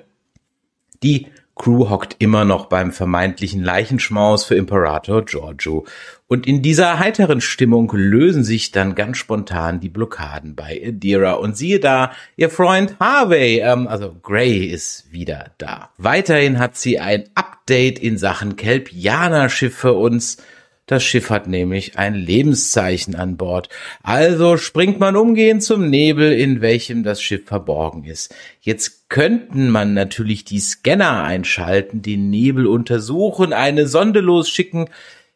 [1.02, 5.86] Die Crew hockt immer noch beim vermeintlichen Leichenschmaus für Imperator Giorgio.
[6.28, 11.34] Und in dieser heiteren Stimmung lösen sich dann ganz spontan die Blockaden bei Adira.
[11.34, 15.90] Und siehe da, ihr Freund Harvey, ähm, also Gray ist wieder da.
[15.98, 20.38] Weiterhin hat sie ein Update in Sachen Kelpianer-Schiff für uns
[20.86, 23.70] das Schiff hat nämlich ein Lebenszeichen an Bord.
[24.02, 28.36] Also springt man umgehend zum Nebel, in welchem das Schiff verborgen ist.
[28.60, 34.90] Jetzt könnten man natürlich die Scanner einschalten, den Nebel untersuchen, eine Sonde losschicken.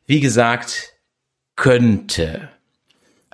[0.06, 0.94] Wie gesagt,
[1.56, 2.50] könnte.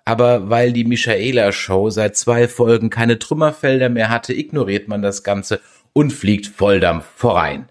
[0.06, 5.24] Aber weil die Michaela Show seit zwei Folgen keine Trümmerfelder mehr hatte, ignoriert man das
[5.24, 5.62] Ganze
[5.94, 7.70] und fliegt Volldampf vorein.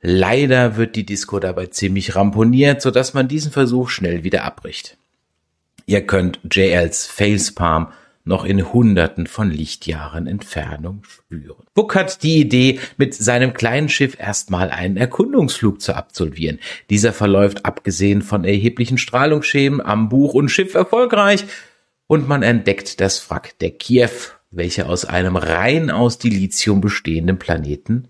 [0.00, 4.96] Leider wird die Disco dabei ziemlich ramponiert, sodass man diesen Versuch schnell wieder abbricht.
[5.86, 7.88] Ihr könnt JLs Facepalm
[8.28, 11.64] noch in Hunderten von Lichtjahren Entfernung spüren.
[11.74, 16.58] Book hat die Idee, mit seinem kleinen Schiff erstmal einen Erkundungsflug zu absolvieren.
[16.90, 21.46] Dieser verläuft abgesehen von erheblichen Strahlungsschäden am Buch und Schiff erfolgreich
[22.06, 24.10] und man entdeckt das Wrack der Kiew,
[24.50, 28.08] welcher aus einem rein aus Dilithium bestehenden Planeten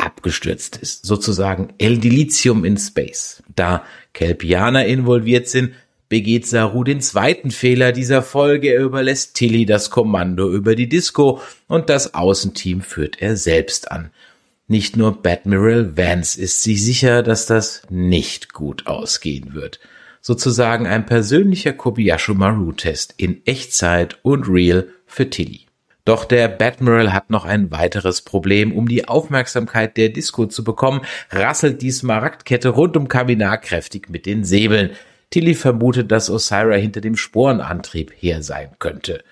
[0.00, 1.06] abgestürzt ist.
[1.06, 3.42] Sozusagen El Dilithium in Space.
[3.54, 5.74] Da Kelpianer involviert sind,
[6.08, 8.74] begeht Saru den zweiten Fehler dieser Folge.
[8.74, 14.10] Er überlässt Tilly das Kommando über die Disco und das Außenteam führt er selbst an.
[14.66, 19.80] Nicht nur Badmiral Vance ist sich sicher, dass das nicht gut ausgehen wird.
[20.20, 25.69] Sozusagen ein persönlicher Kobayashi Maru-Test in Echtzeit und real für Tilly.
[26.04, 28.72] Doch der Badmiral hat noch ein weiteres Problem.
[28.72, 34.26] Um die Aufmerksamkeit der Disco zu bekommen, rasselt die Smaragdkette rund um Kaminar kräftig mit
[34.26, 34.90] den Säbeln.
[35.30, 39.22] Tilly vermutet, dass Osira hinter dem Sporenantrieb her sein könnte.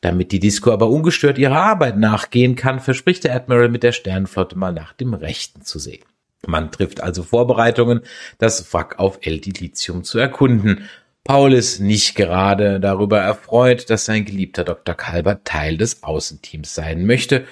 [0.00, 4.56] Damit die Disco aber ungestört ihrer Arbeit nachgehen kann, verspricht der Admiral mit der Sternenflotte
[4.56, 6.04] mal nach dem Rechten zu sehen.
[6.46, 8.02] Man trifft also Vorbereitungen,
[8.38, 10.88] das Wrack auf El Dilithium zu erkunden.
[11.28, 14.94] Paul ist nicht gerade darüber erfreut, dass sein geliebter Dr.
[14.94, 17.44] Kalber Teil des Außenteams sein möchte,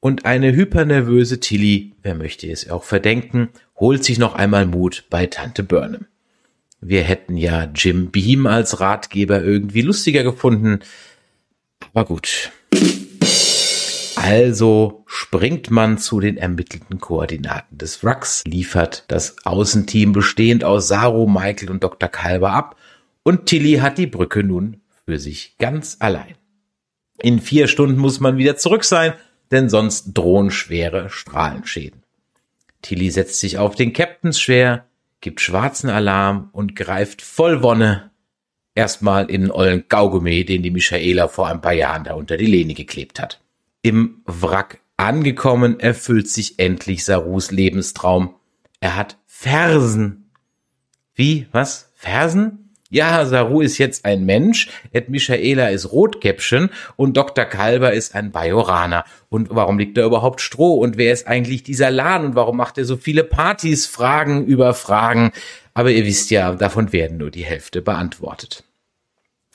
[0.00, 5.24] und eine hypernervöse Tilly, wer möchte es auch verdenken, holt sich noch einmal Mut bei
[5.24, 6.08] Tante Burnham.
[6.82, 10.80] Wir hätten ja Jim Beam als Ratgeber irgendwie lustiger gefunden.
[11.94, 12.50] Aber gut.
[14.16, 21.26] Also springt man zu den ermittelten Koordinaten des Wracks, liefert das Außenteam bestehend aus Saru,
[21.26, 22.10] Michael und Dr.
[22.10, 22.76] Kalber ab
[23.22, 26.34] und Tilly hat die Brücke nun für sich ganz allein.
[27.20, 29.14] In vier Stunden muss man wieder zurück sein,
[29.50, 32.02] denn sonst drohen schwere Strahlenschäden.
[32.80, 34.86] Tilly setzt sich auf den Captains schwer,
[35.20, 38.10] gibt schwarzen Alarm und greift voll Wonne
[38.74, 42.46] erstmal in den ollen Kaugummi, den die Michaela vor ein paar Jahren da unter die
[42.46, 43.40] Lehne geklebt hat.
[43.82, 48.34] Im Wrack angekommen erfüllt sich endlich Sarus Lebenstraum.
[48.80, 50.30] Er hat Fersen.
[51.14, 51.46] Wie?
[51.52, 51.92] Was?
[51.94, 52.61] Fersen?
[52.92, 57.46] Ja, Saru ist jetzt ein Mensch, Ed Michaela ist Rotkäppchen und Dr.
[57.46, 59.04] Kalber ist ein Bajoraner.
[59.30, 60.74] Und warum liegt da überhaupt Stroh?
[60.74, 62.26] Und wer ist eigentlich dieser Lan?
[62.26, 63.86] Und warum macht er so viele Partys?
[63.86, 65.32] Fragen über Fragen.
[65.72, 68.64] Aber ihr wisst ja, davon werden nur die Hälfte beantwortet.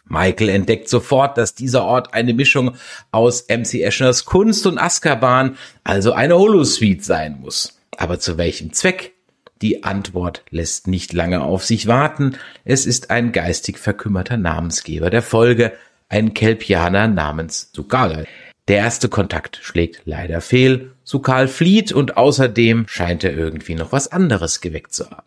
[0.05, 2.75] Michael entdeckt sofort, dass dieser Ort eine Mischung
[3.11, 7.79] aus MC Eschners Kunst und Azkaban, also eine Holosuite sein muss.
[7.97, 9.16] Aber zu welchem Zweck?
[9.61, 12.37] Die Antwort lässt nicht lange auf sich warten.
[12.63, 15.73] Es ist ein geistig verkümmerter Namensgeber der Folge,
[16.09, 18.27] ein Kelpianer namens Sukal.
[18.67, 20.91] Der erste Kontakt schlägt leider fehl.
[21.03, 25.23] Sukal flieht und außerdem scheint er irgendwie noch was anderes geweckt zu haben.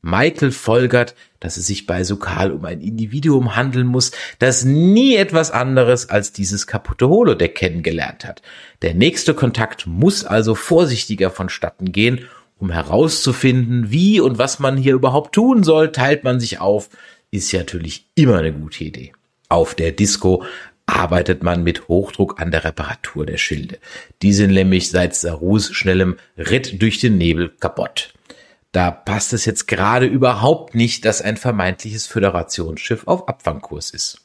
[0.00, 5.50] Michael folgert, dass es sich bei Sukal um ein Individuum handeln muss, das nie etwas
[5.50, 8.42] anderes als dieses kaputte Holodeck kennengelernt hat.
[8.82, 12.20] Der nächste Kontakt muss also vorsichtiger vonstatten gehen
[12.58, 16.90] um herauszufinden, wie und was man hier überhaupt tun soll, teilt man sich auf,
[17.30, 19.12] ist ja natürlich immer eine gute Idee.
[19.48, 20.44] Auf der Disco
[20.86, 23.78] arbeitet man mit Hochdruck an der Reparatur der Schilde.
[24.22, 28.12] Die sind nämlich seit Sarus schnellem Ritt durch den Nebel kaputt.
[28.72, 34.22] Da passt es jetzt gerade überhaupt nicht, dass ein vermeintliches Föderationsschiff auf Abfangkurs ist.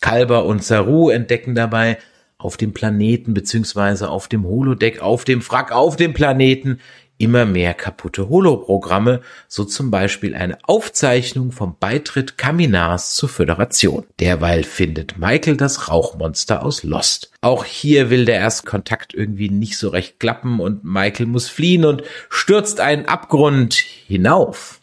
[0.00, 1.98] Kalber und Saru entdecken dabei
[2.36, 6.80] auf dem Planeten beziehungsweise auf dem Holodeck, auf dem Wrack, auf dem Planeten
[7.18, 14.04] immer mehr kaputte Holoprogramme, so zum Beispiel eine Aufzeichnung vom Beitritt Kaminars zur Föderation.
[14.18, 17.30] Derweil findet Michael das Rauchmonster aus Lost.
[17.40, 22.02] Auch hier will der Erstkontakt irgendwie nicht so recht klappen und Michael muss fliehen und
[22.28, 24.80] stürzt einen Abgrund hinauf.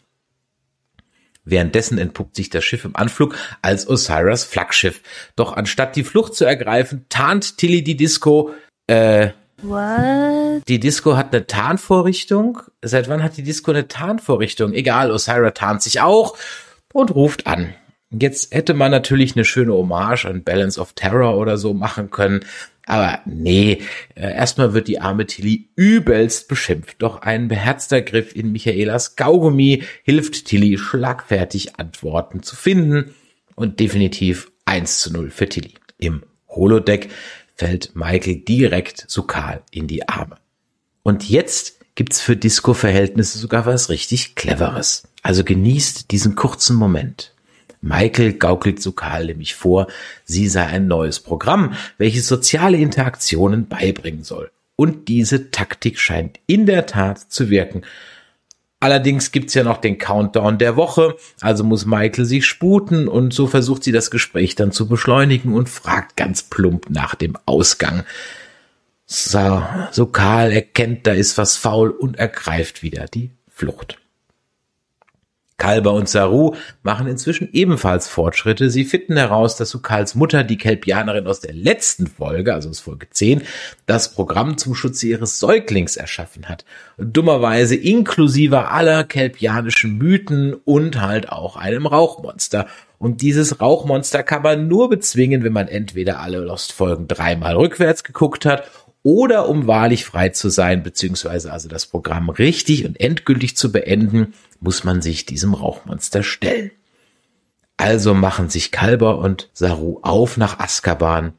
[1.44, 5.02] Währenddessen entpuppt sich das Schiff im Anflug als Osiris Flaggschiff.
[5.36, 8.54] Doch anstatt die Flucht zu ergreifen, tarnt Tilly die Disco,
[8.86, 9.30] äh,
[9.62, 10.62] What?
[10.68, 12.58] Die Disco hat eine Tarnvorrichtung.
[12.82, 14.72] Seit wann hat die Disco eine Tarnvorrichtung?
[14.72, 16.36] Egal, Osira tarnt sich auch
[16.92, 17.74] und ruft an.
[18.10, 22.40] Jetzt hätte man natürlich eine schöne Hommage an Balance of Terror oder so machen können.
[22.86, 23.82] Aber nee,
[24.16, 26.96] äh, erstmal wird die arme Tilly übelst beschimpft.
[26.98, 33.14] Doch ein beherzter Griff in Michaelas Kaugummi hilft Tilly schlagfertig Antworten zu finden.
[33.54, 35.74] Und definitiv 1 zu 0 für Tilly.
[35.98, 37.10] Im Holodeck
[37.60, 40.36] fällt Michael direkt Sukal in die Arme.
[41.02, 45.02] Und jetzt gibt's für Disco-Verhältnisse sogar was richtig Cleveres.
[45.22, 47.34] Also genießt diesen kurzen Moment.
[47.82, 49.88] Michael gaukelt Sukal nämlich vor,
[50.24, 54.50] sie sei ein neues Programm, welches soziale Interaktionen beibringen soll.
[54.74, 57.82] Und diese Taktik scheint in der Tat zu wirken.
[58.80, 63.46] Allerdings gibt's ja noch den Countdown der Woche, also muss Michael sich sputen und so
[63.46, 68.04] versucht sie das Gespräch dann zu beschleunigen und fragt ganz plump nach dem Ausgang.
[69.04, 73.98] So, so Karl erkennt, da ist was faul und ergreift wieder die Flucht.
[75.60, 78.70] Kalber und Saru machen inzwischen ebenfalls Fortschritte.
[78.70, 83.08] Sie finden heraus, dass Sukals Mutter, die Kelpianerin aus der letzten Folge, also aus Folge
[83.10, 83.42] 10,
[83.86, 86.64] das Programm zum Schutze ihres Säuglings erschaffen hat.
[86.96, 92.66] Dummerweise inklusive aller kelpianischen Mythen und halt auch einem Rauchmonster.
[92.98, 98.46] Und dieses Rauchmonster kann man nur bezwingen, wenn man entweder alle Lost-Folgen dreimal rückwärts geguckt
[98.46, 98.64] hat
[99.02, 104.34] oder um wahrlich frei zu sein, beziehungsweise also das Programm richtig und endgültig zu beenden,
[104.60, 106.70] muss man sich diesem Rauchmonster stellen.
[107.76, 111.32] Also machen sich Kalber und Saru auf nach Azkaban,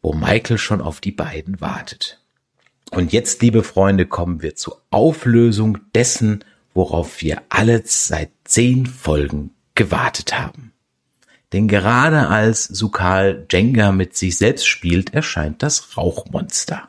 [0.00, 2.18] wo Michael schon auf die beiden wartet.
[2.90, 6.44] Und jetzt, liebe Freunde, kommen wir zur Auflösung dessen,
[6.74, 10.72] worauf wir alle seit zehn Folgen gewartet haben.
[11.52, 16.88] Denn gerade als Sukal Jenga mit sich selbst spielt, erscheint das Rauchmonster.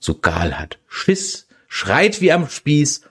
[0.00, 3.02] Sukal hat Schiss, schreit wie am Spieß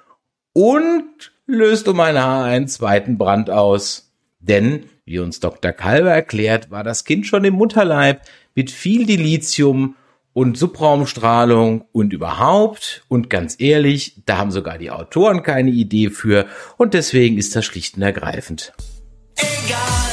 [0.53, 4.11] und löst um ein Haar einen zweiten Brand aus.
[4.39, 5.71] Denn, wie uns Dr.
[5.71, 8.21] Kalber erklärt, war das Kind schon im Mutterleib
[8.55, 9.95] mit viel Dilithium
[10.33, 13.03] und Subraumstrahlung und überhaupt.
[13.07, 16.45] Und ganz ehrlich, da haben sogar die Autoren keine Idee für
[16.77, 18.73] und deswegen ist das schlicht und ergreifend.
[19.35, 20.08] Egal.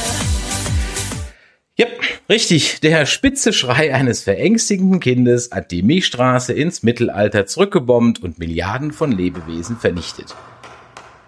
[1.79, 2.79] Yep, richtig.
[2.81, 9.11] Der spitze Schrei eines verängstigenden Kindes hat die Milchstraße ins Mittelalter zurückgebombt und Milliarden von
[9.11, 10.35] Lebewesen vernichtet.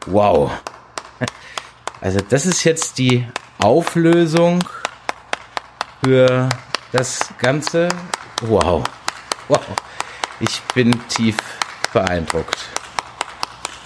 [0.07, 0.51] Wow.
[2.01, 3.27] Also das ist jetzt die
[3.59, 4.63] Auflösung
[6.03, 6.49] für
[6.91, 7.89] das Ganze.
[8.41, 8.83] Wow.
[9.49, 9.61] Wow.
[10.39, 11.35] Ich bin tief
[11.93, 12.57] beeindruckt.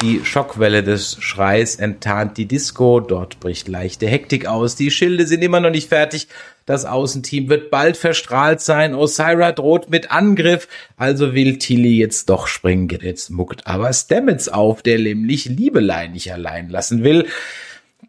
[0.04, 5.42] Die Schockwelle des Schreis enttarnt die Disco, dort bricht leichte Hektik aus, die Schilde sind
[5.42, 6.28] immer noch nicht fertig,
[6.66, 10.68] das Außenteam wird bald verstrahlt sein, Osira droht mit Angriff,
[10.98, 16.34] also will Tilly jetzt doch springen, jetzt muckt aber Stamets auf, der nämlich Liebelein nicht
[16.34, 17.26] allein lassen will.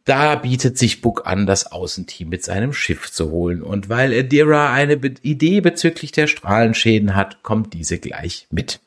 [0.04, 3.62] Da bietet sich Book an, das Außenteam mit seinem Schiff zu holen.
[3.62, 8.80] Und weil Adira eine Idee bezüglich der Strahlenschäden hat, kommt diese gleich mit.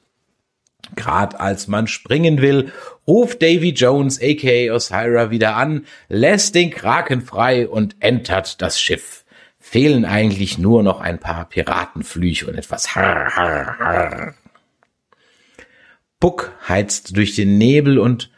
[0.95, 2.71] Gerade als man springen will,
[3.07, 9.25] ruft Davy Jones aka Osira wieder an, lässt den Kraken frei und entert das Schiff.
[9.59, 14.33] Fehlen eigentlich nur noch ein paar Piratenflüche und etwas Harr, Harr, Harr.
[16.19, 18.31] Puck heizt durch den Nebel und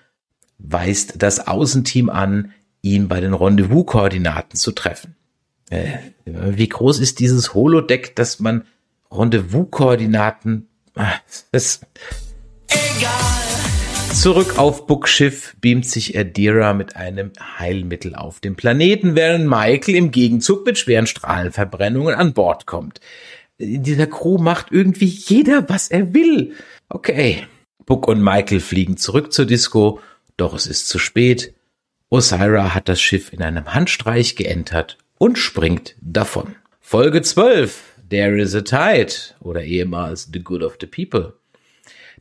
[0.57, 5.15] weist das Außenteam an, ihn bei den Rendezvous-Koordinaten zu treffen.
[5.69, 8.65] Äh, wie groß ist dieses Holodeck, dass man
[9.11, 11.13] Rendezvous-Koordinaten, ah,
[11.51, 11.81] das,
[14.13, 20.11] Zurück auf Buckschiff beamt sich Adira mit einem Heilmittel auf dem Planeten, während Michael im
[20.11, 22.99] Gegenzug mit schweren Strahlenverbrennungen an Bord kommt.
[23.57, 26.53] In dieser Crew macht irgendwie jeder, was er will.
[26.89, 27.47] Okay.
[27.85, 30.01] Book und Michael fliegen zurück zur Disco,
[30.35, 31.53] doch es ist zu spät.
[32.09, 36.55] Osira hat das Schiff in einem Handstreich geentert und springt davon.
[36.81, 37.83] Folge 12.
[38.09, 41.38] There is a tide oder ehemals The Good of the People.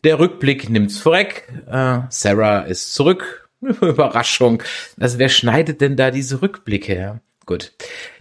[0.04, 1.48] Der Rückblick nimmt's vorweg.
[1.70, 3.48] Äh, Sarah ist zurück.
[3.60, 4.62] Überraschung.
[5.00, 6.96] Also wer schneidet denn da diese Rückblicke?
[6.96, 7.20] Ja?
[7.46, 7.72] Gut.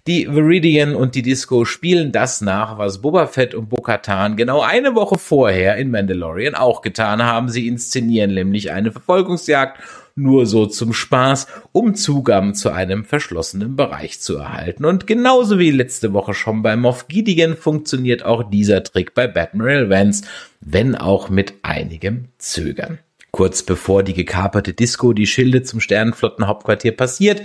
[0.08, 4.95] Die Viridian und die Disco spielen das nach, was Boba Fett und Bo-Katan genau eine
[4.95, 7.49] Woche vorher in Mandalorian auch getan haben.
[7.49, 9.82] Sie inszenieren nämlich eine Verfolgungsjagd
[10.18, 14.85] nur so zum Spaß, um Zugang zu einem verschlossenen Bereich zu erhalten.
[14.85, 19.89] Und genauso wie letzte Woche schon bei Moff Gideon funktioniert auch dieser Trick bei Batman
[19.89, 20.23] Vance,
[20.60, 22.99] wenn auch mit einigem Zögern.
[23.31, 27.41] Kurz bevor die gekaperte Disco die Schilde zum Sternenflottenhauptquartier passiert,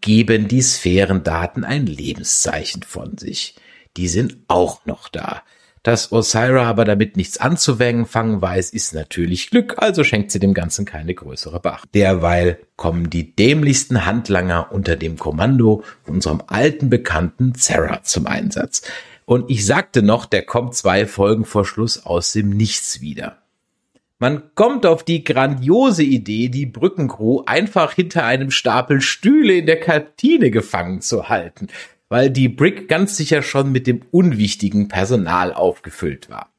[0.00, 3.54] geben die Sphärendaten ein Lebenszeichen von sich.
[3.96, 5.42] Die sind auch noch da.
[5.82, 10.84] Dass Osira aber damit nichts anzufangen weiß, ist natürlich Glück, also schenkt sie dem Ganzen
[10.84, 11.90] keine größere Beachtung.
[11.94, 18.82] Derweil kommen die dämlichsten Handlanger unter dem Kommando unserem alten Bekannten Sarah zum Einsatz.
[19.24, 23.38] Und ich sagte noch, der kommt zwei Folgen vor Schluss aus dem Nichts wieder.
[24.18, 29.80] Man kommt auf die grandiose Idee, die Brückencrew einfach hinter einem Stapel Stühle in der
[29.80, 31.68] Kantine gefangen zu halten
[32.10, 36.50] weil die Brick ganz sicher schon mit dem unwichtigen Personal aufgefüllt war.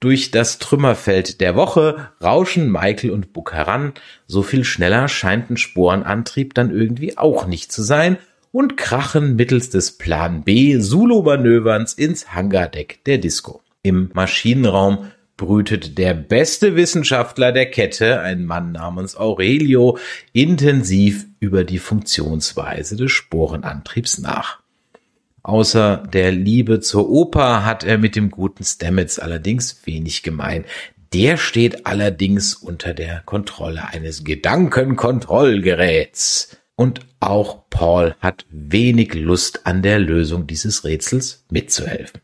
[0.00, 3.94] Durch das Trümmerfeld der Woche rauschen Michael und Buck heran,
[4.26, 8.18] so viel schneller scheint ein Sporenantrieb dann irgendwie auch nicht zu sein
[8.52, 13.62] und krachen mittels des Plan B Solo-Manöverns ins Hangardeck der Disco.
[13.82, 19.98] Im Maschinenraum brütet der beste Wissenschaftler der Kette, ein Mann namens Aurelio,
[20.32, 24.63] intensiv über die Funktionsweise des Sporenantriebs nach.
[25.44, 30.64] Außer der Liebe zur Oper hat er mit dem guten Stamets allerdings wenig gemein.
[31.12, 36.56] Der steht allerdings unter der Kontrolle eines Gedankenkontrollgeräts.
[36.76, 42.22] Und auch Paul hat wenig Lust an der Lösung dieses Rätsels mitzuhelfen.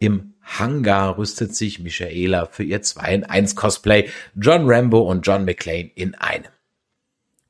[0.00, 5.44] Im Hangar rüstet sich Michaela für ihr 2 in 1 Cosplay John Rambo und John
[5.44, 6.50] McClane in einem.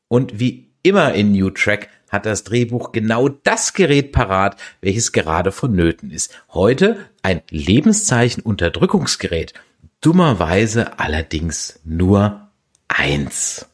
[0.09, 5.51] Und wie immer in New Track hat das Drehbuch genau das Gerät parat, welches gerade
[5.51, 6.39] vonnöten ist.
[6.51, 9.55] Heute ein Lebenszeichen Unterdrückungsgerät.
[10.02, 12.48] Dummerweise allerdings nur
[12.89, 13.66] eins.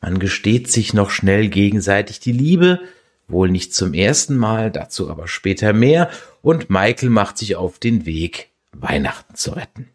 [0.00, 2.80] Man gesteht sich noch schnell gegenseitig die Liebe,
[3.26, 6.10] wohl nicht zum ersten Mal, dazu aber später mehr,
[6.42, 9.88] und Michael macht sich auf den Weg, Weihnachten zu retten.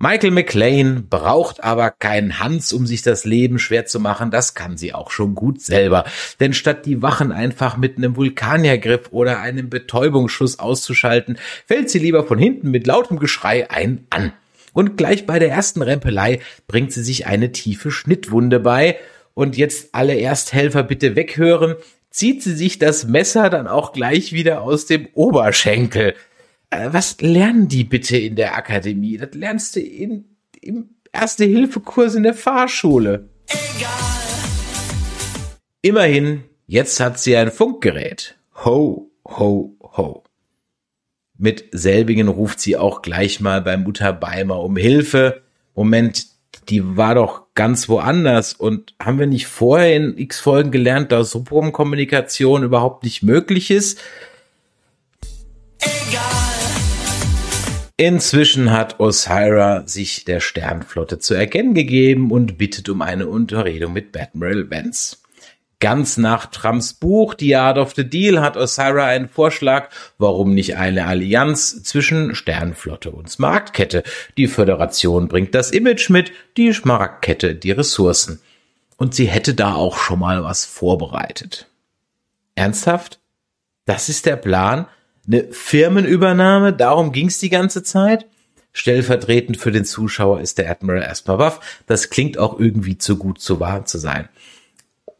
[0.00, 4.76] Michael McLean braucht aber keinen Hans, um sich das Leben schwer zu machen, das kann
[4.76, 6.04] sie auch schon gut selber.
[6.38, 12.24] Denn statt die Wachen einfach mit einem Vulkaniergriff oder einem Betäubungsschuss auszuschalten, fällt sie lieber
[12.24, 14.32] von hinten mit lautem Geschrei ein an.
[14.72, 18.98] Und gleich bei der ersten Rempelei bringt sie sich eine tiefe Schnittwunde bei.
[19.34, 21.74] Und jetzt alle Ersthelfer bitte weghören,
[22.10, 26.14] zieht sie sich das Messer dann auch gleich wieder aus dem Oberschenkel.
[26.70, 29.16] Äh, was lernen die bitte in der Akademie?
[29.16, 30.24] Das lernst du in,
[30.60, 33.28] im Erste-Hilfe-Kurs in der Fahrschule.
[33.46, 33.90] Egal.
[35.80, 38.36] Immerhin, jetzt hat sie ein Funkgerät.
[38.64, 40.24] Ho, ho, ho.
[41.38, 45.42] Mit selbigen ruft sie auch gleich mal bei Mutter Beimer um Hilfe.
[45.74, 46.26] Moment,
[46.68, 48.52] die war doch ganz woanders.
[48.52, 54.00] Und haben wir nicht vorher in x Folgen gelernt, dass Subrom-Kommunikation überhaupt nicht möglich ist?
[58.00, 64.16] Inzwischen hat Osira sich der Sternflotte zu erkennen gegeben und bittet um eine Unterredung mit
[64.16, 65.16] Admiral Vance.
[65.80, 70.76] Ganz nach Trumps Buch The Art of the Deal hat Osira einen Vorschlag, warum nicht
[70.76, 74.04] eine Allianz zwischen Sternflotte und Smaragdkette.
[74.36, 78.40] Die Föderation bringt das Image mit, die Schmaragdkette die Ressourcen.
[78.96, 81.66] Und sie hätte da auch schon mal was vorbereitet.
[82.54, 83.18] Ernsthaft?
[83.86, 84.86] Das ist der Plan?
[85.30, 88.26] Eine Firmenübernahme, darum ging's die ganze Zeit.
[88.72, 91.82] Stellvertretend für den Zuschauer ist der Admiral erstmal baff.
[91.86, 94.28] Das klingt auch irgendwie zu gut, zu wahr zu sein.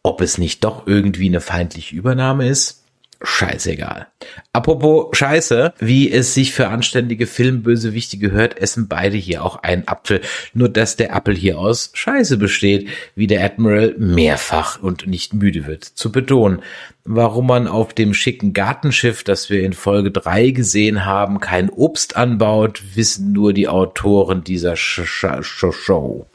[0.02, 2.84] Ob es nicht doch irgendwie eine feindliche Übernahme ist?
[3.22, 4.06] Scheißegal.
[4.52, 10.20] Apropos Scheiße, wie es sich für anständige Filmbösewichte gehört, essen beide hier auch einen Apfel.
[10.54, 15.66] Nur dass der Apfel hier aus Scheiße besteht, wie der Admiral mehrfach und nicht müde
[15.66, 16.62] wird zu betonen.
[17.04, 22.16] Warum man auf dem schicken Gartenschiff, das wir in Folge 3 gesehen haben, kein Obst
[22.16, 26.26] anbaut, wissen nur die Autoren dieser Sh Sh Show.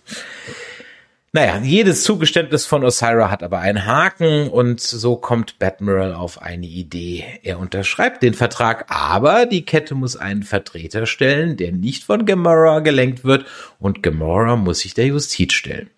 [1.36, 6.68] Naja, jedes Zugeständnis von Osira hat aber einen Haken und so kommt Batmiral auf eine
[6.68, 7.26] Idee.
[7.42, 12.82] Er unterschreibt den Vertrag, aber die Kette muss einen Vertreter stellen, der nicht von Gamora
[12.82, 13.48] gelenkt wird
[13.80, 15.90] und Gamora muss sich der Justiz stellen.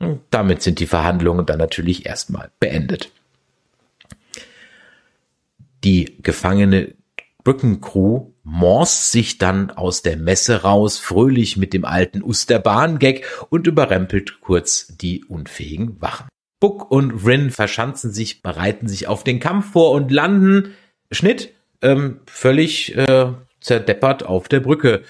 [0.00, 3.12] Und damit sind die Verhandlungen dann natürlich erstmal beendet.
[5.84, 6.94] Die gefangene
[7.44, 14.40] Brückencrew morst sich dann aus der Messe raus, fröhlich mit dem alten Usterbahn-Gag und überrempelt
[14.40, 16.28] kurz die unfähigen Wachen.
[16.58, 20.74] Buck und Rin verschanzen sich, bereiten sich auf den Kampf vor und landen,
[21.10, 25.02] Schnitt, ähm, völlig äh, zerdeppert auf der Brücke,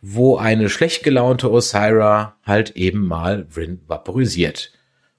[0.00, 4.72] wo eine schlecht gelaunte Osira halt eben mal Rin vaporisiert.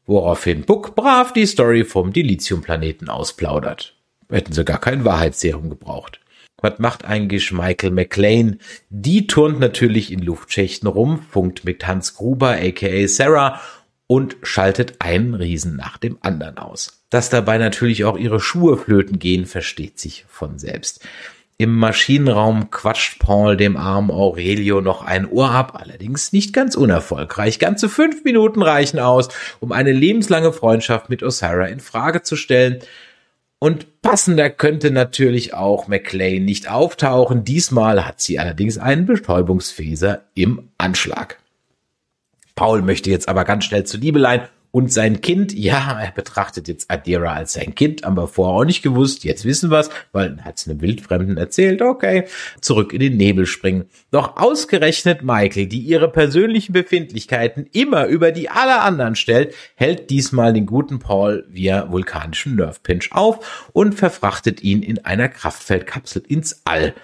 [0.06, 3.95] Woraufhin Buck brav die Story vom Dilithium-Planeten ausplaudert.
[4.30, 6.19] Hätten sie gar kein Wahrheitsserum gebraucht.
[6.64, 8.57] Was macht eigentlich Michael McLean?
[8.90, 13.60] Die turnt natürlich in Luftschächten rum, funkt mit Hans Gruber aka Sarah
[14.07, 17.03] und schaltet einen Riesen nach dem anderen aus.
[17.10, 21.06] Dass dabei natürlich auch ihre Schuhe flöten gehen, versteht sich von selbst.
[21.57, 27.60] Im Maschinenraum quatscht Paul dem armen Aurelio noch ein Ohr ab, allerdings nicht ganz unerfolgreich.
[27.60, 29.27] Ganze fünf Minuten reichen aus,
[29.60, 32.80] um eine lebenslange Freundschaft mit Osira in Frage zu stellen.
[33.64, 37.45] Und passender könnte natürlich auch McLean nicht auftauchen.
[37.45, 41.40] Diesmal hat sie allerdings einen Betäubungsfäser im Anschlag.
[42.56, 46.89] Paul möchte jetzt aber ganz schnell zu Liebelein und sein Kind, ja, er betrachtet jetzt
[46.89, 50.45] Adira als sein Kind, haben wir vorher auch nicht gewusst, jetzt wissen wir's, weil er
[50.45, 52.25] hat's einem Wildfremden erzählt, okay,
[52.59, 53.85] zurück in den Nebel springen.
[54.09, 60.53] Doch ausgerechnet Michael, die ihre persönlichen Befindlichkeiten immer über die aller anderen stellt, hält diesmal
[60.53, 66.61] den guten Paul via vulkanischen Nerve Pinch auf und verfrachtet ihn in einer Kraftfeldkapsel ins
[66.65, 66.95] All.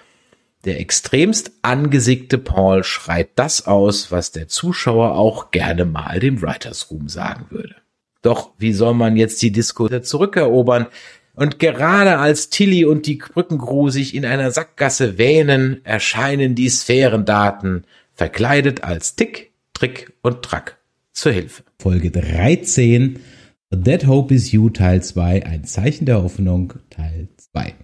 [0.64, 6.90] Der extremst angesickte Paul schreit das aus, was der Zuschauer auch gerne mal dem Writers
[6.90, 7.76] Room sagen würde.
[8.22, 10.86] Doch wie soll man jetzt die Disco zurückerobern?
[11.34, 17.84] Und gerade als Tilly und die Brückencrew sich in einer Sackgasse wähnen, erscheinen die Sphärendaten,
[18.12, 20.76] verkleidet als Tick, Trick und Track,
[21.12, 21.62] zur Hilfe.
[21.78, 23.20] Folge 13,
[23.70, 27.74] That Hope is You Teil 2, ein Zeichen der Hoffnung Teil 2.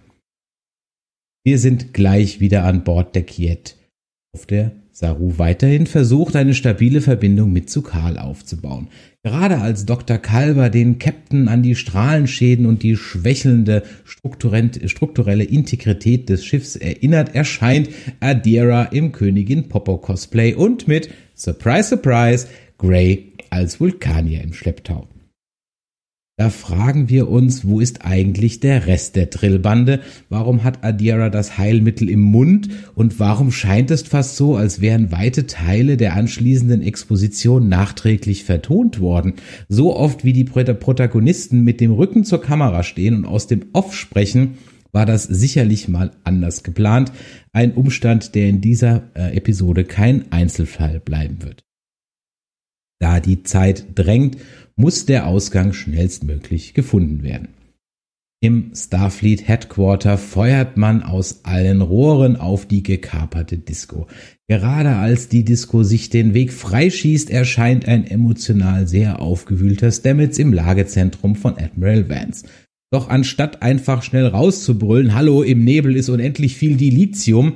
[1.47, 3.77] Wir sind gleich wieder an Bord der Kiet,
[4.33, 8.89] auf der Saru weiterhin versucht, eine stabile Verbindung mit Sukal aufzubauen.
[9.23, 10.17] Gerade als Dr.
[10.17, 17.91] Kalber den Captain an die Strahlenschäden und die schwächelnde strukturelle Integrität des Schiffs erinnert, erscheint
[18.19, 22.47] Adira im Königin Popo Cosplay und mit Surprise Surprise
[22.77, 25.07] Grey als Vulkanier im Schlepptau.
[26.39, 30.01] Da fragen wir uns, wo ist eigentlich der Rest der Trillbande?
[30.29, 32.69] Warum hat Adira das Heilmittel im Mund?
[32.93, 38.99] Und warum scheint es fast so, als wären weite Teile der anschließenden Exposition nachträglich vertont
[38.99, 39.33] worden?
[39.67, 43.95] So oft wie die Protagonisten mit dem Rücken zur Kamera stehen und aus dem Off
[43.95, 44.59] sprechen,
[44.91, 47.11] war das sicherlich mal anders geplant.
[47.51, 51.66] Ein Umstand, der in dieser äh, Episode kein Einzelfall bleiben wird.
[52.99, 54.37] Da die Zeit drängt
[54.75, 57.49] muss der Ausgang schnellstmöglich gefunden werden.
[58.39, 64.05] Im Starfleet Headquarter feuert man aus allen Rohren auf die gekaperte Disco.
[64.47, 70.53] Gerade als die Disco sich den Weg freischießt, erscheint ein emotional sehr aufgewühlter Stamets im
[70.53, 72.45] Lagezentrum von Admiral Vance.
[72.91, 77.53] Doch anstatt einfach schnell rauszubrüllen, Hallo, im Nebel ist unendlich viel Dilithium,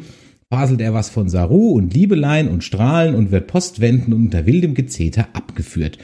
[0.52, 5.30] faselt er was von Saru und Liebelein und Strahlen und wird postwendend unter wildem Gezeter
[5.34, 5.98] abgeführt.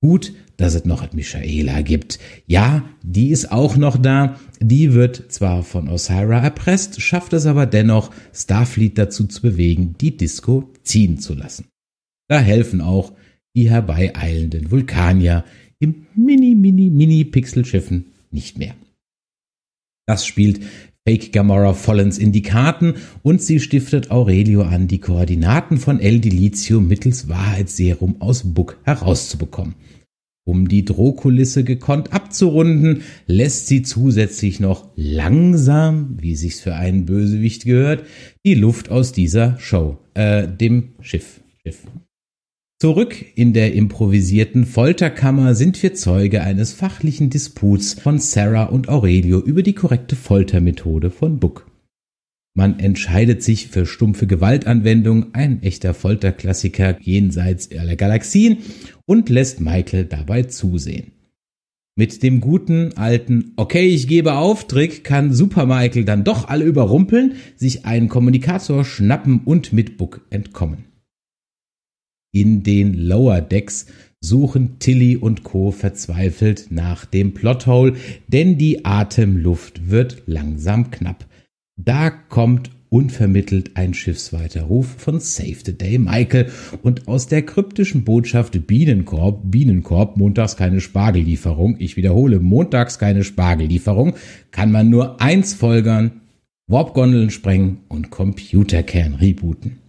[0.00, 2.20] Gut, dass es noch Michaela gibt.
[2.46, 4.38] Ja, die ist auch noch da.
[4.60, 10.16] Die wird zwar von Osira erpresst, schafft es aber dennoch, Starfleet dazu zu bewegen, die
[10.16, 11.66] Disco ziehen zu lassen.
[12.28, 13.12] Da helfen auch
[13.56, 15.44] die herbeieilenden Vulkanier
[15.80, 18.76] im mini, mini, mini Pixelschiffen nicht mehr.
[20.06, 20.60] Das spielt
[21.06, 26.20] Fake Gamora vollends in die Karten und sie stiftet Aurelio an, die Koordinaten von El
[26.20, 29.74] Dilizio mittels Wahrheitsserum aus Book herauszubekommen.
[30.44, 37.64] Um die Drohkulisse gekonnt abzurunden, lässt sie zusätzlich noch langsam, wie sich's für einen Bösewicht
[37.64, 38.04] gehört,
[38.44, 41.40] die Luft aus dieser Show, äh, dem Schiff.
[41.64, 41.78] Schiff.
[42.82, 49.38] Zurück in der improvisierten Folterkammer sind wir Zeuge eines fachlichen Disputs von Sarah und Aurelio
[49.38, 51.70] über die korrekte Foltermethode von Book.
[52.54, 58.58] Man entscheidet sich für stumpfe Gewaltanwendung, ein echter Folterklassiker jenseits aller Galaxien,
[59.06, 61.12] und lässt Michael dabei zusehen.
[61.94, 66.64] Mit dem guten alten Okay, ich gebe auf Trick kann Super Michael dann doch alle
[66.64, 70.91] überrumpeln, sich einen Kommunikator schnappen und mit Book entkommen.
[72.34, 73.86] In den Lower Decks
[74.22, 75.70] suchen Tilly und Co.
[75.70, 77.94] verzweifelt nach dem Plothole,
[78.28, 81.26] denn die Atemluft wird langsam knapp.
[81.76, 86.50] Da kommt unvermittelt ein schiffsweiter Ruf von Save the Day Michael
[86.82, 94.14] und aus der kryptischen Botschaft Bienenkorb, Bienenkorb, montags keine Spargellieferung, ich wiederhole, montags keine Spargellieferung,
[94.50, 96.22] kann man nur eins folgern,
[96.66, 99.81] Warpgondeln sprengen und Computerkern rebooten.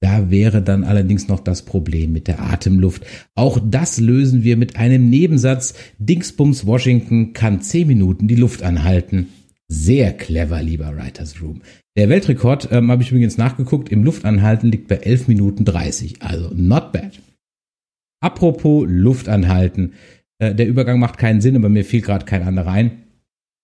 [0.00, 3.04] Da wäre dann allerdings noch das Problem mit der Atemluft.
[3.34, 5.74] Auch das lösen wir mit einem Nebensatz.
[5.98, 9.28] Dingsbums Washington kann zehn Minuten die Luft anhalten.
[9.68, 11.60] Sehr clever, lieber Writers Room.
[11.96, 16.22] Der Weltrekord, ähm, habe ich übrigens nachgeguckt, im Luftanhalten liegt bei 11 Minuten 30.
[16.22, 17.20] Also not bad.
[18.20, 19.92] Apropos Luftanhalten.
[20.38, 23.02] Äh, der Übergang macht keinen Sinn, aber mir fiel gerade kein anderer ein.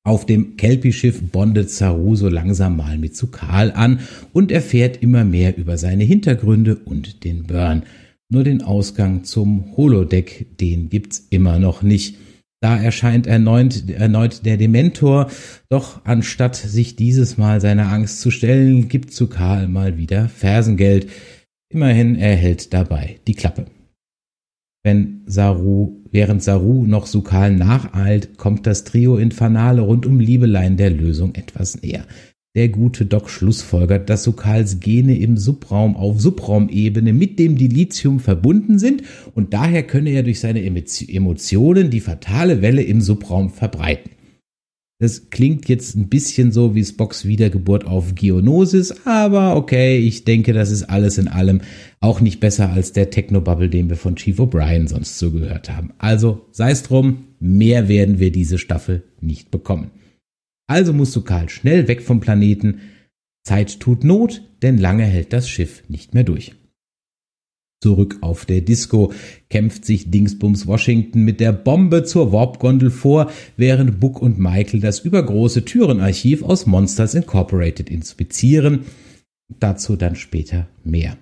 [0.06, 3.98] Auf dem Kelpie-Schiff bondet Saru so langsam mal mit Sukal an
[4.32, 7.82] und erfährt immer mehr über seine Hintergründe und den Burn.
[8.28, 12.18] Nur den Ausgang zum Holodeck, den gibt's immer noch nicht.
[12.60, 15.28] Da erscheint erneut, erneut der Dementor,
[15.70, 21.08] doch anstatt sich dieses Mal seiner Angst zu stellen, gibt zu Karl mal wieder Fersengeld.
[21.68, 23.66] Immerhin erhält dabei die Klappe.
[24.86, 30.90] Wenn Saru, während Saru noch Sukal nacheilt, kommt das Trio Infernale rund um Liebelein der
[30.90, 32.06] Lösung etwas näher.
[32.54, 38.78] Der gute Doc schlussfolgert, dass Sokals Gene im Subraum auf Subraumebene mit dem Dilithium verbunden
[38.78, 39.02] sind
[39.34, 44.15] und daher könne er durch seine Emotionen die fatale Welle im Subraum verbreiten.
[44.98, 50.54] Das klingt jetzt ein bisschen so wie Spocks Wiedergeburt auf Geonosis, aber okay, ich denke,
[50.54, 51.60] das ist alles in allem
[52.00, 55.92] auch nicht besser als der Technobubble, den wir von Chief O'Brien sonst so gehört haben.
[55.98, 59.90] Also sei es drum, mehr werden wir diese Staffel nicht bekommen.
[60.66, 62.80] Also musst du Karl schnell weg vom Planeten.
[63.44, 66.54] Zeit tut Not, denn lange hält das Schiff nicht mehr durch.
[67.82, 69.12] Zurück auf der Disco
[69.50, 75.00] kämpft sich Dingsbums Washington mit der Bombe zur Warp-Gondel vor, während Book und Michael das
[75.00, 78.80] übergroße Türenarchiv aus Monsters Incorporated inspizieren.
[79.60, 81.18] Dazu dann später mehr.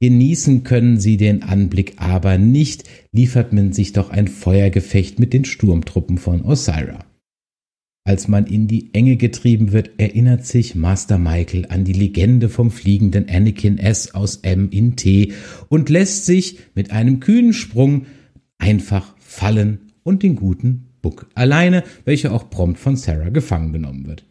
[0.00, 5.44] Genießen können sie den Anblick aber nicht, liefert man sich doch ein Feuergefecht mit den
[5.44, 7.07] Sturmtruppen von Osira.
[8.08, 12.70] Als man in die Enge getrieben wird, erinnert sich Master Michael an die Legende vom
[12.70, 15.34] fliegenden Anakin S aus M in T
[15.68, 18.06] und lässt sich mit einem kühnen Sprung
[18.56, 24.24] einfach fallen und den guten Buck alleine, welcher auch prompt von Sarah gefangen genommen wird.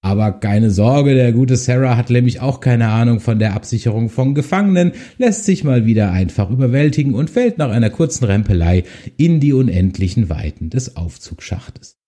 [0.00, 4.34] Aber keine Sorge, der gute Sarah hat nämlich auch keine Ahnung von der Absicherung von
[4.34, 8.82] Gefangenen, lässt sich mal wieder einfach überwältigen und fällt nach einer kurzen Rempelei
[9.16, 12.01] in die unendlichen Weiten des Aufzugschachtes.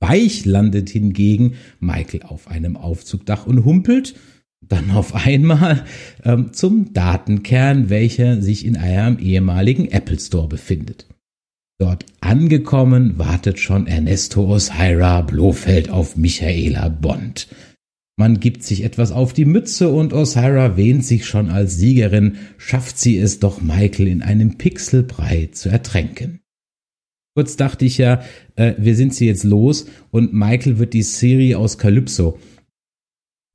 [0.00, 4.14] Weich landet hingegen Michael auf einem Aufzugdach und humpelt
[4.60, 5.84] dann auf einmal
[6.24, 11.06] ähm, zum Datenkern, welcher sich in einem ehemaligen Apple Store befindet.
[11.80, 17.48] Dort angekommen wartet schon Ernesto Osira Blofeld auf Michaela Bond.
[18.18, 22.98] Man gibt sich etwas auf die Mütze und Osira wähnt sich schon als Siegerin, schafft
[22.98, 26.40] sie es doch Michael in einem Pixelbrei zu ertränken.
[27.38, 28.20] Kurz dachte ich ja,
[28.56, 32.36] äh, wir sind sie jetzt los und Michael wird die Siri aus Calypso.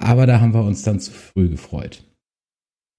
[0.02, 2.06] Aber da haben wir uns dann zu früh gefreut.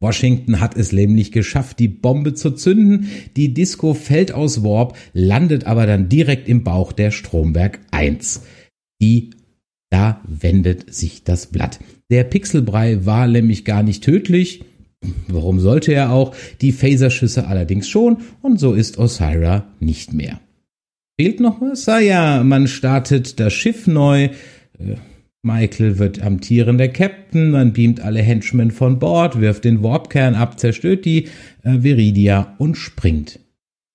[0.03, 3.09] Washington hat es nämlich geschafft, die Bombe zu zünden.
[3.35, 8.43] Die Disco fällt aus Warp, landet aber dann direkt im Bauch der Stromberg 1.
[9.01, 9.31] Die,
[9.89, 11.79] da wendet sich das Blatt.
[12.11, 14.67] Der Pixelbrei war nämlich gar nicht tödlich.
[15.29, 16.35] Warum sollte er auch?
[16.61, 20.41] Die Phaserschüsse allerdings schon und so ist Osira nicht mehr.
[21.21, 21.89] Fehlt noch was?
[21.89, 24.31] Ah ja, man startet das Schiff neu.
[24.79, 24.97] Äh,
[25.43, 31.05] Michael wird amtierender Captain, man beamt alle Henchmen von Bord, wirft den Warpkern ab, zerstört
[31.05, 31.29] die
[31.63, 33.39] äh, Viridia und springt.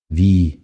[0.08, 0.60] Wie?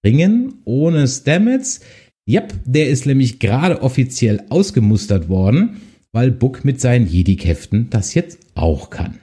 [0.00, 1.80] Springen ohne Stamets?
[2.28, 5.80] Yep, der ist nämlich gerade offiziell ausgemustert worden,
[6.12, 9.20] weil Book mit seinen Jedi-Käften das jetzt auch kann.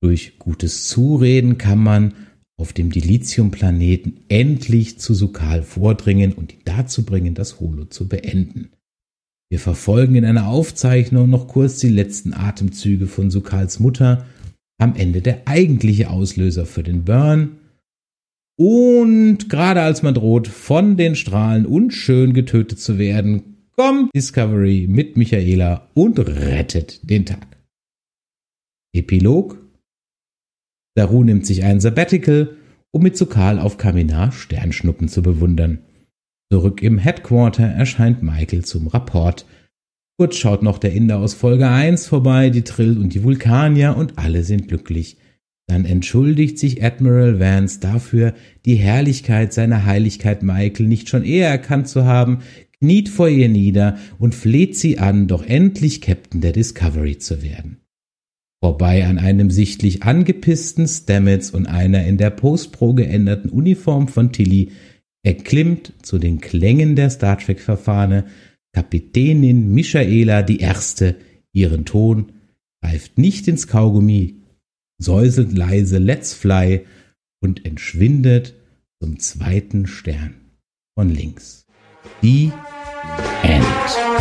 [0.00, 2.14] Durch gutes Zureden kann man
[2.56, 8.70] auf dem Dilithium-Planeten endlich zu Sukal vordringen und ihn dazu bringen, das Holo zu beenden.
[9.50, 14.26] Wir verfolgen in einer Aufzeichnung noch kurz die letzten Atemzüge von Sukals Mutter,
[14.78, 17.58] am Ende der eigentliche Auslöser für den Burn.
[18.56, 25.16] Und gerade als man droht, von den Strahlen unschön getötet zu werden, kommt Discovery mit
[25.16, 27.46] Michaela und rettet den Tag.
[28.92, 29.63] Epilog
[30.96, 32.56] Daru nimmt sich ein Sabbatical,
[32.92, 35.80] um mit Sokal auf Kaminar Sternschnuppen zu bewundern.
[36.52, 39.44] Zurück im Headquarter erscheint Michael zum Rapport.
[40.16, 44.18] Kurz schaut noch der Inder aus Folge 1 vorbei, die Trill und die Vulkanier und
[44.18, 45.16] alle sind glücklich.
[45.66, 48.34] Dann entschuldigt sich Admiral Vance dafür,
[48.64, 52.42] die Herrlichkeit seiner Heiligkeit Michael nicht schon eher erkannt zu haben,
[52.78, 57.83] kniet vor ihr nieder und fleht sie an, doch endlich Captain der Discovery zu werden
[58.64, 64.70] vorbei an einem sichtlich angepissten Stamets und einer in der Postpro geänderten Uniform von Tilly,
[65.22, 68.24] erklimmt zu den Klängen der Star Trek-Verfahrene
[68.74, 71.16] Kapitänin Michaela die Erste
[71.52, 72.32] ihren Ton,
[72.82, 74.36] greift nicht ins Kaugummi,
[74.96, 76.86] säuselt leise Let's Fly
[77.42, 78.54] und entschwindet
[78.98, 80.36] zum zweiten Stern
[80.98, 81.66] von links.
[82.22, 82.50] Die
[83.42, 84.13] End.